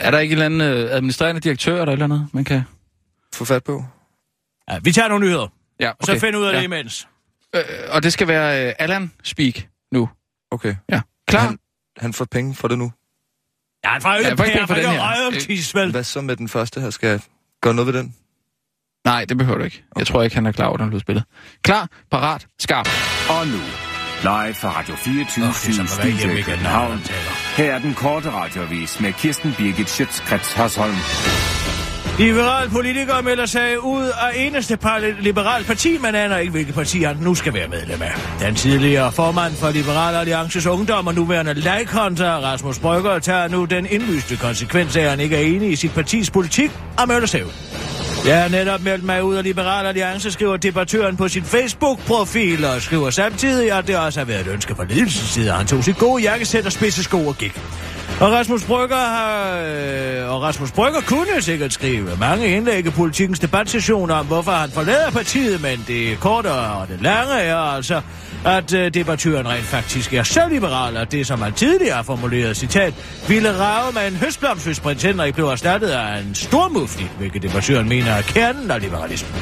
Er 0.00 0.10
der 0.10 0.18
ikke 0.18 0.32
en 0.32 0.42
eller 0.42 0.46
anden 0.46 0.60
øh, 0.84 0.90
administrerende 0.90 1.40
direktør 1.40 1.72
eller 1.72 1.86
et 1.86 1.92
eller 1.92 2.04
andet, 2.04 2.28
man 2.32 2.44
kan... 2.44 2.62
Få 3.34 3.44
fat 3.44 3.64
på. 3.64 3.84
Ja, 4.70 4.78
vi 4.82 4.92
tager 4.92 5.08
nogle 5.08 5.26
nyheder, 5.26 5.48
Ja, 5.80 5.90
og 5.90 5.96
så 6.06 6.12
okay. 6.12 6.20
finder 6.20 6.38
ud 6.40 6.44
af 6.44 6.52
ja. 6.52 6.56
det 6.58 6.64
imens. 6.64 7.08
Øh, 7.54 7.62
og 7.88 8.02
det 8.02 8.12
skal 8.12 8.28
være 8.28 8.66
øh, 8.68 8.74
Allan 8.78 9.12
Speak 9.22 9.66
nu. 9.92 10.08
Okay. 10.50 10.76
Ja. 10.90 11.00
Klar? 11.28 11.40
Han, 11.40 11.58
han 11.98 12.12
får 12.12 12.24
penge 12.24 12.54
for 12.54 12.68
det 12.68 12.78
nu. 12.78 12.92
Ja, 13.84 13.88
han 13.90 14.02
får 14.02 14.08
jo 14.08 14.14
Ja, 14.14 14.18
ikke 14.18 14.30
ikke 14.30 14.42
penge 14.42 14.66
for 14.66 14.74
den 14.74 14.84
det 14.84 14.92
her. 14.92 15.80
vel? 15.80 15.90
Hvad 15.90 16.04
så 16.04 16.20
med 16.20 16.36
den 16.36 16.48
første 16.48 16.80
her? 16.80 16.90
Skal 16.90 17.08
jeg 17.08 17.20
gøre 17.62 17.74
noget 17.74 17.94
ved 17.94 18.00
den? 18.02 18.14
Nej, 19.04 19.24
det 19.24 19.38
behøver 19.38 19.58
du 19.58 19.64
ikke. 19.64 19.84
Jeg 19.98 20.06
tror 20.06 20.22
ikke, 20.22 20.36
han 20.36 20.46
er 20.46 20.52
klar 20.52 20.66
over, 20.66 20.74
at 20.74 20.80
han 20.80 20.88
blev 20.88 21.00
spillet. 21.00 21.24
Klar, 21.62 21.88
parat, 22.10 22.46
skarp. 22.58 22.88
Og 23.30 23.46
nu, 23.46 23.58
live 24.22 24.54
fra 24.54 24.78
Radio 24.78 24.94
24 24.94 25.44
Åh, 25.44 25.48
det 25.48 25.68
er 25.68 25.72
som 25.72 25.84
at 25.84 26.04
være 26.04 26.16
Studio 26.18 26.36
i 26.36 26.42
København. 26.42 26.98
Her 27.56 27.74
er 27.74 27.78
den 27.78 27.94
korte 27.94 28.30
radiovis 28.30 29.00
med 29.00 29.12
Kirsten 29.12 29.54
Birgit 29.58 29.88
Schøtzgrads 29.90 30.52
Hasholm. 30.52 30.94
Liberal 32.18 32.70
politikere 32.70 33.22
melder 33.22 33.46
sig 33.46 33.84
ud 33.84 34.04
af 34.04 34.30
eneste 34.34 34.76
par- 34.76 35.00
liberal 35.20 35.64
parti, 35.64 35.98
man 35.98 36.14
aner 36.14 36.36
ikke, 36.38 36.50
hvilket 36.50 36.74
parti 36.74 37.02
han 37.02 37.16
nu 37.20 37.34
skal 37.34 37.54
være 37.54 37.68
medlem 37.68 38.02
af. 38.02 38.12
Den 38.40 38.54
tidligere 38.54 39.12
formand 39.12 39.54
for 39.54 39.70
Liberal 39.70 40.14
Alliances 40.14 40.66
Ungdom 40.66 41.06
og 41.06 41.14
nuværende 41.14 41.54
lejkonter, 41.54 42.30
Rasmus 42.30 42.78
Brygger, 42.78 43.18
tager 43.18 43.48
nu 43.48 43.64
den 43.64 43.86
indlyste 43.90 44.36
konsekvens 44.36 44.96
af, 44.96 45.02
at 45.02 45.10
han 45.10 45.20
ikke 45.20 45.36
er 45.36 45.40
enig 45.40 45.70
i 45.70 45.76
sit 45.76 45.92
partis 45.94 46.30
politik 46.30 46.70
og 46.98 47.08
melder 47.08 47.26
sig 47.26 47.44
ud. 47.44 47.52
Jeg 48.26 48.42
har 48.42 48.48
netop 48.48 48.82
meldt 48.82 49.04
mig 49.04 49.24
ud 49.24 49.34
af 49.34 49.44
Liberal 49.44 49.86
Alliance, 49.86 50.30
skriver 50.30 50.56
debattøren 50.56 51.16
på 51.16 51.28
sin 51.28 51.44
Facebook-profil, 51.44 52.64
og 52.64 52.82
skriver 52.82 53.10
samtidig, 53.10 53.72
at 53.72 53.86
det 53.86 53.98
også 53.98 54.20
har 54.20 54.24
været 54.24 54.40
et 54.40 54.52
ønske 54.52 54.74
fra 54.74 54.84
ledelsens 54.84 55.28
side, 55.30 55.50
at 55.50 55.56
han 55.56 55.66
tog 55.66 55.84
sit 55.84 55.98
gode 55.98 56.22
jakkesæt 56.22 56.66
og 56.66 56.72
spidse 56.72 57.02
sko 57.04 57.26
og 57.26 57.38
gik. 57.38 57.60
Og 58.20 58.32
Rasmus 58.32 58.64
Brygger 58.64 58.96
har, 58.96 59.58
øh, 59.58 60.34
og 60.34 60.42
Rasmus 60.42 60.72
Brygger 60.72 61.00
kunne 61.00 61.42
sikkert 61.42 61.72
skrive 61.72 62.05
mange 62.20 62.56
indlæg 62.56 62.86
i 62.86 62.90
politikens 62.90 63.38
debatsession 63.38 64.10
om, 64.10 64.26
hvorfor 64.26 64.52
han 64.52 64.70
forlader 64.70 65.10
partiet, 65.10 65.62
men 65.62 65.84
det 65.88 66.20
korte 66.20 66.52
og 66.52 66.88
det 66.88 67.02
lange 67.02 67.34
er 67.34 67.56
altså, 67.56 68.00
at 68.44 68.74
øh, 68.74 68.94
debattøren 68.94 69.48
rent 69.48 69.64
faktisk 69.64 70.14
er 70.14 70.22
så 70.22 70.40
liberal, 70.50 70.96
at 70.96 71.12
det, 71.12 71.26
som 71.26 71.42
han 71.42 71.52
tidligere 71.52 71.96
har 71.96 72.02
formuleret, 72.02 72.56
citat, 72.56 72.94
ville 73.28 73.60
rave 73.60 73.92
med 73.92 74.08
en 74.08 74.16
høstblomst, 74.16 74.66
hvis 74.66 74.80
prins 74.80 75.02
Henrik 75.02 75.34
blev 75.34 75.46
erstattet 75.46 75.88
af 75.88 76.18
en 76.18 76.34
stormufti, 76.34 77.04
hvilket 77.18 77.42
debattøren 77.42 77.88
mener 77.88 78.10
er 78.10 78.22
kernen 78.22 78.70
af 78.70 78.80
liberalismen. 78.80 79.32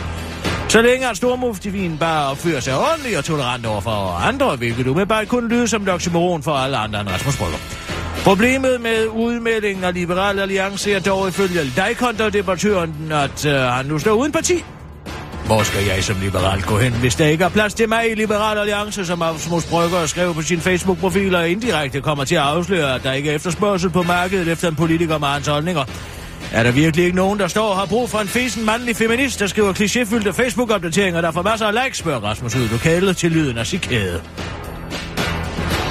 Så 0.68 0.82
længe 0.82 1.08
at 1.08 1.16
stormuftivinen 1.16 1.98
bare 1.98 2.30
opfører 2.30 2.60
sig 2.60 2.78
ordentligt 2.78 3.18
og 3.18 3.24
tolerant 3.24 3.66
over 3.66 3.80
for 3.80 4.18
andre, 4.28 4.56
hvilket 4.56 4.86
umiddelbart 4.86 5.28
kunne 5.28 5.48
lyde 5.48 5.68
som 5.68 5.82
et 5.82 6.42
for 6.42 6.52
alle 6.52 6.76
andre 6.76 7.00
end 7.00 7.08
Rasmus 7.08 7.36
Brygger. 7.36 7.93
Problemet 8.22 8.80
med 8.80 9.06
udmeldingen 9.06 9.84
af 9.84 9.94
Liberal 9.94 10.38
Alliance 10.38 10.92
er 10.92 11.00
dog 11.00 11.28
ifølge 11.28 11.60
Leikonder-debattøren, 11.76 13.12
at 13.12 13.46
øh, 13.46 13.54
han 13.54 13.86
nu 13.86 13.98
står 13.98 14.12
uden 14.12 14.32
parti. 14.32 14.64
Hvor 15.46 15.62
skal 15.62 15.84
jeg 15.84 16.04
som 16.04 16.16
liberal 16.20 16.62
gå 16.62 16.78
hen, 16.78 16.92
hvis 16.92 17.14
der 17.14 17.26
ikke 17.26 17.44
er 17.44 17.48
plads 17.48 17.74
til 17.74 17.88
mig 17.88 18.10
i 18.10 18.14
Liberal 18.14 18.58
Alliance, 18.58 19.06
som 19.06 19.20
Rasmus 19.20 19.66
Brygger 19.66 20.06
skrev 20.06 20.34
på 20.34 20.42
sin 20.42 20.60
Facebook-profil 20.60 21.34
og 21.34 21.48
indirekte 21.48 22.00
kommer 22.00 22.24
til 22.24 22.34
at 22.34 22.40
afsløre, 22.40 22.94
at 22.94 23.02
der 23.02 23.12
ikke 23.12 23.30
er 23.30 23.34
efterspørgsel 23.34 23.90
på 23.90 24.02
markedet 24.02 24.48
efter 24.48 24.68
en 24.68 24.76
politiker 24.76 25.18
med 25.18 25.28
hans 25.28 25.46
holdninger. 25.46 25.84
Er 26.52 26.62
der 26.62 26.70
virkelig 26.70 27.04
ikke 27.04 27.16
nogen, 27.16 27.38
der 27.38 27.48
står 27.48 27.68
og 27.68 27.76
har 27.76 27.86
brug 27.86 28.10
for 28.10 28.18
en 28.18 28.28
fesen 28.28 28.64
mandlig 28.64 28.96
feminist, 28.96 29.40
der 29.40 29.46
skriver 29.46 29.72
klichéfyldte 29.72 30.30
Facebook-opdateringer, 30.30 31.20
der 31.20 31.30
får 31.30 31.42
masser 31.42 31.66
af 31.66 31.84
likes, 31.84 31.98
spørger 31.98 32.20
Rasmus 32.20 32.56
ud 32.56 32.62
i 32.62 32.68
lokalet 32.68 33.16
til 33.16 33.32
lyden 33.32 33.58
af 33.58 33.66
sikæde. 33.66 34.22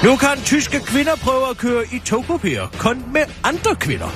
Nu 0.04 0.16
kan 0.16 0.40
tyske 0.44 0.80
kvinder 0.80 1.16
prøve 1.16 1.50
at 1.50 1.56
køre 1.56 1.82
i 1.92 1.98
togkopier, 1.98 2.66
kun 2.78 3.04
med 3.12 3.22
andre 3.44 3.74
kvinder. 3.74 4.12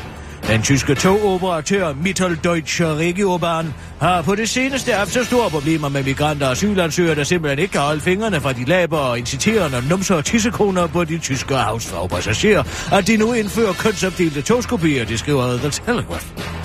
Den 0.47 0.62
tyske 0.62 0.95
togoperatør 0.95 1.93
Mitteldeutsche 1.93 2.86
Regiobahn 2.86 3.74
har 4.01 4.22
på 4.22 4.34
det 4.34 4.49
seneste 4.49 4.93
haft 4.93 5.12
så 5.12 5.24
store 5.24 5.51
problemer 5.51 5.89
med 5.89 6.03
migranter 6.03 6.47
og 6.47 6.53
asylansøgere, 6.53 7.14
der 7.14 7.24
simpelthen 7.24 7.59
ikke 7.59 7.72
kan 7.72 7.80
holde 7.80 8.01
fingrene 8.01 8.41
fra 8.41 8.53
de 8.53 8.64
laber 8.64 8.99
og 8.99 9.18
inciterende 9.18 9.89
numser 9.89 10.14
og 10.14 10.24
tissekoner 10.24 10.86
på 10.86 11.05
de 11.05 11.18
tyske 11.18 11.55
havsfagpassagerer, 11.55 12.93
at 12.93 13.07
de 13.07 13.16
nu 13.16 13.32
indfører 13.32 13.72
kønsopdelte 13.72 14.43
togskopier, 14.43 15.05
det 15.05 15.18
skriver 15.18 15.57
The 15.57 15.70
Telegraph. 15.70 16.57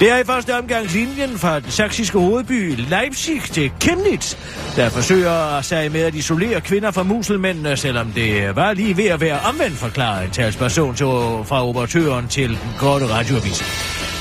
Det 0.00 0.10
er 0.10 0.16
i 0.16 0.24
første 0.24 0.58
omgang 0.58 0.92
linjen 0.92 1.38
fra 1.38 1.60
den 1.60 1.70
saksiske 1.70 2.18
hovedby 2.18 2.74
Leipzig 2.88 3.42
til 3.42 3.72
Chemnitz, 3.82 4.36
der 4.76 4.88
forsøger 4.88 5.60
sig 5.60 5.92
med 5.92 6.00
at 6.00 6.14
isolere 6.14 6.60
kvinder 6.60 6.90
fra 6.90 7.02
muselmændene, 7.02 7.76
selvom 7.76 8.12
det 8.12 8.56
var 8.56 8.72
lige 8.72 8.96
ved 8.96 9.04
at 9.06 9.20
være 9.20 9.40
omvendt 9.48 9.76
forklaret 9.76 10.24
en 10.24 10.30
talsperson 10.30 10.94
til, 10.94 11.06
fra 11.44 11.68
operatøren 11.68 12.28
til 12.28 12.48
den 12.48 12.58
korte 12.78 13.06
radioavis. 13.06 13.62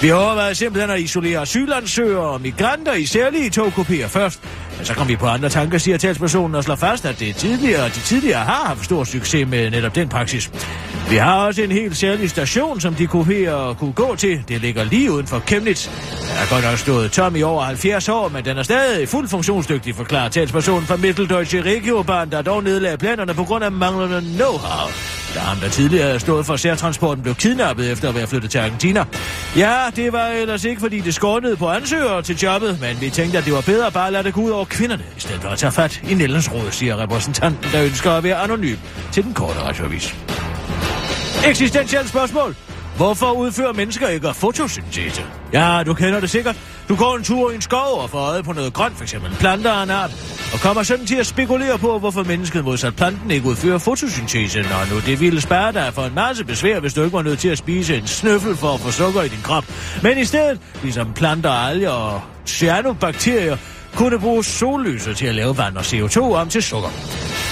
Vi 0.02 0.08
har 0.08 0.16
overvejet 0.16 0.58
simpelthen 0.58 0.92
at 0.92 1.00
isolere 1.00 1.42
asylansøgere 1.42 2.30
og 2.30 2.42
migranter 2.42 2.94
i 2.94 3.06
særlige 3.06 3.50
togkopier 3.50 4.08
først. 4.08 4.40
Men 4.78 4.86
så 4.86 4.94
kom 4.94 5.08
vi 5.08 5.16
på 5.16 5.26
andre 5.26 5.50
tanker, 5.50 5.78
siger 5.78 5.98
talspersonen 5.98 6.56
og 6.56 6.64
slår 6.64 6.76
fast, 6.76 7.06
at 7.06 7.20
det 7.20 7.36
tidligere, 7.36 7.86
de 7.86 8.00
tidligere 8.00 8.40
har 8.44 8.66
haft 8.66 8.86
stor 8.86 9.04
succes 9.04 9.48
med 9.48 9.72
netop 9.72 9.96
den 9.96 10.10
praksis. 10.10 10.52
Vi 11.10 11.16
har 11.16 11.46
også 11.46 11.62
en 11.62 11.72
helt 11.72 11.98
særlig 11.98 12.30
station, 12.30 12.82
som 12.82 12.96
de 12.96 13.08
kopier 13.08 13.76
kunne 13.80 13.94
gå 13.94 14.16
til. 14.16 14.44
Det 14.48 14.62
ligger 14.62 14.84
lige 14.84 15.12
uden 15.12 15.28
for 15.28 15.40
Chemnitz. 15.48 15.88
Der 15.88 16.42
er 16.42 16.50
godt 16.50 16.64
nok 16.64 16.78
stået 16.78 17.12
tom 17.12 17.36
i 17.36 17.44
over 17.44 17.64
70 17.64 18.10
år, 18.10 18.30
men 18.30 18.46
den 18.46 18.58
er 18.58 18.64
stadig 18.64 19.10
fuldt 19.10 19.30
funktionsdygtig, 19.30 19.96
forklarer 19.96 20.30
talspersonen 20.30 20.88
fra 20.88 20.96
Mitteldeutsche 20.96 21.62
Regiobahn, 21.62 22.32
der 22.32 22.42
dog 22.42 22.64
nedlagde 22.64 22.98
planerne 22.98 23.34
på 23.34 23.44
grund 23.44 23.64
af 23.64 23.72
manglende 23.72 24.20
know-how 24.20 25.25
da 25.36 25.40
ham, 25.40 25.58
der 25.58 25.70
tidligere 25.70 26.06
havde 26.06 26.20
stået 26.20 26.46
for 26.46 26.56
særtransporten, 26.56 27.24
blev 27.24 27.36
kidnappet 27.36 27.92
efter 27.92 28.10
at 28.10 28.16
være 28.16 28.28
flyttet 28.28 28.52
til 28.52 28.58
Argentina. 28.58 29.06
Ja, 29.58 29.76
det 29.96 30.14
var 30.14 30.28
ellers 30.28 30.64
ikke, 30.64 30.82
fordi 30.82 31.00
det 31.00 31.14
skånede 31.14 31.56
på 31.56 31.70
ansøgere 31.70 32.22
til 32.22 32.38
jobbet, 32.38 32.78
men 32.82 33.02
vi 33.02 33.10
tænkte, 33.10 33.38
at 33.38 33.46
det 33.46 33.54
var 33.54 33.62
bedre 33.62 33.92
bare 33.92 34.08
at 34.08 34.14
lade 34.14 34.24
det 34.24 34.34
gå 34.34 34.42
ud 34.42 34.52
over 34.52 34.66
kvinderne, 34.66 35.04
i 35.18 35.20
stedet 35.20 35.42
for 35.42 35.50
at 35.50 35.58
tage 35.58 35.72
fat 35.72 36.02
i 36.10 36.14
Nellens 36.14 36.52
råd, 36.52 36.72
siger 36.72 36.98
repræsentanten, 37.04 37.72
der 37.72 37.84
ønsker 37.84 38.12
at 38.12 38.24
være 38.24 38.36
anonym 38.36 38.78
til 39.12 39.24
den 39.24 39.34
korte 39.34 39.60
radioavis. 39.60 40.16
Eksistentielt 41.46 42.10
spørgsmål. 42.10 42.56
Hvorfor 42.96 43.32
udfører 43.32 43.74
mennesker 43.74 44.08
ikke 44.08 44.34
fotosyntese? 44.34 45.22
Ja, 45.54 45.84
du 45.86 45.94
kender 45.94 46.20
det 46.20 46.30
sikkert. 46.30 46.56
Du 46.90 46.96
går 46.96 47.16
en 47.16 47.24
tur 47.24 47.52
i 47.52 47.56
en 47.56 47.62
skov 47.62 48.00
og 48.02 48.10
får 48.10 48.20
øje 48.20 48.44
på 48.44 48.54
noget 48.54 48.74
grønt, 48.74 48.98
f.eks. 48.98 49.16
planter 49.40 49.72
og 49.72 49.84
en 49.84 49.90
arm, 49.90 50.12
og 50.54 50.60
kommer 50.60 50.84
sådan 50.84 51.06
til 51.06 51.16
at 51.16 51.26
spekulere 51.26 51.78
på, 51.78 52.00
hvorfor 52.00 52.24
mennesket 52.24 52.64
modsat 52.64 52.96
planten 52.96 53.32
ikke 53.32 53.48
udfører 53.48 53.78
fotosyntese, 53.78 54.62
når 54.62 54.94
nu 54.94 55.00
det 55.00 55.20
ville 55.20 55.42
spærre 55.42 55.72
dig 55.72 55.94
for 55.94 56.02
en 56.02 56.16
masse 56.16 56.46
besvær, 56.46 56.80
hvis 56.80 56.94
du 56.94 57.04
ikke 57.04 57.14
var 57.14 57.22
nødt 57.22 57.40
til 57.40 57.50
at 57.50 57.58
spise 57.58 57.98
en 57.98 58.08
snøffel 58.08 58.56
for 58.56 58.74
at 58.74 58.80
få 58.80 58.92
sukker 58.92 59.22
i 59.22 59.28
din 59.28 59.42
krop. 59.44 59.66
Men 60.04 60.18
i 60.18 60.26
stedet, 60.26 60.60
ligesom 60.84 61.14
planter, 61.14 61.52
alger 61.52 61.90
og 61.90 62.22
cyanobakterier, 62.48 63.58
kunne 63.96 64.20
bruge 64.20 64.44
sollyset 64.44 65.18
til 65.18 65.26
at 65.26 65.36
lave 65.36 65.58
vand 65.58 65.78
og 65.78 65.84
CO2 65.84 66.20
om 66.20 66.50
til 66.50 66.64
sukker. 66.64 66.90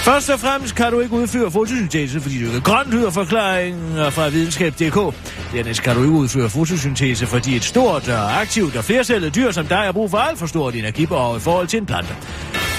Først 0.04 0.30
og 0.30 0.40
fremmest 0.40 0.76
kan 0.76 0.92
du 0.92 1.00
ikke 1.00 1.14
udføre 1.14 1.52
fotosyntese, 1.52 2.22
fordi 2.22 2.40
du 2.40 2.46
ikke 2.46 2.58
er 2.58 2.62
grønt, 2.62 2.92
lyder 2.92 3.10
forklaringen 3.10 3.98
øh, 3.98 4.12
fra 4.12 4.30
videnskab.dk. 4.30 5.16
Dernæst 5.54 5.84
kan 5.84 5.96
du 5.96 6.02
ikke 6.02 6.14
udføre 6.14 6.50
fotosyntese, 6.50 7.26
fordi 7.28 7.56
et 7.56 7.64
stort 7.64 8.10
og 8.10 8.42
aktivt 8.42 8.76
og 8.76 8.84
flercellet 8.84 9.36
dyr 9.36 9.52
som 9.52 9.66
dig 9.66 9.78
har 9.78 9.92
brug 9.92 10.12
for 10.12 10.18
alt 10.18 10.40
for 10.40 10.46
stort 10.46 10.76
energibehov 10.76 11.38
i 11.38 11.40
forhold 11.40 11.68
til 11.68 11.80
en 11.80 11.86
plante. 11.86 12.16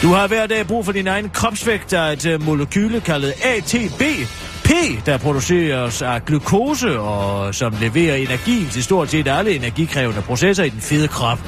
Du 0.03 0.09
har 0.09 0.27
hver 0.27 0.47
dag 0.47 0.67
brug 0.67 0.85
for 0.85 0.93
din 0.93 1.07
egen 1.07 1.31
kropsvægt 1.31 1.93
af 1.93 2.13
et 2.13 2.27
øh, 2.27 2.43
molekyle 2.43 3.01
kaldet 3.01 3.33
ATP, 3.43 4.03
P, 4.65 4.71
der 5.07 5.19
produceres 5.19 6.03
af 6.03 6.25
glukose 6.25 6.99
og 6.99 7.55
som 7.55 7.75
leverer 7.81 8.17
energi 8.17 8.67
til 8.73 8.85
stort 8.85 9.11
set 9.11 9.29
alle 9.29 9.55
energikrævende 9.55 10.23
processer 10.23 10.65
i 10.65 10.69
den 10.69 10.81
fede 10.81 11.09
krop. 11.09 11.39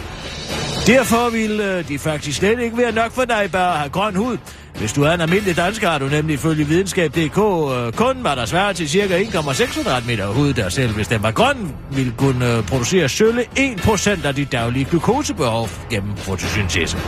Derfor 0.86 1.30
vil 1.30 1.60
øh, 1.60 1.88
de 1.88 1.98
faktisk 1.98 2.38
slet 2.38 2.60
ikke 2.60 2.76
være 2.76 2.92
nok 2.92 3.12
for 3.12 3.24
dig 3.24 3.48
bare 3.52 3.72
at 3.72 3.78
have 3.78 3.90
grøn 3.90 4.16
hud. 4.16 4.36
Hvis 4.78 4.92
du 4.92 5.02
er 5.02 5.12
en 5.12 5.20
almindelig 5.20 5.56
dansker, 5.56 5.90
har 5.90 5.98
du 5.98 6.06
nemlig 6.08 6.34
ifølge 6.34 6.64
videnskab.dk 6.64 7.38
øh, 7.38 7.92
kun 7.92 8.24
var 8.24 8.34
der 8.34 8.44
svært 8.44 8.76
til 8.76 8.88
ca. 8.88 9.22
1,6 9.22 9.72
kvadratmeter 9.72 10.26
hud, 10.26 10.52
der 10.52 10.68
selv 10.68 10.94
hvis 10.94 11.08
den 11.08 11.22
var 11.22 11.30
grøn, 11.30 11.74
ville 11.90 12.12
kunne 12.18 12.56
øh, 12.56 12.62
producere 12.62 13.08
sølle 13.08 13.44
1% 13.58 14.26
af 14.26 14.34
dit 14.34 14.52
daglige 14.52 14.84
glukosebehov 14.84 15.68
gennem 15.90 16.16
fotosyntese. 16.16 16.98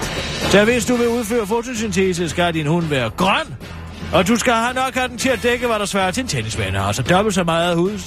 Så 0.50 0.64
hvis 0.64 0.86
du 0.86 0.96
vil 0.96 1.08
udføre 1.08 1.46
fotosyntese, 1.46 2.28
skal 2.28 2.54
din 2.54 2.66
hund 2.66 2.86
være 2.86 3.10
grøn, 3.10 3.54
og 4.12 4.28
du 4.28 4.36
skal 4.36 4.52
have 4.52 4.74
nok 4.74 4.94
have 4.94 5.08
den 5.08 5.18
til 5.18 5.28
at 5.28 5.42
dække, 5.42 5.66
hvad 5.66 5.78
der 5.78 5.84
svarer 5.84 6.10
til 6.10 6.20
en 6.20 6.28
tennisbane, 6.28 6.80
altså 6.80 7.02
dobbelt 7.02 7.34
så 7.34 7.44
meget 7.44 7.76
hud. 7.76 7.98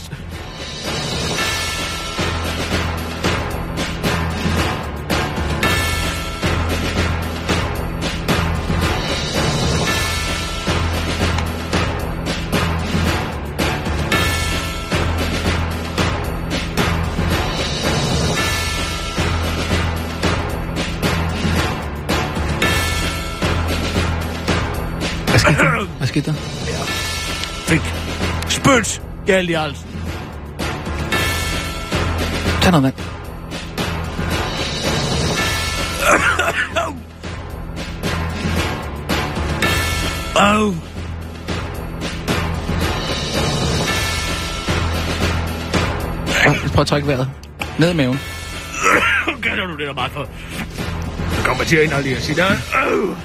Spyt 28.72 29.01
galt 29.26 29.49
i 29.49 29.53
halsen. 29.53 29.89
Tag 32.61 32.72
noget 32.72 32.84
vand. 32.84 32.93
Au. 40.36 40.74
Prøv 46.74 46.82
at 46.82 46.88
trække 46.88 47.07
vejret. 47.07 47.30
Ned 47.80 47.91
i 47.91 47.95
maven. 47.95 48.19
Kender 49.43 49.67
du 49.67 49.78
det 49.78 49.88
der 49.88 49.93
meget 49.93 50.11
for? 50.11 50.28
Så 51.36 51.43
kommer 51.45 51.63
til 51.63 51.78
at 51.78 51.84
indeholde 51.84 52.09
i 52.09 52.13
at 52.13 52.22
sige 52.22 52.36
der. 52.36 52.47
Au. 52.74 53.15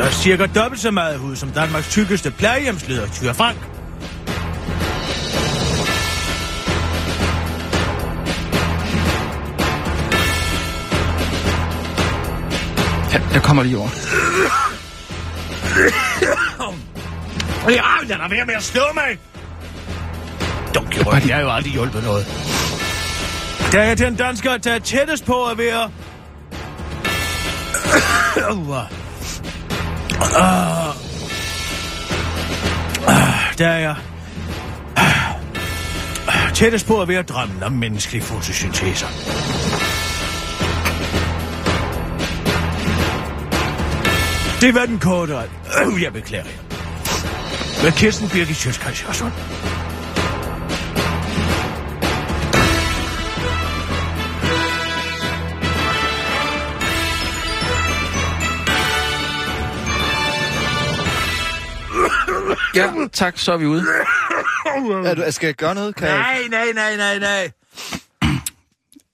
Så 0.00 0.06
er 0.06 0.10
cirka 0.10 0.46
dobbelt 0.46 0.82
så 0.82 0.90
meget 0.90 1.18
hud 1.18 1.36
som 1.36 1.50
Danmarks 1.50 1.88
tykkeste 1.88 2.30
plejehjemsleder, 2.30 3.08
Tyre 3.08 3.34
Frank. 3.34 3.56
Ja, 13.12 13.34
jeg 13.34 13.42
kommer 13.42 13.62
lige 13.62 13.78
over. 13.78 13.88
Ja, 17.68 17.82
lad 18.06 18.18
dig 18.18 18.30
være 18.30 18.46
med 18.46 18.54
at 18.54 18.62
slå 18.62 18.82
mig! 18.94 19.18
Dunk 20.74 20.96
i 20.96 21.02
ryggen, 21.02 21.28
jeg 21.28 21.36
har 21.36 21.42
jo 21.42 21.50
aldrig 21.50 21.72
hjulpet 21.72 22.04
noget. 22.04 22.26
Der 23.72 23.80
er 23.80 23.94
den 23.94 24.16
dansker, 24.16 24.56
der 24.56 24.72
er 24.72 24.78
tættest 24.78 25.24
på 25.24 25.44
at 25.44 25.58
være... 25.58 25.90
Uh, 30.20 30.94
uh, 33.08 33.58
der 33.58 33.68
er 33.68 33.78
jeg... 33.78 33.96
Ah. 34.96 35.34
Uh, 36.26 36.52
tættest 36.54 36.86
på 36.86 37.02
at 37.02 37.08
være 37.08 37.22
drømmen 37.22 37.62
om 37.62 37.72
menneskelig 37.72 38.22
fotosyntese. 38.22 39.06
Det 44.60 44.74
var 44.74 44.86
den 44.86 44.98
korte 44.98 45.36
ret. 45.36 45.50
Jeg 46.02 46.12
beklager 46.12 46.44
jer. 46.44 46.70
Med 47.82 47.92
Kirsten 47.92 48.28
Birgit 48.28 48.56
Sjøtskajs 48.56 49.00
Hørsson. 49.00 49.32
Ja, 62.74 62.92
tak, 63.12 63.38
så 63.38 63.52
er 63.52 63.56
vi 63.56 63.66
ude. 63.66 63.84
Er 65.04 65.14
du, 65.14 65.22
skal 65.30 65.46
jeg 65.46 65.54
gøre 65.54 65.74
noget? 65.74 65.94
Kan 65.96 66.08
jeg... 66.08 66.16
Nej, 66.16 66.46
nej, 66.50 66.72
nej, 66.74 66.96
nej, 66.96 67.18
nej. 67.18 67.50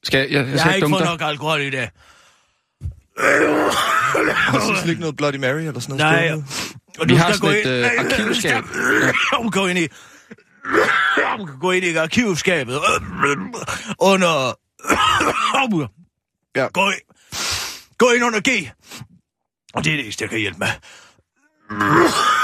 Skal 0.04 0.18
jeg, 0.18 0.30
jeg, 0.30 0.46
jeg, 0.46 0.54
Jeg 0.54 0.62
har 0.62 0.72
ikke 0.74 0.88
fået 0.88 1.04
nok 1.04 1.20
alkohol 1.20 1.60
i 1.60 1.70
dag. 1.70 1.90
Har 3.18 4.58
du 4.58 4.74
sådan 4.74 4.88
ikke 4.88 5.00
noget 5.00 5.16
Bloody 5.16 5.36
Mary 5.36 5.60
eller 5.60 5.80
sådan 5.80 5.96
noget? 5.96 6.12
Nej. 6.12 6.32
Og 6.98 7.08
Vi 7.08 7.12
du 7.12 7.16
har 7.16 7.32
skal 7.32 7.36
sådan 7.36 7.62
gå 7.64 7.70
et, 7.70 7.84
øh, 7.84 7.90
arkivskab. 7.98 8.64
Hun 9.36 9.50
går 9.50 9.68
ind 9.68 9.78
i... 9.78 9.88
Gå 11.60 11.70
ind 11.70 11.84
i 11.84 11.96
arkivskabet. 11.96 12.78
Under... 13.98 14.58
Ja. 16.56 16.66
Gå 16.72 16.86
ind. 16.90 17.00
Gå 17.98 18.10
ind 18.10 18.24
under 18.24 18.40
G. 18.40 18.70
Og 19.74 19.84
det 19.84 19.92
er 19.92 19.96
det 19.96 20.04
eneste, 20.04 20.22
jeg 20.22 20.30
kan 20.30 20.38
hjælpe 20.38 20.58
med. 20.58 20.68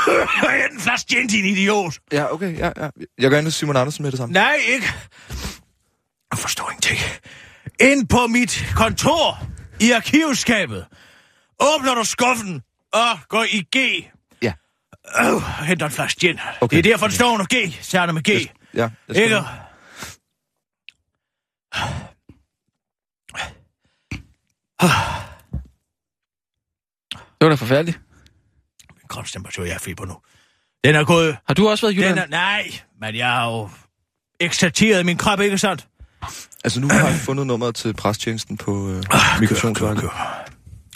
Jeg 0.07 0.61
er 0.61 0.69
en 0.75 0.81
flaske 0.81 1.09
gin, 1.15 1.27
din 1.27 1.45
idiot. 1.45 1.95
Ja, 2.13 2.33
okay, 2.33 2.59
ja, 2.59 2.71
ja. 2.77 2.89
Jeg 3.19 3.31
går 3.31 3.37
ind 3.39 3.47
til 3.47 3.53
Simon 3.53 3.77
Andersen 3.77 4.03
med 4.03 4.11
det 4.11 4.19
samme. 4.19 4.33
Nej, 4.33 4.55
ikke. 4.69 4.87
Jeg 6.31 6.39
forstår 6.39 6.71
ingenting. 6.71 6.99
Ind 7.81 8.09
på 8.09 8.27
mit 8.27 8.67
kontor 8.77 9.39
i 9.81 9.91
arkivskabet. 9.91 10.87
Åbner 11.61 11.95
du 11.95 12.05
skuffen 12.05 12.63
og 12.93 13.19
går 13.29 13.45
i 13.51 13.61
G. 13.77 14.07
Ja. 14.43 14.53
Øh, 15.21 15.65
henter 15.67 15.87
en 15.87 15.93
flaske 15.93 16.21
gin. 16.21 16.39
Okay. 16.61 16.77
Det 16.77 16.87
er 16.87 16.91
derfor, 16.93 17.07
det 17.07 17.17
står 17.17 17.33
under 17.33 17.47
G. 17.55 17.75
Særligt 17.81 18.15
med 18.15 18.23
G. 18.23 18.29
Jeg- 18.29 18.49
Ja, 18.75 18.89
jeg 19.09 19.17
Ikke? 19.17 19.37
Det 27.19 27.41
var 27.41 27.49
da 27.49 27.55
forfærdeligt. 27.55 28.01
Kropstemperatur, 29.13 29.65
jeg 29.65 29.75
er 29.75 29.79
feber 29.79 30.05
nu. 30.07 30.17
Den 30.85 30.95
er 30.95 31.05
gået... 31.05 31.37
Har 31.47 31.55
du 31.55 31.69
også 31.69 31.87
været 31.87 31.95
i 31.95 31.97
Den 31.97 32.05
Jylland? 32.05 32.19
er... 32.19 32.27
Nej, 32.27 32.73
men 33.01 33.15
jeg 33.17 33.31
har 33.33 33.51
jo 33.51 33.69
eksalteret 34.41 35.07
min 35.07 35.17
krop, 35.17 35.41
ikke 35.41 35.59
sandt? 35.59 35.89
Altså, 36.65 36.81
nu 36.81 36.89
har 36.89 37.09
jeg 37.09 37.19
fundet 37.19 37.47
nummeret 37.47 37.75
til 37.75 37.95
prestjenesten 37.95 38.57
på 38.57 38.89
øh, 38.91 39.05
migrationsværket. 39.41 40.11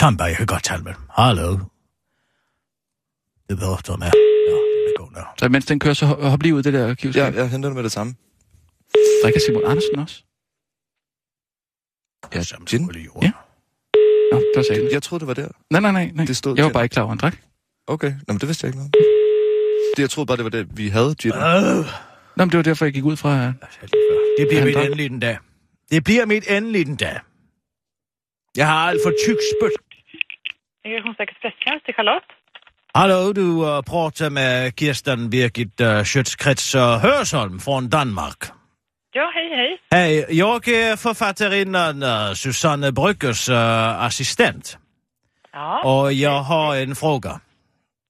Kom 0.00 0.16
bare, 0.16 0.28
jeg 0.28 0.36
kan 0.36 0.46
godt 0.46 0.62
tale 0.64 0.82
med 0.82 0.92
dem. 0.94 1.02
Hallo. 1.10 1.58
Det 3.48 3.60
ved 3.60 3.76
du 3.86 3.96
med. 3.96 4.06
Ja, 4.06 5.20
er. 5.20 5.34
Så 5.38 5.48
mens 5.48 5.66
den 5.66 5.78
kører, 5.78 5.94
så 5.94 6.06
hop 6.06 6.22
hop 6.22 6.42
lige 6.42 6.54
ud 6.54 6.62
det 6.62 6.72
der 6.72 6.84
Ja, 6.84 6.90
arkivskab. 6.90 7.34
jeg 7.34 7.50
henter 7.50 7.68
det 7.68 7.76
med 7.76 7.84
det 7.84 7.92
samme. 7.92 8.14
Drikker 9.22 9.40
Simon 9.46 9.62
Andersen 9.66 9.98
også? 9.98 10.22
Ja, 12.34 12.42
Som 12.42 12.64
gin. 12.64 12.90
Ja. 13.22 13.30
Nå, 14.32 14.38
det 14.38 14.52
var 14.56 14.62
sagligt. 14.62 14.92
Jeg 14.92 15.02
troede, 15.02 15.20
det 15.20 15.28
var 15.28 15.34
der. 15.34 15.48
Nej, 15.70 15.80
nej, 15.80 15.92
nej. 15.92 16.10
nej. 16.14 16.24
Det 16.24 16.36
stod 16.36 16.56
jeg 16.56 16.64
var 16.64 16.72
bare 16.72 16.84
ikke 16.84 16.92
klar 16.92 17.02
over, 17.02 17.10
han 17.10 17.18
drak. 17.18 17.36
Okay, 17.86 18.10
Nå, 18.26 18.32
men 18.32 18.38
det 18.40 18.46
vidste 18.48 18.64
jeg 18.64 18.68
ikke 18.68 18.78
noget. 18.78 18.92
det, 19.96 20.02
jeg 20.02 20.10
troede 20.10 20.26
bare, 20.26 20.36
det 20.36 20.44
var 20.44 20.50
det, 20.50 20.66
vi 20.76 20.88
havde, 20.88 21.08
Jitten. 21.24 21.42
Øh, 21.42 21.84
Nå, 22.36 22.44
men 22.44 22.50
det 22.50 22.56
var 22.56 22.62
derfor, 22.62 22.84
jeg 22.84 22.92
gik 22.94 23.04
ud 23.04 23.16
fra... 23.16 23.30
det 24.38 24.44
bliver 24.48 24.58
Han 24.60 24.64
mit 24.66 24.74
drak. 24.76 24.84
endelige 24.84 25.08
den 25.08 25.20
dag. 25.20 25.38
Det 25.90 26.04
bliver 26.04 26.26
mit 26.26 26.50
endelige 26.50 26.84
den 26.84 26.96
dag. 26.96 27.18
Jeg 28.56 28.66
har 28.66 28.88
alt 28.90 29.00
for 29.04 29.12
tyk 29.26 29.38
spyt. 29.52 29.76
Migrationsverkets 30.84 31.38
presstjänst 31.42 31.84
till 31.86 31.94
Charlotte. 31.98 32.26
Hallo, 32.94 33.32
du 33.32 33.46
uh, 33.64 33.82
pratar 33.86 34.28
med 34.28 34.72
Kirsten 34.72 35.30
Birgit 35.30 35.80
uh, 35.80 36.02
Schøtzgrads 36.04 36.74
uh, 36.74 36.80
Hørsholm 36.82 37.60
från 37.60 37.88
Danmark. 37.88 38.40
Ja, 39.14 39.26
hej, 39.36 39.46
hej. 39.58 39.70
Hej, 39.92 40.38
jag 40.38 40.68
är 40.68 40.96
författarinnan 40.96 42.02
uh, 42.02 42.34
Susanne 42.34 42.90
Brückers 42.92 43.48
uh, 43.50 44.04
assistent. 44.04 44.78
Ja, 45.52 45.80
Och 45.84 46.12
jag 46.12 46.42
har 46.42 46.76
en 46.76 46.96
fråga. 46.96 47.40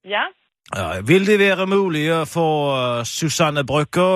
Ja. 0.06 0.28
Uh, 0.76 1.02
vill 1.02 1.24
det 1.24 1.54
vara 1.56 1.66
möjligt 1.66 2.12
att 2.12 2.30
få 2.30 2.76
uh, 2.76 3.02
Susanne 3.04 3.62
Brücker 3.62 4.14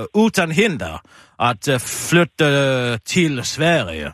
uh, 0.00 0.26
utan 0.26 0.50
hinder 0.50 1.00
att 1.36 1.68
uh, 1.68 1.78
flytta 1.78 2.48
uh, 2.48 2.98
till 2.98 3.44
Sverige? 3.44 4.12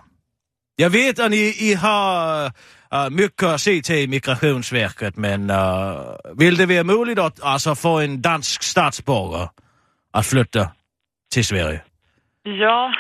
Jag 0.77 0.91
vet 0.91 1.19
att 1.19 1.31
ni, 1.31 1.55
I 1.59 1.75
har 1.75 2.47
uh, 2.47 3.11
mycket 3.11 3.43
att 3.43 3.61
se 3.61 3.83
till 3.83 3.97
i 3.97 4.07
Migrationsverket, 4.07 5.16
men 5.16 5.51
uh, 5.51 6.16
vill 6.35 6.57
det 6.57 6.66
vara 6.66 6.85
möjligt 6.85 7.19
att 7.19 7.43
alltså, 7.43 7.75
få 7.75 7.99
en 7.99 8.23
dansk 8.23 8.62
statsborgare 8.62 9.49
att 10.12 10.27
flytta 10.27 10.71
till 11.33 11.45
Sverige? 11.45 11.83
Ja, 12.43 12.93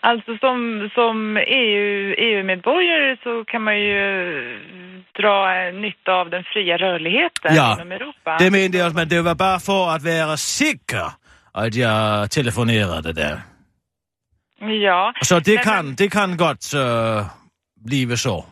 alltså 0.00 0.36
som, 0.38 0.90
som 0.94 1.36
EU, 1.36 2.14
EU-medborgare 2.18 3.16
så 3.22 3.44
kan 3.44 3.62
man 3.62 3.80
ju 3.80 3.94
dra 5.18 5.56
eh, 5.66 5.74
nytta 5.74 6.12
av 6.12 6.30
den 6.30 6.44
fria 6.44 6.76
rörligheten 6.76 7.54
Ja, 7.54 7.74
inom 7.74 7.92
Europa. 7.92 8.36
Det 8.38 8.50
menade 8.50 8.78
jag, 8.78 8.94
men 8.94 9.08
det 9.08 9.20
var 9.22 9.34
bara 9.34 9.58
för 9.60 9.88
att 9.94 10.02
vara 10.02 10.36
säker 10.36 11.06
att 11.52 11.74
jag 11.74 12.30
telefonerade 12.30 13.12
där. 13.12 13.40
Ja, 14.60 15.12
Så 15.22 15.40
det 15.40 15.54
Nej, 15.54 15.64
kan, 15.64 15.86
men- 15.86 15.94
det 15.94 16.08
kan 16.08 16.36
gott 16.36 16.72
uh, 16.76 17.26
bli 17.84 18.16
så. 18.16 18.44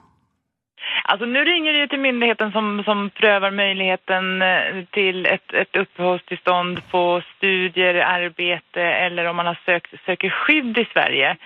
Alltså 1.05 1.27
nu 1.27 1.45
ringer 1.45 1.73
det 1.73 1.79
ju 1.79 1.87
till 1.89 2.01
myndigheten 2.01 2.53
som, 2.53 2.83
som 2.85 3.11
prövar 3.11 3.51
möjligheten 3.51 4.43
eh, 4.43 4.85
till 4.91 5.27
ett, 5.27 5.53
ett 5.53 5.77
uppehållstillstånd 5.77 6.89
på 6.91 7.23
studier, 7.37 7.95
arbete 7.95 8.83
eller 8.83 9.25
om 9.25 9.37
man 9.37 9.47
har 9.47 9.59
sökt, 9.65 9.95
söker 10.07 10.31
skydd 10.31 10.79
i 10.79 10.87
Sverige. 10.93 11.37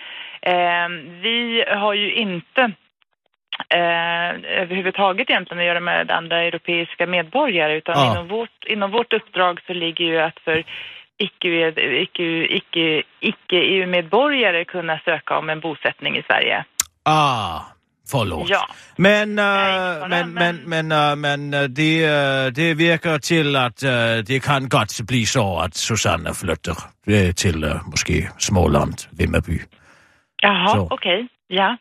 Eh, 0.43 0.89
vi 1.23 1.65
har 1.69 1.95
ju 1.95 2.13
inte 2.13 2.63
eh, 3.75 4.61
överhuvudtaget 4.61 5.31
egentligen 5.31 5.61
att 5.61 5.67
göra 5.67 5.81
med 5.81 6.11
andra 6.11 6.43
europeiska 6.43 7.07
medborgare 7.07 7.77
utan 7.77 7.95
Ja. 7.97 8.13
inom, 8.13 8.29
vårt, 8.29 8.65
inom 8.67 8.91
vårt 8.91 9.13
uppdrag 9.13 9.61
så 9.67 9.73
ligger 9.73 10.05
ju 10.05 10.19
att 10.19 10.39
för 10.45 10.65
icke, 11.19 11.73
icke, 12.03 12.23
icke, 12.23 13.03
icke 13.21 13.57
EU-medborgare 13.57 14.65
kunna 14.65 14.99
söka 15.05 15.39
om 15.39 15.51
en 15.51 15.61
bosättning 15.61 16.17
i 16.17 16.23
Sverige. 16.23 16.65
Ah, 17.05 17.61
förlåt. 18.11 18.51
Ja. 18.51 18.69
Men, 18.97 19.39
uh, 19.39 20.09
men, 20.09 20.35
men, 20.35 20.57
men, 20.67 20.93
uh, 20.93 21.17
men 21.17 21.55
uh, 21.55 21.63
det, 21.63 22.05
uh, 22.05 22.53
det 22.53 22.75
virker 22.75 23.19
till 23.19 23.57
att 23.57 23.83
uh, 23.83 23.91
det 24.27 24.43
kan 24.43 24.69
gott 24.69 25.01
bli 25.01 25.27
så 25.27 25.59
att 25.59 25.75
Susanne 25.75 26.35
flyttar 26.35 26.77
uh, 27.09 27.33
till 27.33 27.65
uh, 27.65 27.89
måske 27.91 28.29
Småland, 28.39 28.95
Vimmerby. 29.11 29.61
Jaha, 30.43 30.75
Så. 30.75 30.89
okej. 30.91 31.29
Ja, 31.49 31.77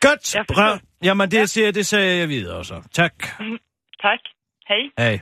Gott, 0.00 0.34
Jag 0.34 0.46
bra. 0.46 0.78
Jamen, 1.02 1.30
det, 1.30 1.48
siger, 1.48 1.72
det 1.72 1.84
säger 1.84 2.20
jag 2.20 2.26
vidare 2.26 2.64
så. 2.64 2.82
Tack. 2.92 3.14
tack. 4.02 4.20
Hej. 4.68 4.90
Hej. 4.98 5.20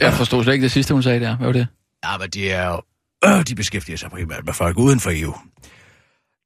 Jeg 0.00 0.12
forstod 0.12 0.44
slet 0.44 0.54
ikke 0.54 0.62
det 0.62 0.70
sidste, 0.70 0.94
hun 0.94 1.02
sagde 1.02 1.20
der. 1.20 1.36
Hvad 1.36 1.46
var 1.46 1.52
det? 1.52 1.68
Ja, 2.04 2.18
men 2.18 2.30
de 2.30 2.50
er 2.50 2.66
jo... 2.68 2.82
Øh, 3.24 3.44
de 3.48 3.54
beskæftiger 3.54 3.96
sig 3.98 4.10
primært 4.10 4.44
med 4.44 4.52
folk 4.52 4.78
uden 4.78 5.00
for 5.00 5.10
EU. 5.14 5.34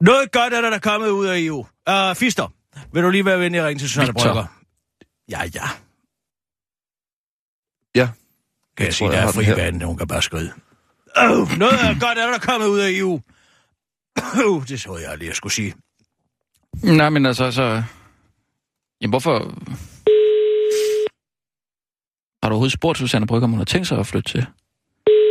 Noget 0.02 0.32
godt 0.32 0.52
er 0.54 0.60
der, 0.60 0.68
der 0.70 0.76
er 0.76 0.80
kommet 0.80 1.08
ud 1.08 1.26
af 1.26 1.38
EU. 1.38 1.66
Uh, 1.90 2.16
Fister, 2.16 2.52
vil 2.92 3.02
du 3.02 3.10
lige 3.10 3.24
være 3.24 3.40
venlig 3.40 3.60
at 3.60 3.66
ringe 3.66 3.78
til 3.80 3.88
Susanne 3.88 4.06
Victor. 4.06 4.24
Brygger? 4.24 4.46
Ja, 5.30 5.40
ja. 5.54 5.68
Ja. 7.94 8.06
Kan 8.76 8.84
jeg, 8.84 8.86
Jeg 8.86 8.94
sige, 8.94 9.08
der 9.08 9.14
jeg 9.14 9.28
er 9.28 9.32
fri 9.32 9.50
vand, 9.50 9.82
hun 9.82 9.96
kan 9.96 10.06
bare 10.08 10.22
skride. 10.22 10.52
Uh, 11.16 11.58
noget 11.58 11.74
er 11.74 12.00
godt 12.00 12.18
er 12.18 12.22
der, 12.22 12.26
der 12.26 12.34
er 12.34 12.38
kommet 12.38 12.66
ud 12.68 12.78
af 12.78 12.90
EU. 12.90 13.20
Uh, 14.46 14.66
det 14.66 14.80
så 14.80 14.96
jeg 14.96 15.18
lige, 15.18 15.30
at 15.30 15.36
skulle 15.36 15.52
sige. 15.52 15.74
Nej, 16.82 17.08
men 17.08 17.26
altså, 17.26 17.50
så... 17.50 17.82
Jamen, 19.00 19.12
hvorfor... 19.12 19.38
Har 22.42 22.48
du 22.48 22.52
overhovedet 22.52 22.72
spurgt 22.72 22.98
Susanne 22.98 23.26
Brygger, 23.26 23.44
om 23.44 23.50
hun 23.50 23.60
har 23.60 23.64
tænkt 23.64 23.88
sig 23.88 23.98
at 23.98 24.06
flytte 24.06 24.30
til, 24.30 24.46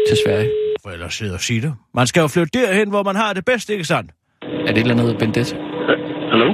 til 0.07 0.17
Sverige? 0.25 0.51
For 0.83 0.89
ellers 0.91 1.13
sidde 1.13 1.33
og 1.33 1.41
sige 1.41 1.61
det. 1.61 1.75
Man 1.93 2.07
skal 2.07 2.21
jo 2.21 2.27
flytte 2.27 2.59
derhen, 2.59 2.89
hvor 2.89 3.03
man 3.03 3.15
har 3.15 3.33
det 3.33 3.45
bedste, 3.45 3.73
ikke 3.73 3.85
sandt? 3.85 4.11
Er 4.67 4.71
det 4.73 4.77
et 4.77 4.91
eller 4.91 5.03
andet 5.03 5.21
vendetta? 5.21 5.55
Hallo? 6.31 6.53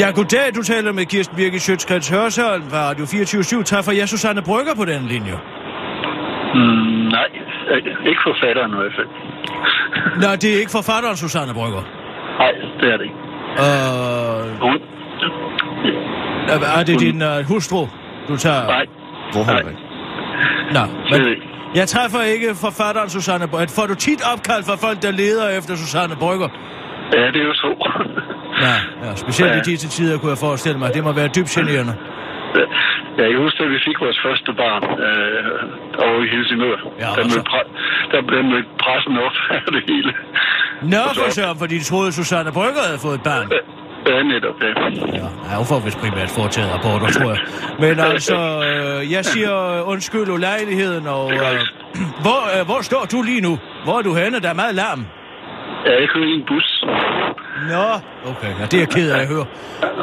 Ja, 0.00 0.10
goddag, 0.10 0.54
du 0.56 0.62
taler 0.62 0.92
med 0.92 1.04
Kirsten 1.06 1.36
Birgit 1.36 1.62
Sjøtskreds 1.62 2.08
Hørsholm 2.08 2.62
fra 2.70 2.80
Radio 2.88 3.06
24 3.06 3.62
Træffer 3.62 3.92
jeg 3.92 4.08
Susanne 4.08 4.42
Brygger 4.42 4.74
på 4.74 4.84
den 4.84 5.02
linje? 5.12 5.36
Mm, 6.54 7.08
nej, 7.16 7.28
ikke 8.10 8.20
forfatteren 8.28 8.70
i 8.72 8.76
hvert 8.80 8.94
fald. 8.98 9.08
Nej, 10.24 10.34
det 10.42 10.48
er 10.54 10.58
ikke 10.62 10.70
forfatteren 10.80 11.16
Susanne 11.16 11.54
Brygger. 11.54 11.82
Nej, 12.38 12.52
det 12.80 12.88
er 12.92 12.96
det 12.96 13.04
ikke. 13.08 13.18
Øh, 13.64 14.60
Hun? 14.66 14.78
er 16.80 16.84
det 16.86 17.00
din 17.00 17.22
uh, 17.22 17.48
hustru, 17.48 17.86
du 18.28 18.36
tager? 18.36 18.66
Nej, 18.66 18.86
Hvor 19.32 19.42
har 19.42 19.52
Nej. 19.52 19.62
Nå, 20.76 20.80
slet 21.08 21.20
men 21.22 21.30
ikke. 21.30 21.42
jeg 21.74 21.88
træffer 21.88 22.22
ikke 22.22 22.48
forfatteren 22.54 23.10
Susanne 23.10 23.48
Brygger. 23.48 23.72
Får 23.78 23.86
du 23.86 23.94
tit 23.94 24.20
opkald 24.32 24.62
fra 24.68 24.76
folk, 24.86 25.02
der 25.02 25.10
leder 25.10 25.48
efter 25.58 25.74
Susanne 25.76 26.16
Brygger? 26.16 26.48
Ja, 27.12 27.26
det 27.34 27.40
er 27.42 27.46
jo 27.52 27.54
så. 27.54 27.68
Ja, 28.66 28.74
ja 29.04 29.14
specielt 29.16 29.52
i 29.54 29.56
Ja. 29.56 29.62
disse 29.70 29.88
tider 29.88 30.18
kunne 30.18 30.30
jeg 30.30 30.38
forestille 30.38 30.78
mig. 30.78 30.94
Det 30.94 31.04
må 31.04 31.12
være 31.12 31.28
dybt 31.36 31.48
generende. 31.48 31.94
Jeg 33.18 33.26
kan 33.30 33.38
huske, 33.46 33.58
at 33.64 33.70
vi 33.70 33.78
fik 33.88 33.96
vores 34.00 34.18
første 34.26 34.50
barn 34.62 34.82
øh, 35.06 36.04
over 36.06 36.18
i 36.26 36.28
Helsingør. 36.34 36.76
Ja, 37.02 37.08
der, 37.16 37.24
mødte 37.30 37.48
pre- 37.52 37.70
der 38.12 38.20
blev 38.28 38.44
mødt 38.44 38.66
pressen 38.82 39.14
op 39.26 39.36
af 39.50 39.62
det 39.76 39.82
hele. 39.90 40.12
Nå, 40.82 41.02
for 41.18 41.30
søren, 41.30 41.58
fordi 41.58 41.74
de 41.78 41.84
troede, 41.84 42.12
Susanne 42.12 42.52
Brygger 42.52 42.82
havde 42.88 42.98
fået 43.06 43.14
et 43.14 43.22
barn. 43.22 43.46
Ja, 44.10 44.22
netop, 44.22 44.56
ja. 44.62 44.72
Ja, 45.20 45.26
ja 45.50 45.54
hun 45.60 45.66
får 45.72 45.80
vist 45.84 45.98
primært 46.00 46.30
foretaget 46.38 46.70
rapporter, 46.74 47.08
tror 47.16 47.30
jeg. 47.34 47.40
Men 47.84 47.94
altså, 48.10 48.36
øh, 48.68 49.12
jeg 49.12 49.24
siger 49.24 49.54
øh, 49.78 49.88
undskyld 49.92 50.28
ulejligheden, 50.38 51.06
og 51.06 51.32
øh, 51.32 51.38
hvor, 52.24 52.40
øh, 52.60 52.66
hvor 52.68 52.80
står 52.82 53.04
du 53.12 53.22
lige 53.22 53.40
nu? 53.40 53.58
Hvor 53.84 53.98
er 53.98 54.02
du 54.02 54.14
henne? 54.14 54.40
Der 54.40 54.50
er 54.50 54.54
meget 54.54 54.74
larm. 54.74 55.06
Ja, 55.86 55.92
jeg 56.00 56.08
kører 56.12 56.26
i 56.32 56.34
en 56.40 56.44
bus. 56.50 56.68
Nå, 57.72 57.86
okay, 58.30 58.58
ja, 58.60 58.64
det 58.70 58.74
er 58.74 58.78
jeg 58.78 58.88
ked 58.88 59.10
af 59.10 59.20
at 59.20 59.28
høre. 59.28 59.46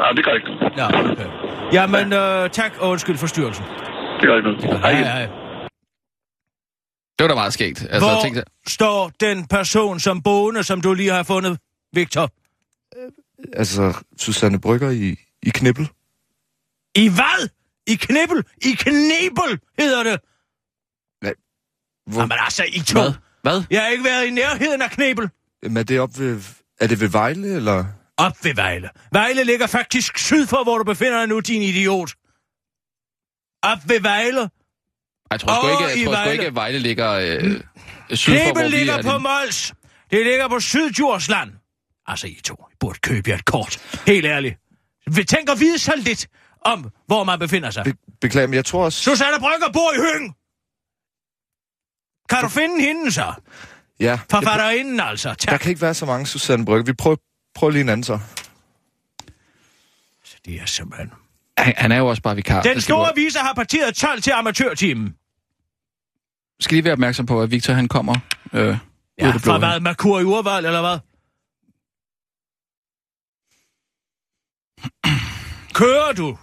Nej, 0.00 0.10
det 0.16 0.24
gør 0.24 0.34
ikke. 0.34 0.50
Ja, 0.76 0.86
okay. 1.10 1.26
Jamen, 1.72 2.12
øh, 2.12 2.50
tak 2.50 2.72
og 2.80 2.88
undskyld 2.90 3.16
forstyrrelsen. 3.18 3.64
Det 4.20 4.26
gør 4.28 4.36
ikke 4.36 4.48
noget. 4.52 4.80
Hej. 4.80 4.92
Hej. 4.94 5.26
Det 7.18 7.24
var 7.24 7.28
da 7.28 7.34
meget 7.34 7.52
skægt. 7.52 7.82
Altså, 7.90 7.98
Hvor 8.10 8.22
tænk, 8.22 8.34
dig- 8.36 8.44
står 8.66 9.10
den 9.20 9.46
person 9.46 10.00
som 10.00 10.22
boende, 10.22 10.62
som 10.64 10.80
du 10.80 10.94
lige 10.94 11.10
har 11.10 11.22
fundet, 11.22 11.58
Victor? 11.92 12.30
Altså, 13.52 13.96
Susanne 14.18 14.60
Brygger 14.60 14.90
i, 14.90 15.16
i 15.42 15.50
Knibbel. 15.50 15.88
I 16.94 17.08
hvad? 17.08 17.48
I 17.86 17.94
knibbel? 17.94 18.44
I 18.64 18.70
knebel, 18.78 19.60
hedder 19.78 20.02
det. 20.02 20.20
Hvor, 22.06 22.20
Jamen 22.20 22.38
altså, 22.40 22.64
I 22.68 22.78
to. 22.78 23.00
Hvad? 23.00 23.12
Hvad? 23.42 23.62
Jeg 23.70 23.82
har 23.82 23.88
ikke 23.88 24.04
været 24.04 24.26
i 24.26 24.30
nærheden 24.30 24.82
af 24.82 24.90
knebel. 24.90 25.30
Jamen, 25.64 25.76
er 25.76 25.82
det 25.82 26.00
op 26.00 26.18
ved... 26.18 26.42
Er 26.80 26.86
det 26.86 27.00
ved 27.00 27.08
Vejle, 27.08 27.48
eller... 27.56 27.84
Op 28.16 28.32
ved 28.44 28.54
Vejle. 28.54 28.90
Vejle 29.12 29.44
ligger 29.44 29.66
faktisk 29.66 30.18
syd 30.18 30.46
for, 30.46 30.62
hvor 30.64 30.78
du 30.78 30.84
befinder 30.84 31.18
dig 31.18 31.28
nu, 31.28 31.40
din 31.40 31.62
idiot. 31.62 32.10
Op 33.62 33.78
ved 33.88 34.00
Vejle. 34.00 34.40
Ej, 34.40 34.48
Jeg 35.30 35.40
tror 35.40 35.54
sgu 35.54 35.66
Åh, 35.66 35.72
ikke, 35.72 36.00
jeg 36.00 36.06
tror 36.06 36.12
Vejle. 36.12 36.32
ikke, 36.32 36.46
at 36.46 36.54
Vejle 36.54 36.78
ligger 36.78 37.10
øh, 37.12 37.60
syd 38.10 38.32
for, 38.32 38.42
hvor 38.42 38.52
Knebel 38.52 38.72
vi 38.72 38.76
ligger 38.76 38.94
er. 38.94 39.02
på 39.02 39.18
Mols. 39.18 39.74
Det 40.10 40.26
ligger 40.26 40.48
på 40.48 40.60
Syddjursland. 40.60 41.50
Altså, 42.06 42.26
I 42.26 42.40
to 42.44 42.54
I 42.72 42.74
burde 42.80 42.98
købe 42.98 43.30
jer 43.30 43.36
et 43.36 43.44
kort. 43.44 44.00
Helt 44.06 44.26
ærligt. 44.26 44.56
Vi 45.16 45.24
tænker 45.24 45.52
at 45.52 45.60
vide 45.60 45.78
så 45.78 45.92
lidt 45.96 46.26
om, 46.64 46.90
hvor 47.06 47.24
man 47.24 47.38
befinder 47.38 47.70
sig. 47.70 47.84
Be, 47.84 47.92
beklager, 48.20 48.46
men 48.46 48.54
jeg 48.54 48.64
tror 48.64 48.84
også... 48.84 49.02
Susanne 49.02 49.38
Brygger 49.40 49.72
bor 49.72 49.92
i 49.92 49.96
Høng. 49.96 50.34
Kan 52.28 52.42
du 52.42 52.48
finde 52.48 52.80
hende 52.80 53.12
så? 53.12 53.32
Ja, 54.00 54.18
Forfatterinden 54.30 55.00
altså. 55.00 55.28
der 55.28 55.34
Tak. 55.34 55.60
kan 55.60 55.68
ikke 55.70 55.80
være 55.82 55.94
så 55.94 56.06
mange 56.06 56.26
Susanne 56.26 56.64
Brygger. 56.64 56.84
Vi 56.84 56.92
prøver, 56.92 57.16
prøver 57.54 57.70
lige 57.70 57.80
en 57.80 57.88
anden 57.88 58.04
så. 58.04 58.18
Det 60.44 60.54
er 60.60 60.66
simpelthen... 60.66 61.12
Han, 61.58 61.74
han 61.76 61.92
er 61.92 61.96
jo 61.96 62.06
også 62.06 62.22
bare 62.22 62.36
vikar. 62.36 62.62
Den 62.62 62.80
store 62.80 63.12
vi- 63.14 63.20
viser 63.24 63.40
har 63.40 63.52
parteret 63.54 63.94
12 63.94 64.20
til 64.22 64.30
amatørteamen. 64.30 65.16
Skal 66.60 66.74
lige 66.74 66.84
være 66.84 66.92
opmærksom 66.92 67.26
på, 67.26 67.42
at 67.42 67.50
Victor 67.50 67.72
han 67.74 67.88
kommer 67.88 68.14
øh, 68.52 68.76
Ja, 69.18 69.30
fra 69.30 69.58
hvad? 69.58 69.80
Merkur 69.80 70.20
i 70.20 70.24
urvalg, 70.24 70.66
eller 70.66 70.80
hvad? 70.80 70.98
Kører 75.74 76.12
du? 76.12 76.38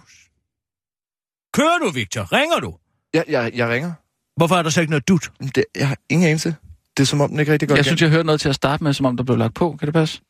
Kører 1.52 1.78
du, 1.78 1.90
Victor? 1.90 2.32
Ringer 2.32 2.60
du? 2.60 2.76
Ja, 3.14 3.22
jeg, 3.28 3.50
jeg 3.54 3.68
ringer. 3.68 3.92
Hvorfor 4.36 4.56
er 4.56 4.62
der 4.62 4.70
så 4.70 4.80
ikke 4.80 4.90
noget 4.90 5.08
dut? 5.08 5.32
Det, 5.54 5.64
jeg 5.76 5.88
har 5.88 5.96
ingen 6.08 6.26
anelse. 6.28 6.56
Det 6.96 7.02
er 7.02 7.06
som 7.06 7.20
om, 7.20 7.28
den 7.30 7.40
ikke 7.40 7.52
rigtig 7.52 7.68
går 7.68 7.74
Jeg 7.74 7.78
igen. 7.78 7.84
synes, 7.84 8.02
jeg 8.02 8.10
hørte 8.10 8.26
noget 8.26 8.40
til 8.40 8.48
at 8.48 8.54
starte 8.54 8.84
med, 8.84 8.92
som 8.92 9.06
om 9.06 9.16
der 9.16 9.24
blev 9.24 9.38
lagt 9.38 9.54
på. 9.54 9.76
Kan 9.78 9.86
det 9.86 9.94
passe? 9.94 10.20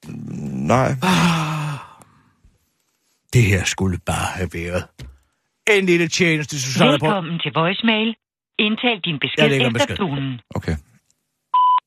Nej. 0.72 0.88
Det 3.32 3.42
her 3.42 3.64
skulle 3.64 3.98
bare 4.06 4.26
have 4.34 4.50
været 4.54 4.84
en 5.70 5.86
lille 5.86 6.08
tjeneste, 6.08 6.60
Susanne 6.60 6.98
på. 6.98 7.06
Velkommen 7.06 7.38
til 7.38 7.52
voicemail. 7.54 8.14
Indtal 8.58 9.00
din 9.04 9.18
besked 9.20 9.44
er 9.44 9.66
efter 9.66 9.70
besked. 9.72 9.96
tonen. 9.96 10.40
Okay. 10.54 10.76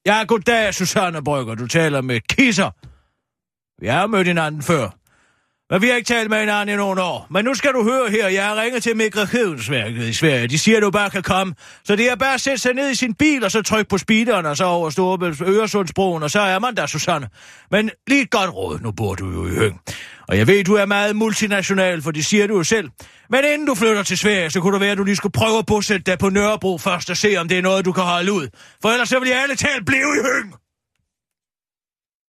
Ja, 0.05 0.23
goddag, 0.27 0.73
Susanne 0.73 1.23
Brygger. 1.23 1.55
Du 1.55 1.67
taler 1.67 2.01
med 2.01 2.19
Kisser. 2.29 2.71
Vi 3.81 3.87
har 3.87 4.07
mødt 4.07 4.27
hinanden 4.27 4.61
før. 4.61 4.89
Men 5.69 5.81
vi 5.81 5.87
har 5.87 5.95
ikke 5.95 6.07
talt 6.07 6.29
med 6.29 6.39
hinanden 6.39 6.75
i 6.75 6.77
nogle 6.77 7.01
år. 7.01 7.27
Men 7.31 7.45
nu 7.45 7.53
skal 7.53 7.73
du 7.73 7.83
høre 7.83 8.09
her, 8.09 8.27
jeg 8.27 8.45
har 8.45 8.61
ringet 8.61 8.83
til 8.83 8.95
Migrationsværket 8.95 10.03
i 10.03 10.13
Sverige. 10.13 10.47
De 10.47 10.59
siger, 10.59 10.77
at 10.77 10.83
du 10.83 10.91
bare 10.91 11.09
kan 11.09 11.23
komme. 11.23 11.53
Så 11.83 11.95
det 11.95 12.11
er 12.11 12.15
bare 12.15 12.33
at 12.33 12.41
sætte 12.41 12.57
sig 12.57 12.73
ned 12.73 12.91
i 12.91 12.95
sin 12.95 13.13
bil, 13.13 13.43
og 13.43 13.51
så 13.51 13.61
trykke 13.61 13.89
på 13.89 13.97
speederen, 13.97 14.45
og 14.45 14.57
så 14.57 14.65
over 14.65 14.89
Storebælt 14.89 15.41
Øresundsbroen, 15.41 16.23
og 16.23 16.31
så 16.31 16.39
er 16.39 16.59
man 16.59 16.75
der, 16.75 16.85
Susanne. 16.85 17.27
Men 17.71 17.89
lige 18.07 18.21
et 18.21 18.29
godt 18.29 18.49
råd, 18.53 18.79
nu 18.79 18.91
bor 18.91 19.15
du 19.15 19.31
jo 19.31 19.47
i 19.47 19.55
Høng. 19.55 19.79
Og 20.27 20.37
jeg 20.37 20.47
ved, 20.47 20.63
du 20.63 20.73
er 20.73 20.85
meget 20.85 21.15
multinational, 21.15 22.01
for 22.01 22.11
det 22.11 22.25
siger 22.25 22.47
du 22.47 22.57
jo 22.57 22.63
selv. 22.63 22.89
Men 23.29 23.39
inden 23.53 23.67
du 23.67 23.75
flytter 23.75 24.03
til 24.03 24.17
Sverige, 24.17 24.49
så 24.49 24.61
kunne 24.61 24.73
det 24.73 24.81
være, 24.81 24.91
at 24.91 24.97
du 24.97 25.03
lige 25.03 25.15
skulle 25.15 25.33
prøve 25.33 25.57
at 25.57 25.65
bosætte 25.65 26.11
dig 26.11 26.19
på 26.19 26.29
Nørrebro 26.29 26.77
først 26.77 27.09
og 27.09 27.17
se, 27.17 27.37
om 27.37 27.47
det 27.47 27.57
er 27.57 27.61
noget, 27.61 27.85
du 27.85 27.91
kan 27.91 28.03
holde 28.03 28.31
ud. 28.31 28.47
For 28.81 28.89
ellers 28.89 29.09
så 29.09 29.19
vil 29.19 29.29
jeg 29.29 29.41
alle 29.43 29.55
talt 29.55 29.85
blive 29.85 30.17
i 30.17 30.21
Høng. 30.23 30.64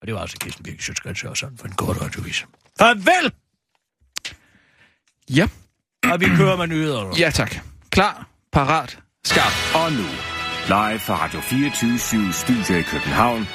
Og 0.06 0.08
det 0.08 0.14
var 0.14 0.20
altså 0.20 0.36
Kirsten 0.40 0.62
Birgit 0.64 0.82
Sjøtskrets 0.82 1.24
og 1.24 1.36
sådan 1.36 1.58
for 1.58 1.66
en 1.66 1.72
kort 1.72 2.02
radiovis. 2.02 2.46
Farvel! 2.78 3.32
Ja. 5.30 5.48
Og 6.12 6.20
vi 6.20 6.26
kører 6.36 6.56
med 6.56 6.66
nyheder. 6.66 7.14
Ja, 7.18 7.30
tak. 7.30 7.56
Klar, 7.90 8.28
parat, 8.52 8.98
skarp. 9.24 9.52
Og 9.74 9.92
nu, 9.92 10.08
live 10.66 10.98
fra 10.98 11.24
Radio 11.24 11.40
24 11.40 12.32
Studio 12.32 12.78
i 12.78 12.82
København. 12.82 13.46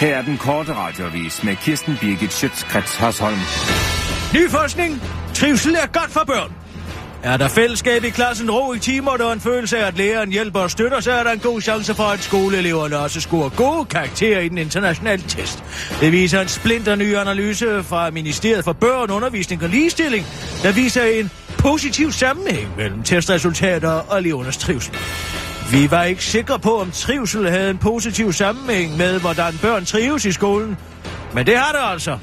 Her 0.00 0.16
er 0.16 0.22
den 0.22 0.38
korte 0.38 0.74
radiovis 0.74 1.44
med 1.44 1.56
Kirsten 1.56 1.96
Birgit 2.00 2.32
Schøtzgrads 2.32 2.96
Hasholm. 2.96 3.38
Ny 4.34 4.50
forskning. 4.50 5.00
Trivsel 5.34 5.74
er 5.74 5.86
godt 5.86 6.10
for 6.10 6.24
børn. 6.24 6.63
Er 7.24 7.36
der 7.36 7.48
fællesskab 7.48 8.04
i 8.04 8.10
klassen, 8.10 8.50
ro 8.50 8.72
i 8.72 8.78
timer, 8.78 9.10
og 9.10 9.32
en 9.32 9.40
følelse 9.40 9.78
af, 9.78 9.86
at 9.86 9.96
læreren 9.96 10.32
hjælper 10.32 10.60
og 10.60 10.70
støtter, 10.70 11.00
så 11.00 11.12
er 11.12 11.22
der 11.22 11.30
en 11.30 11.38
god 11.38 11.60
chance 11.60 11.94
for, 11.94 12.02
at 12.02 12.22
skoleeleverne 12.22 12.98
også 12.98 13.20
scorer 13.20 13.48
gode 13.48 13.84
karakterer 13.84 14.40
i 14.40 14.48
den 14.48 14.58
internationale 14.58 15.22
test. 15.28 15.64
Det 16.00 16.12
viser 16.12 16.40
en 16.40 16.48
splinter 16.48 16.94
ny 16.94 17.16
analyse 17.16 17.82
fra 17.82 18.10
Ministeriet 18.10 18.64
for 18.64 18.72
Børn, 18.72 19.10
Undervisning 19.10 19.62
og 19.62 19.68
Ligestilling, 19.68 20.26
der 20.62 20.72
viser 20.72 21.02
en 21.02 21.30
positiv 21.58 22.12
sammenhæng 22.12 22.68
mellem 22.76 23.02
testresultater 23.02 23.90
og 23.90 24.18
elevernes 24.18 24.56
trivsel. 24.56 24.94
Vi 25.70 25.90
var 25.90 26.04
ikke 26.04 26.24
sikre 26.24 26.58
på, 26.58 26.80
om 26.80 26.90
trivsel 26.90 27.50
havde 27.50 27.70
en 27.70 27.78
positiv 27.78 28.32
sammenhæng 28.32 28.96
med, 28.96 29.20
hvordan 29.20 29.58
børn 29.62 29.84
trives 29.84 30.24
i 30.24 30.32
skolen. 30.32 30.76
Men 31.34 31.46
det 31.46 31.58
har 31.58 31.72
det 31.72 31.92
altså. 31.92 32.18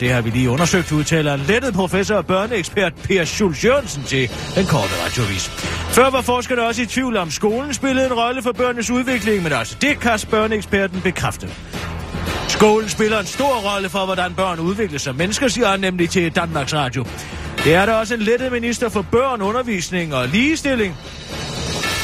Det 0.00 0.12
har 0.12 0.20
vi 0.20 0.30
lige 0.30 0.50
undersøgt, 0.50 0.92
udtaler 0.92 1.34
en 1.34 1.40
lettet 1.40 1.74
professor 1.74 2.14
og 2.14 2.26
børneekspert 2.26 2.94
Per 2.94 3.24
Schulz 3.24 3.64
Jørgensen 3.64 4.02
til 4.02 4.30
den 4.54 4.66
korte 4.66 4.92
radiovis. 5.04 5.48
Før 5.90 6.10
var 6.10 6.20
forskerne 6.20 6.62
også 6.62 6.82
i 6.82 6.86
tvivl 6.86 7.16
om 7.16 7.30
skolen 7.30 7.74
spillede 7.74 8.06
en 8.06 8.12
rolle 8.12 8.42
for 8.42 8.52
børnenes 8.52 8.90
udvikling, 8.90 9.42
men 9.42 9.52
også 9.52 9.76
det 9.80 10.00
kan 10.00 10.18
børneeksperten 10.30 11.00
bekræfte. 11.00 11.48
Skolen 12.48 12.88
spiller 12.88 13.18
en 13.20 13.26
stor 13.26 13.74
rolle 13.74 13.88
for, 13.88 14.04
hvordan 14.04 14.34
børn 14.34 14.58
udvikler 14.58 14.98
sig 14.98 15.14
mennesker, 15.14 15.48
siger 15.48 15.68
han 15.68 15.80
nemlig 15.80 16.10
til 16.10 16.36
Danmarks 16.36 16.74
Radio. 16.74 17.04
Det 17.64 17.74
er 17.74 17.86
der 17.86 17.92
også 17.92 18.14
en 18.14 18.20
lettet 18.20 18.52
minister 18.52 18.88
for 18.88 19.02
børn, 19.02 19.42
undervisning 19.42 20.14
og 20.14 20.28
ligestilling. 20.28 20.96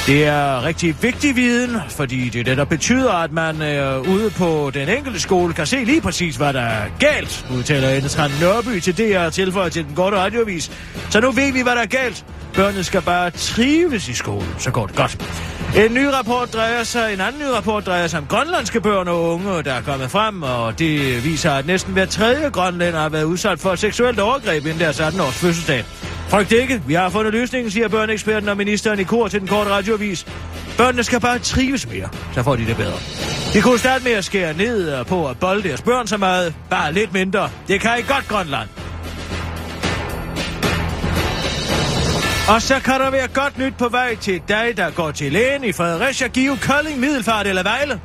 Det 0.07 0.27
er 0.27 0.65
rigtig 0.65 0.97
vigtig 1.03 1.37
viden, 1.37 1.77
fordi 1.89 2.29
det 2.29 2.41
er 2.41 2.45
det, 2.45 2.57
der 2.57 2.65
betyder, 2.65 3.13
at 3.13 3.33
man 3.33 3.63
øh, 3.63 4.01
ude 4.01 4.31
på 4.31 4.71
den 4.75 4.89
enkelte 4.89 5.21
skole 5.21 5.55
kan 5.55 5.67
se 5.67 5.85
lige 5.85 6.01
præcis, 6.01 6.37
hvad 6.37 6.53
der 6.53 6.61
er 6.61 6.87
galt, 6.99 7.47
udtaler 7.57 7.89
Endestrand 7.89 8.33
Nørby 8.41 8.81
til 8.81 8.99
DR 8.99 9.19
og 9.19 9.33
tilføjer 9.33 9.69
til 9.69 9.85
den 9.85 9.95
gode 9.95 10.17
radiovis. 10.17 10.71
Så 11.11 11.21
nu 11.21 11.31
ved 11.31 11.53
vi, 11.53 11.63
hvad 11.63 11.73
der 11.73 11.83
er 11.83 11.87
galt. 11.87 12.25
Børnene 12.55 12.85
skal 12.85 13.03
bare 13.03 13.31
trives 13.31 14.09
i 14.09 14.15
skolen, 14.15 14.55
så 14.59 14.71
går 14.71 14.87
det 14.87 14.97
godt. 14.97 15.19
En 15.77 15.95
ny 15.95 16.05
rapport 16.05 16.53
drejer 16.53 16.83
sig, 16.83 17.13
en 17.13 17.21
anden 17.21 17.41
ny 17.41 17.47
rapport 17.55 17.87
drejer 17.87 18.07
sig 18.07 18.21
om 18.21 18.27
grønlandske 18.27 18.81
børn 18.81 19.09
og 19.09 19.33
unge, 19.35 19.63
der 19.63 19.73
er 19.73 19.83
kommet 19.83 20.11
frem, 20.11 20.43
og 20.43 20.79
det 20.79 21.25
viser, 21.25 21.51
at 21.51 21.67
næsten 21.67 21.93
hver 21.93 22.07
tredje 22.07 22.51
grønlænder 22.51 23.01
har 23.01 23.09
været 23.09 23.25
udsat 23.25 23.61
for 23.61 23.73
et 23.73 23.79
seksuelt 23.79 24.21
overgreb 24.21 24.67
inden 24.67 24.81
deres 24.81 25.01
18 25.01 25.21
års 25.21 25.35
fødselsdag. 25.35 25.85
Frygt 26.29 26.53
ikke, 26.53 26.83
vi 26.87 26.95
har 26.95 27.09
fundet 27.09 27.33
løsningen, 27.33 27.71
siger 27.71 27.89
børneeksperten 27.89 28.49
og 28.49 28.57
ministeren 28.57 29.01
i 29.01 29.05
kor 29.05 29.29
til 29.29 29.41
den 29.41 29.49
korte 29.49 29.71
radio 29.71 29.94
radiovis. 29.95 30.27
Børnene 30.77 31.05
skal 31.05 31.21
bare 31.21 31.39
trives 31.39 31.89
mere, 31.89 32.09
så 32.35 32.43
får 32.43 32.57
de 32.57 32.67
det 32.67 32.77
bedre. 32.77 32.99
De 33.53 33.61
kunne 33.63 33.79
starte 33.79 34.05
med 34.05 34.13
at 34.13 34.25
skære 34.25 34.55
ned 34.55 34.99
øh, 34.99 35.07
på 35.07 35.29
at 35.29 35.39
bolde 35.39 35.69
deres 35.69 35.83
børn 35.83 36.07
så 36.07 36.17
meget, 36.17 36.55
bare 36.71 36.93
lidt 36.93 37.13
mindre. 37.13 37.51
Det 37.69 37.81
kan 37.81 37.99
I 37.99 38.03
godt, 38.03 38.29
Grønland. 38.29 38.69
Og 42.49 42.63
så 42.63 42.81
kan 42.85 43.01
der 43.01 43.11
være 43.11 43.29
godt 43.29 43.59
nyt 43.59 43.75
på 43.79 43.89
vej 43.89 44.17
til 44.17 44.43
dig, 44.49 44.73
der 44.77 44.91
går 44.91 45.11
til 45.11 45.33
lægen 45.33 45.65
i 45.65 45.73
Fredericia, 45.73 46.29
Give, 46.29 46.57
Kolding, 46.57 47.01
Middelfart 47.01 47.47
eller 47.47 47.63
Vejle. 47.63 48.01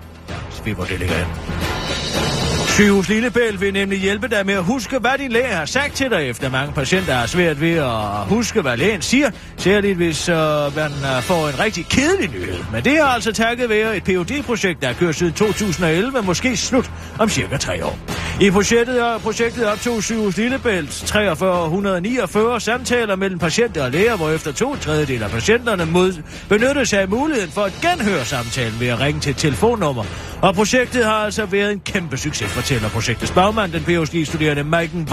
Vi 0.65 0.71
hvor 0.71 0.83
det 0.83 0.99
ligger 0.99 1.15
hen. 1.15 2.48
Sygehus 2.79 3.09
Lillebælt 3.09 3.61
vil 3.61 3.73
nemlig 3.73 3.99
hjælpe 3.99 4.27
dig 4.27 4.45
med 4.45 4.53
at 4.53 4.63
huske, 4.63 4.99
hvad 4.99 5.17
din 5.17 5.31
læge 5.31 5.45
har 5.45 5.65
sagt 5.65 5.93
til 5.93 6.09
dig, 6.09 6.29
efter 6.29 6.49
mange 6.49 6.73
patienter 6.73 7.13
har 7.13 7.25
svært 7.25 7.61
ved 7.61 7.73
at 7.73 8.25
huske, 8.27 8.61
hvad 8.61 8.77
lægen 8.77 9.01
siger, 9.01 9.31
særligt 9.57 9.97
hvis 9.97 10.29
øh, 10.29 10.35
man 10.75 10.91
øh, 10.91 11.21
får 11.21 11.47
en 11.47 11.59
rigtig 11.59 11.85
kedelig 11.85 12.29
nyhed. 12.29 12.63
Men 12.71 12.83
det 12.83 12.97
er 12.97 13.05
altså 13.05 13.31
takket 13.33 13.69
være 13.69 13.97
et 13.97 14.03
phd 14.03 14.43
projekt 14.43 14.81
der 14.81 14.87
har 14.87 14.93
kørt 14.93 15.15
siden 15.15 15.33
2011, 15.33 16.21
måske 16.21 16.57
slut 16.57 16.91
om 17.19 17.29
cirka 17.29 17.57
tre 17.57 17.85
år. 17.85 17.97
I 18.41 18.51
projektet, 18.51 19.13
øh, 19.13 19.19
projektet 19.21 19.67
optog 19.67 20.03
Sygehus 20.03 20.37
Lillebælt 20.37 20.93
4349 21.13 22.61
samtaler 22.61 23.15
mellem 23.15 23.39
patienter 23.39 23.83
og 23.83 23.91
læger, 23.91 24.17
hvor 24.17 24.29
efter 24.29 24.51
to 24.51 24.75
tredjedel 24.75 25.23
af 25.23 25.29
patienterne 25.29 25.85
mod, 25.85 26.13
benyttede 26.49 26.85
sig 26.85 27.01
af 27.01 27.09
muligheden 27.09 27.51
for 27.51 27.61
at 27.61 27.73
genhøre 27.81 28.25
samtalen 28.25 28.79
ved 28.79 28.87
at 28.87 28.99
ringe 28.99 29.21
til 29.21 29.29
et 29.29 29.37
telefonnummer. 29.37 30.03
Og 30.41 30.55
projektet 30.55 31.05
har 31.05 31.13
altså 31.13 31.45
været 31.45 31.71
en 31.71 31.79
kæmpe 31.79 32.17
succes, 32.17 32.51
fortæller 32.51 32.89
projektets 32.89 33.31
bagmand, 33.31 33.71
den 33.71 33.83
PhD-studerende 33.83 34.63
Maiken 34.63 35.09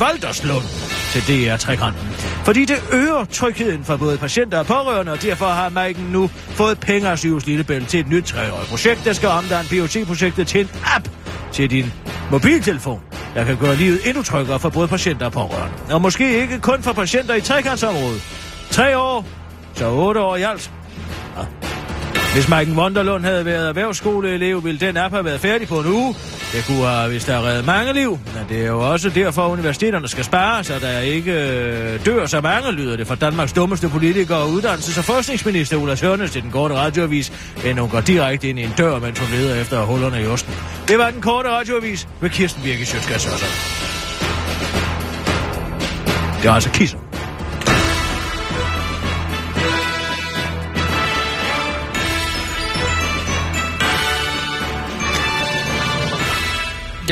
Valderslund 0.00 0.64
til 1.12 1.22
DR 1.22 1.56
Trekanten. 1.56 2.08
Fordi 2.44 2.64
det 2.64 2.76
øger 2.92 3.24
trygheden 3.24 3.84
for 3.84 3.96
både 3.96 4.18
patienter 4.18 4.58
og 4.58 4.66
pårørende, 4.66 5.12
og 5.12 5.22
derfor 5.22 5.46
har 5.46 5.68
Maiken 5.68 6.04
nu 6.04 6.30
fået 6.50 6.80
penge 6.80 7.08
af 7.08 7.18
Sygehus 7.18 7.46
Lillebælt 7.46 7.88
til 7.88 8.00
et 8.00 8.08
nyt 8.08 8.24
treårigt 8.24 8.68
projekt, 8.68 9.04
der 9.04 9.12
skal 9.12 9.28
omdanne 9.28 9.68
PhD-projektet 9.68 10.46
til 10.46 10.60
en 10.60 10.68
app 10.84 11.08
til 11.52 11.70
din 11.70 11.92
mobiltelefon, 12.30 13.00
der 13.34 13.44
kan 13.44 13.56
gøre 13.56 13.76
livet 13.76 14.08
endnu 14.08 14.22
tryggere 14.22 14.58
for 14.60 14.68
både 14.68 14.88
patienter 14.88 15.26
og 15.26 15.32
pårørende. 15.32 15.94
Og 15.94 16.02
måske 16.02 16.40
ikke 16.40 16.60
kun 16.60 16.82
for 16.82 16.92
patienter 16.92 17.34
i 17.34 17.40
trekantsområdet. 17.40 18.22
Tre 18.70 18.98
år, 18.98 19.26
så 19.74 19.90
otte 19.90 20.20
år 20.20 20.36
i 20.36 20.42
alt. 20.42 20.70
Ja. 21.36 21.42
Hvis 22.32 22.48
Maiken 22.48 22.78
Wonderlund 22.78 23.24
havde 23.24 23.44
været 23.44 23.68
erhvervsskoleelev, 23.68 24.64
ville 24.64 24.80
den 24.80 24.96
app 24.96 25.14
have 25.14 25.24
været 25.24 25.40
færdig 25.40 25.68
på 25.68 25.80
en 25.80 25.86
uge. 25.86 26.14
Det 26.52 26.64
kunne 26.66 26.86
have, 26.86 27.10
hvis 27.10 27.24
der 27.24 27.46
reddet 27.46 27.66
mange 27.66 27.92
liv. 27.92 28.10
Men 28.10 28.44
det 28.48 28.62
er 28.62 28.66
jo 28.66 28.92
også 28.92 29.10
derfor, 29.10 29.46
at 29.46 29.50
universiteterne 29.50 30.08
skal 30.08 30.24
spare, 30.24 30.64
så 30.64 30.78
der 30.80 30.98
ikke 30.98 31.32
øh, 31.32 32.06
dør 32.06 32.26
så 32.26 32.40
mange, 32.40 32.72
lyder 32.72 32.96
det 32.96 33.06
fra 33.06 33.14
Danmarks 33.14 33.52
dummeste 33.52 33.88
politiker 33.88 34.34
og 34.34 34.48
uddannelses- 34.48 34.98
og 34.98 35.04
forskningsminister 35.04 35.76
Ulla 35.76 35.94
Sørnes 35.94 36.30
til 36.30 36.42
den 36.42 36.50
korte 36.50 36.74
radioavis, 36.74 37.32
end 37.64 37.78
hun 37.78 37.88
går 37.88 38.00
direkte 38.00 38.48
ind 38.48 38.58
i 38.58 38.62
en 38.62 38.74
dør, 38.78 38.98
mens 38.98 39.18
hun 39.18 39.28
leder 39.30 39.60
efter 39.60 39.82
hullerne 39.82 40.22
i 40.22 40.26
osten. 40.26 40.54
Det 40.88 40.98
var 40.98 41.10
den 41.10 41.20
korte 41.20 41.48
radioavis 41.48 42.08
med 42.20 42.30
Kirsten 42.30 42.62
Birke 42.62 42.86
Sjøtskas 42.86 43.24
Det 46.42 46.48
er 46.48 46.52
altså 46.52 46.70
kisser. 46.70 47.11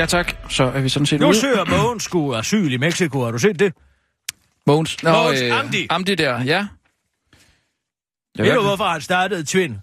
Ja, 0.01 0.07
tak. 0.07 0.35
Så 0.49 0.65
er 0.65 0.81
vi 0.81 0.89
sådan 0.89 1.07
set 1.07 1.21
Nu 1.21 1.27
ude. 1.29 1.41
søger 1.41 1.65
Mogens 1.65 2.03
sgu 2.05 2.35
asyl 2.35 2.73
i 2.73 2.77
Mexico. 2.77 3.25
Har 3.25 3.31
du 3.31 3.39
set 3.39 3.59
det? 3.59 3.73
Mogens. 4.67 5.03
Nå, 5.03 5.13
Mogens 5.13 5.41
øh, 5.41 5.59
Amdi. 5.61 5.87
Amdi 5.91 6.15
der, 6.15 6.43
ja. 6.45 6.67
Ja, 8.39 8.43
Ved 8.43 8.55
du, 8.55 8.63
hvorfor 8.63 8.85
han 8.85 9.01
startede 9.01 9.45
Twin? 9.45 9.77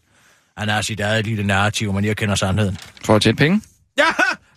Han 0.57 0.70
har 0.70 0.82
sit 0.82 0.99
eget 0.99 1.26
lille 1.26 1.43
narrativ, 1.43 1.93
men 1.93 2.05
jeg 2.05 2.18
kender 2.18 2.36
sandheden. 2.36 2.78
For 3.05 3.15
at 3.15 3.22
tjene 3.22 3.36
penge? 3.38 3.61
Ja, 3.97 4.03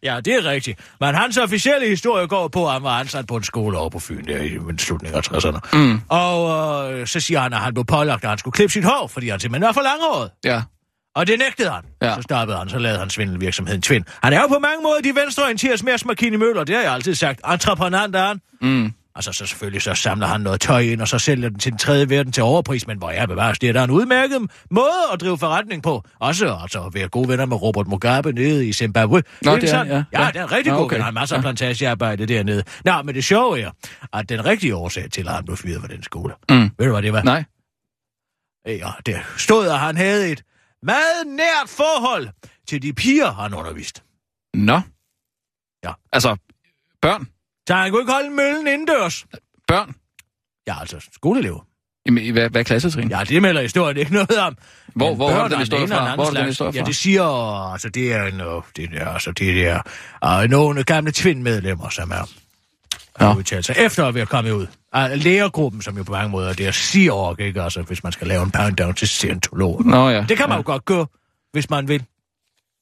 ja, 0.14 0.20
det 0.20 0.34
er 0.34 0.44
rigtigt. 0.44 0.80
Men 1.00 1.14
hans 1.14 1.36
officielle 1.38 1.88
historie 1.88 2.26
går 2.26 2.48
på, 2.48 2.66
at 2.66 2.72
han 2.72 2.82
var 2.82 3.00
ansat 3.00 3.26
på 3.26 3.36
en 3.36 3.42
skole 3.44 3.78
over 3.78 3.90
på 3.90 3.98
Fyn 3.98 4.26
der 4.26 4.42
i 4.42 4.58
slutningen 4.78 5.16
af 5.18 5.30
60'erne. 5.32 5.76
Mm. 5.78 6.00
Og 6.08 6.92
øh, 6.92 7.06
så 7.06 7.20
siger 7.20 7.40
han, 7.40 7.52
at 7.52 7.58
han 7.60 7.74
blev 7.74 7.84
pålagt, 7.84 8.24
at 8.24 8.28
han 8.30 8.38
skulle 8.38 8.52
klippe 8.52 8.72
sit 8.72 8.84
hår, 8.84 9.06
fordi 9.12 9.28
han 9.28 9.40
simpelthen 9.40 9.66
var 9.66 9.72
for 9.72 9.80
langhåret. 9.82 10.30
Ja. 10.44 10.62
Og 11.20 11.26
det 11.26 11.38
nægtede 11.38 11.70
han. 11.70 11.82
Ja. 12.02 12.14
Så 12.14 12.22
stoppede 12.22 12.58
han, 12.58 12.68
så 12.68 12.78
lavede 12.78 12.98
han 12.98 13.10
svindelvirksomheden 13.10 13.82
Twin. 13.82 14.04
Han 14.22 14.32
er 14.32 14.40
jo 14.40 14.46
på 14.46 14.58
mange 14.58 14.82
måder 14.82 15.00
de 15.00 15.12
Mads 15.84 16.04
Markini 16.04 16.36
Møller, 16.36 16.64
det 16.64 16.74
har 16.74 16.82
jeg 16.82 16.92
altid 16.92 17.14
sagt. 17.14 17.40
Entreprenant 17.52 18.16
er 18.16 18.26
han. 18.26 18.40
Mm. 18.60 18.92
Altså, 19.14 19.32
så 19.32 19.46
selvfølgelig 19.46 19.82
så 19.82 19.94
samler 19.94 20.26
han 20.26 20.40
noget 20.40 20.60
tøj 20.60 20.80
ind, 20.80 21.00
og 21.00 21.08
så 21.08 21.18
sælger 21.18 21.48
den 21.48 21.58
til 21.58 21.70
den 21.72 21.78
tredje 21.78 22.08
verden 22.10 22.32
til 22.32 22.42
overpris, 22.42 22.86
men 22.86 22.98
hvor 22.98 23.10
er 23.10 23.26
bevares, 23.26 23.58
det 23.58 23.68
er 23.68 23.72
der 23.72 23.84
en 23.84 23.90
udmærket 23.90 24.38
måde 24.70 24.90
at 25.12 25.20
drive 25.20 25.38
forretning 25.38 25.82
på. 25.82 26.04
Også 26.18 26.58
altså, 26.62 26.82
at 26.84 26.94
være 26.94 27.08
gode 27.08 27.28
venner 27.28 27.46
med 27.46 27.62
Robert 27.62 27.86
Mugabe 27.86 28.32
nede 28.32 28.66
i 28.68 28.72
Zimbabwe. 28.72 29.22
Nå, 29.42 29.56
det 29.56 29.72
er 29.74 29.84
ja. 29.84 30.04
Ja, 30.12 30.28
det 30.32 30.36
er 30.36 30.42
en 30.44 30.52
rigtig 30.52 30.72
Nå, 30.72 30.78
okay. 30.78 30.96
Han 30.96 31.04
har 31.04 31.10
masser 31.10 31.36
af 31.36 31.38
Ja. 31.38 31.42
plantagearbejde 31.42 32.26
dernede. 32.26 32.62
Nå, 32.84 33.02
men 33.02 33.14
det 33.14 33.24
sjove 33.24 33.60
er, 33.60 33.70
at 34.12 34.28
den 34.28 34.44
rigtige 34.46 34.76
årsag 34.76 35.10
til, 35.12 35.28
at 35.28 35.34
han 35.34 35.44
blev 35.44 35.56
fyret 35.56 35.80
fra 35.80 35.88
den 35.88 36.02
skole, 36.02 36.34
Mm. 36.50 36.70
ved 36.78 36.86
du, 36.86 36.92
hvad 36.92 37.02
det 37.02 37.12
var? 37.12 37.22
Nej. 37.22 37.44
Ja, 38.66 38.90
det 39.06 39.16
stod, 39.36 39.66
at 39.68 39.78
han 39.78 39.96
havde 39.96 40.32
et 40.32 40.42
meget 40.82 41.26
nært 41.26 41.68
forhold 41.68 42.28
til 42.68 42.82
de 42.82 42.92
piger, 42.92 43.32
han 43.32 43.54
undervist. 43.54 44.02
Nå. 44.54 44.80
Ja. 45.84 45.92
Altså, 46.12 46.36
børn. 47.02 47.28
Så 47.68 47.74
han 47.74 47.90
kunne 47.90 48.02
ikke 48.02 48.12
holde 48.12 48.30
møllen 48.30 48.66
indendørs. 48.66 49.26
Børn. 49.68 49.94
Ja, 50.66 50.80
altså 50.80 51.08
skoleelever. 51.12 51.66
Jamen, 52.06 52.32
hvad, 52.32 52.50
hvad 52.50 52.64
klassetrin? 52.64 53.10
Ja, 53.10 53.24
det 53.28 53.42
melder 53.42 53.62
historien 53.62 53.96
ikke 53.96 54.12
noget 54.12 54.38
om. 54.38 54.56
Hvor- 54.94 55.08
Men 55.08 55.16
hvor 55.16 55.28
har 55.30 55.34
du 55.36 55.40
børn 55.42 55.50
den 55.50 55.58
historie 55.58 55.88
fra? 55.88 56.14
Hvor 56.14 56.24
har 56.24 56.30
du 56.30 56.36
den 56.36 56.46
historie 56.46 56.72
Ja, 56.74 56.80
fra? 56.80 56.86
det 56.86 56.96
siger, 56.96 57.24
altså 57.72 57.88
det 57.88 58.12
er, 58.12 58.24
en, 58.26 58.40
øh, 58.40 58.62
det 58.76 58.88
er, 58.92 59.08
altså 59.08 59.32
det 59.32 59.66
er 59.66 59.80
uh, 60.44 60.50
nogle 60.50 60.84
gamle 60.84 61.12
tvindmedlemmer, 61.14 61.88
som 61.88 62.10
er 62.10 62.28
Ja. 63.20 63.36
udtalt 63.36 63.66
sig 63.66 63.74
efter 63.78 64.06
at 64.06 64.14
være 64.14 64.26
kommet 64.26 64.50
ud. 64.52 64.66
Uh, 64.96 65.10
lægergruppen, 65.14 65.82
som 65.82 65.96
jo 65.96 66.02
på 66.02 66.12
mange 66.12 66.28
måder, 66.30 66.52
det 66.52 66.66
er 66.66 66.70
Seahawk, 66.70 67.40
ikke? 67.40 67.62
Altså, 67.62 67.82
hvis 67.82 68.02
man 68.02 68.12
skal 68.12 68.26
lave 68.26 68.42
en 68.42 68.50
countdown 68.52 68.94
til 68.94 69.08
scientologen. 69.08 69.86
Nå 69.86 70.08
ja. 70.08 70.24
Det 70.28 70.36
kan 70.36 70.48
man 70.48 70.54
ja. 70.54 70.56
jo 70.56 70.62
godt 70.66 70.84
gøre, 70.84 71.06
hvis 71.52 71.70
man 71.70 71.88
vil. 71.88 72.04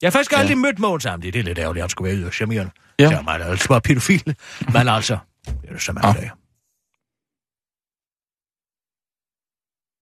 Jeg 0.02 0.06
har 0.06 0.10
faktisk 0.10 0.32
Ja. 0.32 0.38
aldrig 0.38 0.58
mødt 0.58 0.78
Mogens 0.78 1.06
Amdi. 1.06 1.30
Det 1.30 1.38
er 1.38 1.44
lidt 1.44 1.58
ærgerligt, 1.58 1.80
at 1.80 1.84
han 1.84 1.90
skulle 1.90 2.18
være 2.18 2.26
og 2.26 2.32
charmerende. 2.32 2.70
Ja. 2.98 3.10
Så 3.10 3.16
er 3.16 3.22
man 3.22 3.42
altså 3.42 3.68
bare 3.68 3.80
pædofil. 3.80 4.34
Men 4.72 4.88
altså, 4.88 5.18
det 5.46 5.54
er 5.68 5.72
det, 5.72 5.82
som 5.82 5.94
man 5.94 6.04
Ja. 6.04 6.28